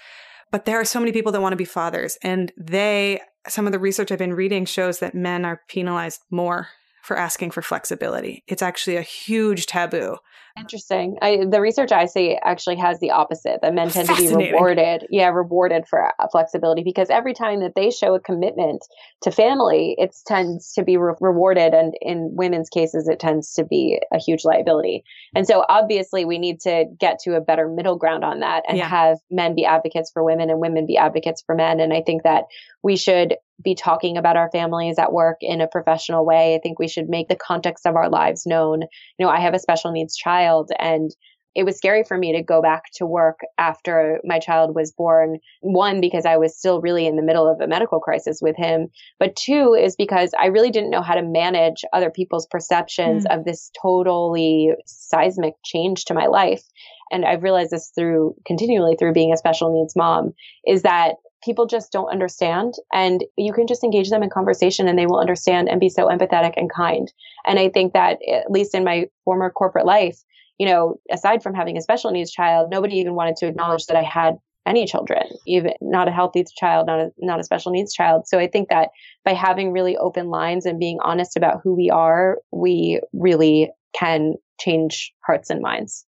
But 0.51 0.65
there 0.65 0.79
are 0.79 0.85
so 0.85 0.99
many 0.99 1.11
people 1.11 1.31
that 1.31 1.41
want 1.41 1.53
to 1.53 1.57
be 1.57 1.65
fathers 1.65 2.17
and 2.23 2.51
they 2.57 3.19
some 3.47 3.65
of 3.65 3.71
the 3.71 3.79
research 3.79 4.11
I've 4.11 4.19
been 4.19 4.33
reading 4.33 4.65
shows 4.65 4.99
that 4.99 5.13
men 5.13 5.45
are 5.45 5.61
penalized 5.67 6.21
more 6.31 6.69
for 7.05 7.17
asking 7.17 7.51
for 7.51 7.61
flexibility. 7.61 8.43
It's 8.47 8.63
actually 8.63 8.97
a 8.97 9.01
huge 9.01 9.67
taboo. 9.67 10.17
Interesting. 10.57 11.17
I, 11.21 11.43
the 11.49 11.59
research 11.59 11.91
I 11.91 12.05
see 12.05 12.37
actually 12.41 12.77
has 12.77 12.99
the 13.01 13.11
opposite 13.11 13.59
that 13.61 13.73
men 13.73 13.89
tend 13.89 14.07
to 14.07 14.15
be 14.15 14.33
rewarded. 14.33 15.05
Yeah, 15.09 15.27
rewarded 15.27 15.85
for 15.85 16.11
flexibility 16.31 16.81
because 16.81 17.09
every 17.09 17.33
time 17.33 17.59
that 17.59 17.73
they 17.75 17.91
show 17.91 18.15
a 18.15 18.21
commitment 18.21 18.81
to 19.23 19.31
family, 19.31 19.95
it 19.97 20.15
tends 20.25 20.71
to 20.73 20.83
be 20.83 20.95
re- 20.95 21.13
rewarded. 21.19 21.73
And 21.73 21.93
in 22.01 22.31
women's 22.35 22.69
cases, 22.69 23.09
it 23.09 23.19
tends 23.19 23.53
to 23.55 23.65
be 23.65 23.99
a 24.13 24.17
huge 24.17 24.45
liability. 24.45 25.03
And 25.35 25.45
so 25.45 25.65
obviously, 25.67 26.23
we 26.23 26.37
need 26.37 26.61
to 26.61 26.85
get 26.97 27.19
to 27.23 27.35
a 27.35 27.41
better 27.41 27.67
middle 27.67 27.97
ground 27.97 28.23
on 28.23 28.39
that 28.39 28.63
and 28.67 28.77
yeah. 28.77 28.87
have 28.87 29.17
men 29.29 29.55
be 29.55 29.65
advocates 29.65 30.09
for 30.11 30.23
women 30.23 30.49
and 30.49 30.61
women 30.61 30.85
be 30.85 30.97
advocates 30.97 31.43
for 31.45 31.53
men. 31.53 31.81
And 31.81 31.93
I 31.93 32.01
think 32.01 32.23
that 32.23 32.45
we 32.81 32.95
should 32.95 33.35
be 33.63 33.75
talking 33.75 34.17
about 34.17 34.37
our 34.37 34.49
families 34.51 34.99
at 34.99 35.13
work 35.13 35.37
in 35.41 35.61
a 35.61 35.67
professional 35.67 36.25
way. 36.25 36.55
I 36.55 36.59
think 36.61 36.79
we 36.79 36.87
should 36.87 37.09
make 37.09 37.29
the 37.29 37.35
context 37.35 37.85
of 37.85 37.95
our 37.95 38.09
lives 38.09 38.45
known. 38.45 38.81
You 39.17 39.25
know, 39.25 39.29
I 39.29 39.39
have 39.39 39.53
a 39.53 39.59
special 39.59 39.91
needs 39.91 40.15
child 40.15 40.71
and 40.77 41.11
it 41.55 41.63
was 41.63 41.77
scary 41.77 42.03
for 42.03 42.17
me 42.17 42.33
to 42.33 42.43
go 42.43 42.61
back 42.61 42.83
to 42.95 43.05
work 43.05 43.39
after 43.57 44.19
my 44.25 44.39
child 44.39 44.75
was 44.75 44.91
born. 44.91 45.39
One, 45.61 46.01
because 46.01 46.25
I 46.25 46.35
was 46.35 46.57
still 46.57 46.81
really 46.81 47.07
in 47.07 47.15
the 47.15 47.23
middle 47.23 47.49
of 47.49 47.61
a 47.61 47.67
medical 47.67 48.01
crisis 48.01 48.39
with 48.41 48.57
him. 48.57 48.89
But 49.19 49.37
two 49.37 49.73
is 49.73 49.95
because 49.95 50.31
I 50.37 50.47
really 50.47 50.69
didn't 50.69 50.89
know 50.89 51.01
how 51.01 51.15
to 51.15 51.23
manage 51.23 51.85
other 51.93 52.09
people's 52.09 52.45
perceptions 52.45 53.25
mm. 53.25 53.33
of 53.35 53.45
this 53.45 53.71
totally 53.81 54.73
seismic 54.85 55.53
change 55.63 56.03
to 56.05 56.13
my 56.13 56.25
life. 56.25 56.63
And 57.09 57.23
I've 57.23 57.43
realized 57.43 57.71
this 57.71 57.91
through 57.95 58.35
continually 58.45 58.97
through 58.97 59.13
being 59.13 59.31
a 59.31 59.37
special 59.37 59.73
needs 59.73 59.95
mom 59.95 60.33
is 60.67 60.81
that 60.81 61.15
people 61.45 61.67
just 61.67 61.91
don't 61.91 62.11
understand 62.11 62.73
and 62.91 63.23
you 63.37 63.53
can 63.53 63.67
just 63.67 63.83
engage 63.83 64.09
them 64.09 64.23
in 64.23 64.29
conversation 64.29 64.87
and 64.87 64.97
they 64.97 65.05
will 65.05 65.19
understand 65.19 65.69
and 65.69 65.79
be 65.79 65.89
so 65.89 66.07
empathetic 66.07 66.53
and 66.57 66.71
kind. 66.73 67.13
And 67.45 67.59
I 67.59 67.69
think 67.69 67.93
that 67.93 68.17
at 68.27 68.49
least 68.49 68.73
in 68.73 68.83
my 68.83 69.05
former 69.23 69.51
corporate 69.51 69.85
life, 69.85 70.17
you 70.57 70.65
know, 70.65 70.99
aside 71.11 71.43
from 71.43 71.53
having 71.53 71.77
a 71.77 71.81
special 71.81 72.11
needs 72.11 72.31
child, 72.31 72.71
nobody 72.71 72.95
even 72.95 73.13
wanted 73.13 73.35
to 73.37 73.47
acknowledge 73.47 73.85
that 73.85 73.97
I 73.97 74.01
had 74.01 74.37
any 74.65 74.87
children, 74.87 75.21
even 75.45 75.73
not 75.79 76.07
a 76.07 76.11
healthy 76.11 76.43
child, 76.57 76.87
not 76.87 76.99
a, 76.99 77.11
not 77.19 77.39
a 77.39 77.43
special 77.43 77.71
needs 77.71 77.93
child. 77.93 78.27
So 78.27 78.39
I 78.39 78.47
think 78.47 78.69
that 78.69 78.89
by 79.23 79.33
having 79.33 79.71
really 79.71 79.95
open 79.97 80.29
lines 80.29 80.65
and 80.65 80.79
being 80.79 80.97
honest 81.03 81.37
about 81.37 81.61
who 81.63 81.75
we 81.75 81.91
are, 81.91 82.39
we 82.51 82.99
really 83.13 83.69
can 83.93 84.35
change 84.59 85.13
hearts 85.23 85.51
and 85.51 85.61
minds. 85.61 86.05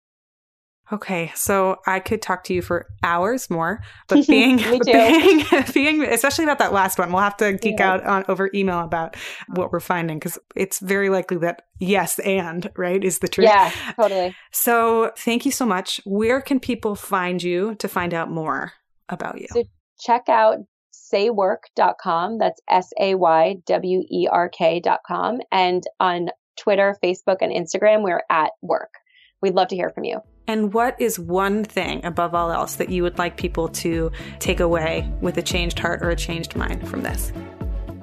Okay, 0.92 1.32
so 1.36 1.80
I 1.88 2.00
could 2.02 2.22
talk 2.22 2.44
to 2.46 2.54
you 2.54 2.62
for 2.62 2.88
hours 3.02 3.50
more, 3.50 3.82
but 4.08 4.28
being 4.28 4.58
being, 4.86 5.46
being 5.74 6.04
especially 6.04 6.44
about 6.44 6.60
that 6.60 6.74
last 6.74 7.00
one, 7.00 7.12
we'll 7.12 7.22
have 7.22 7.38
to 7.38 7.54
geek 7.54 7.80
yeah. 7.80 7.94
out 7.94 8.06
on 8.06 8.26
over 8.28 8.50
email 8.54 8.80
about 8.80 9.16
what 9.48 9.72
we're 9.72 9.80
finding 9.80 10.20
because 10.20 10.38
it's 10.56 10.80
very 10.80 11.10
likely 11.10 11.38
that 11.38 11.64
yes 11.80 12.20
and 12.20 12.70
right 12.76 13.04
is 13.04 13.20
the 13.20 13.28
truth. 13.28 13.48
Yeah, 13.48 13.72
totally. 13.96 14.36
So 14.52 15.12
thank 15.18 15.46
you 15.46 15.52
so 15.52 15.66
much. 15.66 16.02
Where 16.06 16.42
can 16.42 16.60
people 16.60 16.96
find 16.96 17.42
you 17.42 17.76
to 17.76 17.88
find 17.88 18.14
out 18.14 18.30
more 18.30 18.74
about 19.08 19.40
you? 19.40 19.48
So 19.52 19.64
check 20.00 20.28
out 20.28 20.58
saywerk.com. 20.94 22.38
That's 22.38 22.62
S 22.70 22.90
A 23.00 23.16
Y 23.16 23.56
W 23.66 24.04
E 24.10 24.28
R 24.30 24.50
K.com. 24.50 25.40
And 25.52 25.84
on 26.00 26.30
Twitter, 26.58 26.98
Facebook, 27.04 27.38
and 27.42 27.52
Instagram, 27.52 28.04
we're 28.04 28.24
at 28.30 28.52
Werk. 28.62 28.94
We'd 29.42 29.56
love 29.56 29.70
to 29.70 29.76
hear 29.76 29.90
from 29.90 30.04
you. 30.04 30.22
And 30.48 30.74
what 30.74 31.00
is 31.00 31.20
one 31.20 31.64
thing 31.64 32.04
above 32.04 32.34
all 32.34 32.52
else 32.52 32.76
that 32.76 32.90
you 32.90 33.04
would 33.04 33.18
like 33.18 33.38
people 33.38 33.70
to 33.70 34.12
take 34.40 34.60
away 34.60 35.10
with 35.22 35.38
a 35.38 35.42
changed 35.42 35.80
heart 35.80 36.02
or 36.02 36.10
a 36.10 36.16
changed 36.16 36.56
mind 36.56 36.88
from 36.88 37.04
this? 37.04 37.32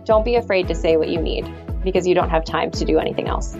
Don't 0.04 0.24
be 0.24 0.36
afraid 0.36 0.68
to 0.68 0.74
say 0.74 0.96
what 0.96 1.08
you 1.08 1.20
need 1.20 1.52
because 1.82 2.06
you 2.06 2.14
don't 2.14 2.30
have 2.30 2.44
time 2.44 2.70
to 2.70 2.84
do 2.84 2.98
anything 2.98 3.28
else. 3.28 3.54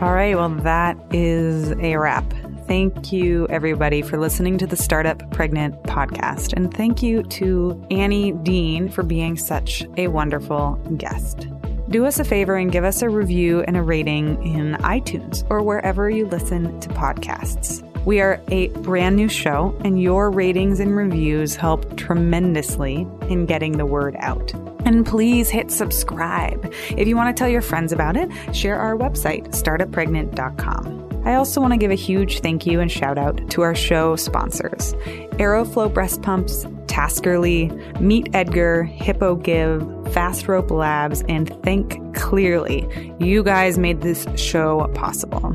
All 0.00 0.12
right, 0.12 0.36
well, 0.36 0.50
that 0.50 0.96
is 1.10 1.72
a 1.72 1.96
wrap. 1.96 2.32
Thank 2.66 3.12
you, 3.12 3.46
everybody, 3.48 4.02
for 4.02 4.18
listening 4.18 4.58
to 4.58 4.66
the 4.66 4.76
Startup 4.76 5.30
Pregnant 5.30 5.82
podcast. 5.84 6.52
And 6.52 6.72
thank 6.72 7.02
you 7.02 7.22
to 7.24 7.86
Annie 7.90 8.32
Dean 8.32 8.88
for 8.88 9.02
being 9.02 9.36
such 9.36 9.86
a 9.96 10.08
wonderful 10.08 10.74
guest 10.96 11.48
do 11.88 12.06
us 12.06 12.18
a 12.18 12.24
favor 12.24 12.56
and 12.56 12.72
give 12.72 12.84
us 12.84 13.02
a 13.02 13.08
review 13.08 13.62
and 13.62 13.76
a 13.76 13.82
rating 13.82 14.42
in 14.46 14.74
iTunes 14.80 15.44
or 15.50 15.62
wherever 15.62 16.10
you 16.10 16.26
listen 16.26 16.78
to 16.80 16.88
podcasts. 16.90 17.82
We 18.04 18.20
are 18.20 18.40
a 18.48 18.68
brand 18.68 19.16
new 19.16 19.28
show, 19.28 19.76
and 19.84 20.00
your 20.00 20.30
ratings 20.30 20.78
and 20.78 20.96
reviews 20.96 21.56
help 21.56 21.96
tremendously 21.96 23.06
in 23.28 23.46
getting 23.46 23.78
the 23.78 23.86
word 23.86 24.14
out. 24.20 24.54
And 24.84 25.04
please 25.04 25.50
hit 25.50 25.72
subscribe. 25.72 26.72
If 26.96 27.08
you 27.08 27.16
want 27.16 27.36
to 27.36 27.40
tell 27.40 27.48
your 27.48 27.62
friends 27.62 27.90
about 27.92 28.16
it, 28.16 28.30
share 28.54 28.78
our 28.78 28.96
website, 28.96 29.48
startuppregnant.com. 29.48 31.22
I 31.26 31.34
also 31.34 31.60
want 31.60 31.72
to 31.72 31.76
give 31.76 31.90
a 31.90 31.96
huge 31.96 32.38
thank 32.38 32.64
you 32.64 32.78
and 32.78 32.92
shout 32.92 33.18
out 33.18 33.50
to 33.50 33.62
our 33.62 33.74
show 33.74 34.14
sponsors 34.14 34.94
Aeroflow 35.40 35.92
Breast 35.92 36.22
Pumps, 36.22 36.64
Taskerly, 36.96 38.00
Meet 38.00 38.30
Edgar, 38.32 38.84
Hippo 38.84 39.34
Give, 39.36 39.82
Fast 40.14 40.48
Rope 40.48 40.70
Labs, 40.70 41.22
and 41.28 41.46
Think 41.62 42.00
Clearly. 42.14 42.88
You 43.20 43.42
guys 43.42 43.76
made 43.76 44.00
this 44.00 44.26
show 44.36 44.90
possible. 44.94 45.52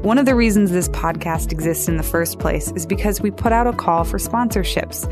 One 0.00 0.16
of 0.16 0.24
the 0.24 0.34
reasons 0.34 0.70
this 0.70 0.88
podcast 0.88 1.52
exists 1.52 1.88
in 1.88 1.98
the 1.98 2.02
first 2.02 2.38
place 2.38 2.72
is 2.72 2.86
because 2.86 3.20
we 3.20 3.30
put 3.30 3.52
out 3.52 3.66
a 3.66 3.74
call 3.74 4.04
for 4.04 4.16
sponsorships 4.16 5.04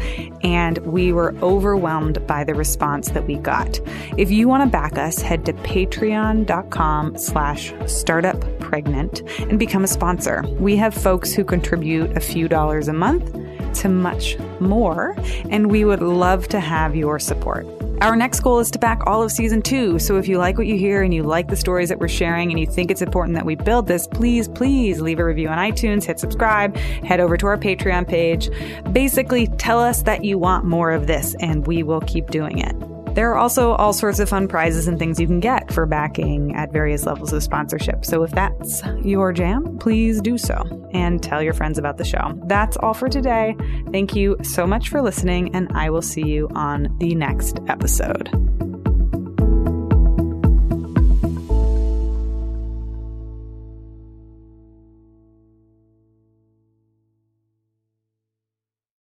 and 0.43 0.79
we 0.79 1.13
were 1.13 1.37
overwhelmed 1.43 2.27
by 2.27 2.43
the 2.43 2.55
response 2.55 3.11
that 3.11 3.27
we 3.27 3.37
got. 3.37 3.79
If 4.17 4.31
you 4.31 4.49
want 4.49 4.63
to 4.63 4.71
back 4.71 4.97
us, 4.97 5.21
head 5.21 5.45
to 5.45 5.53
patreon.com 5.53 7.19
slash 7.19 7.73
startuppregnant 7.73 9.51
and 9.51 9.59
become 9.59 9.85
a 9.85 9.89
sponsor. 9.89 10.43
We 10.59 10.77
have 10.77 10.95
folks 10.95 11.35
who 11.35 11.45
contribute 11.45 12.17
a 12.17 12.21
few 12.21 12.49
dollars 12.49 12.89
a 12.89 12.95
month 12.95 13.46
to 13.81 13.89
much 13.89 14.39
more, 14.61 15.15
and 15.51 15.71
we 15.71 15.85
would 15.85 16.01
love 16.01 16.49
to 16.49 16.61
have 16.61 16.95
your 16.97 17.19
support. 17.19 17.67
Our 18.03 18.15
next 18.15 18.41
goal 18.41 18.59
is 18.59 18.71
to 18.73 18.79
back 18.79 19.07
all 19.07 19.23
of 19.23 19.33
season 19.33 19.63
two. 19.63 19.99
So 19.99 20.19
if 20.19 20.29
you 20.29 20.37
like 20.37 20.59
what 20.59 20.67
you 20.67 20.77
hear 20.77 21.03
and 21.03 21.15
you 21.15 21.23
like 21.23 21.49
the 21.49 21.57
stories 21.57 21.89
that 21.89 21.99
we're 21.99 22.09
sharing 22.09 22.51
and 22.51 22.61
you 22.61 22.67
think 22.67 22.91
it's 22.91 23.01
important 23.01 23.35
that 23.37 23.47
we 23.47 23.55
build 23.55 23.87
this, 23.87 24.07
please, 24.07 24.49
please 24.49 25.01
leave 25.01 25.19
a 25.19 25.25
review 25.25 25.49
on 25.49 25.57
iTunes, 25.57 26.05
hit 26.05 26.21
subscribe, 26.21 26.77
head 26.77 27.21
over 27.21 27.39
to 27.39 27.47
our 27.47 27.57
Patreon 27.57 28.07
page. 28.07 28.51
Basically, 28.93 29.47
tell 29.47 29.81
us 29.81 30.03
that 30.03 30.25
you 30.25 30.37
want 30.37 30.67
more 30.67 30.91
of 30.91 31.07
this 31.07 31.35
and 31.41 31.67
we 31.67 31.83
will 31.83 32.03
keep 32.03 32.31
doing 32.31 32.59
it. 32.59 32.96
There 33.17 33.33
are 33.33 33.39
also 33.39 33.73
all 33.73 33.95
sorts 33.95 34.19
of 34.21 34.29
fun 34.29 34.47
prizes 34.47 34.89
and 34.89 34.99
things 34.99 35.19
you 35.19 35.27
can 35.27 35.41
get 35.41 35.73
for 35.73 35.87
backing 35.87 36.55
at 36.55 36.71
various 36.71 37.07
levels 37.07 37.33
of 37.33 37.43
sponsorship. 37.43 38.05
So 38.05 38.23
if 38.25 38.31
that's 38.33 38.83
your 39.03 39.33
jam, 39.33 39.79
please 39.79 40.21
do 40.21 40.37
so 40.37 40.89
and 40.93 41.23
tell 41.23 41.43
your 41.43 41.55
friends 41.55 41.79
about 41.79 41.97
the 41.97 42.05
show. 42.05 42.39
That's 42.45 42.77
all 42.77 42.93
for 42.93 43.09
today. 43.09 43.57
Thank 43.91 44.15
you 44.15 44.37
so 44.43 44.67
much 44.67 44.91
for 44.91 45.01
listening, 45.01 45.57
and 45.57 45.73
I 45.73 45.89
will 45.89 46.03
see 46.03 46.27
you 46.27 46.49
on 46.55 46.95
the 46.99 47.15
next 47.15 47.59
episode. 47.69 48.29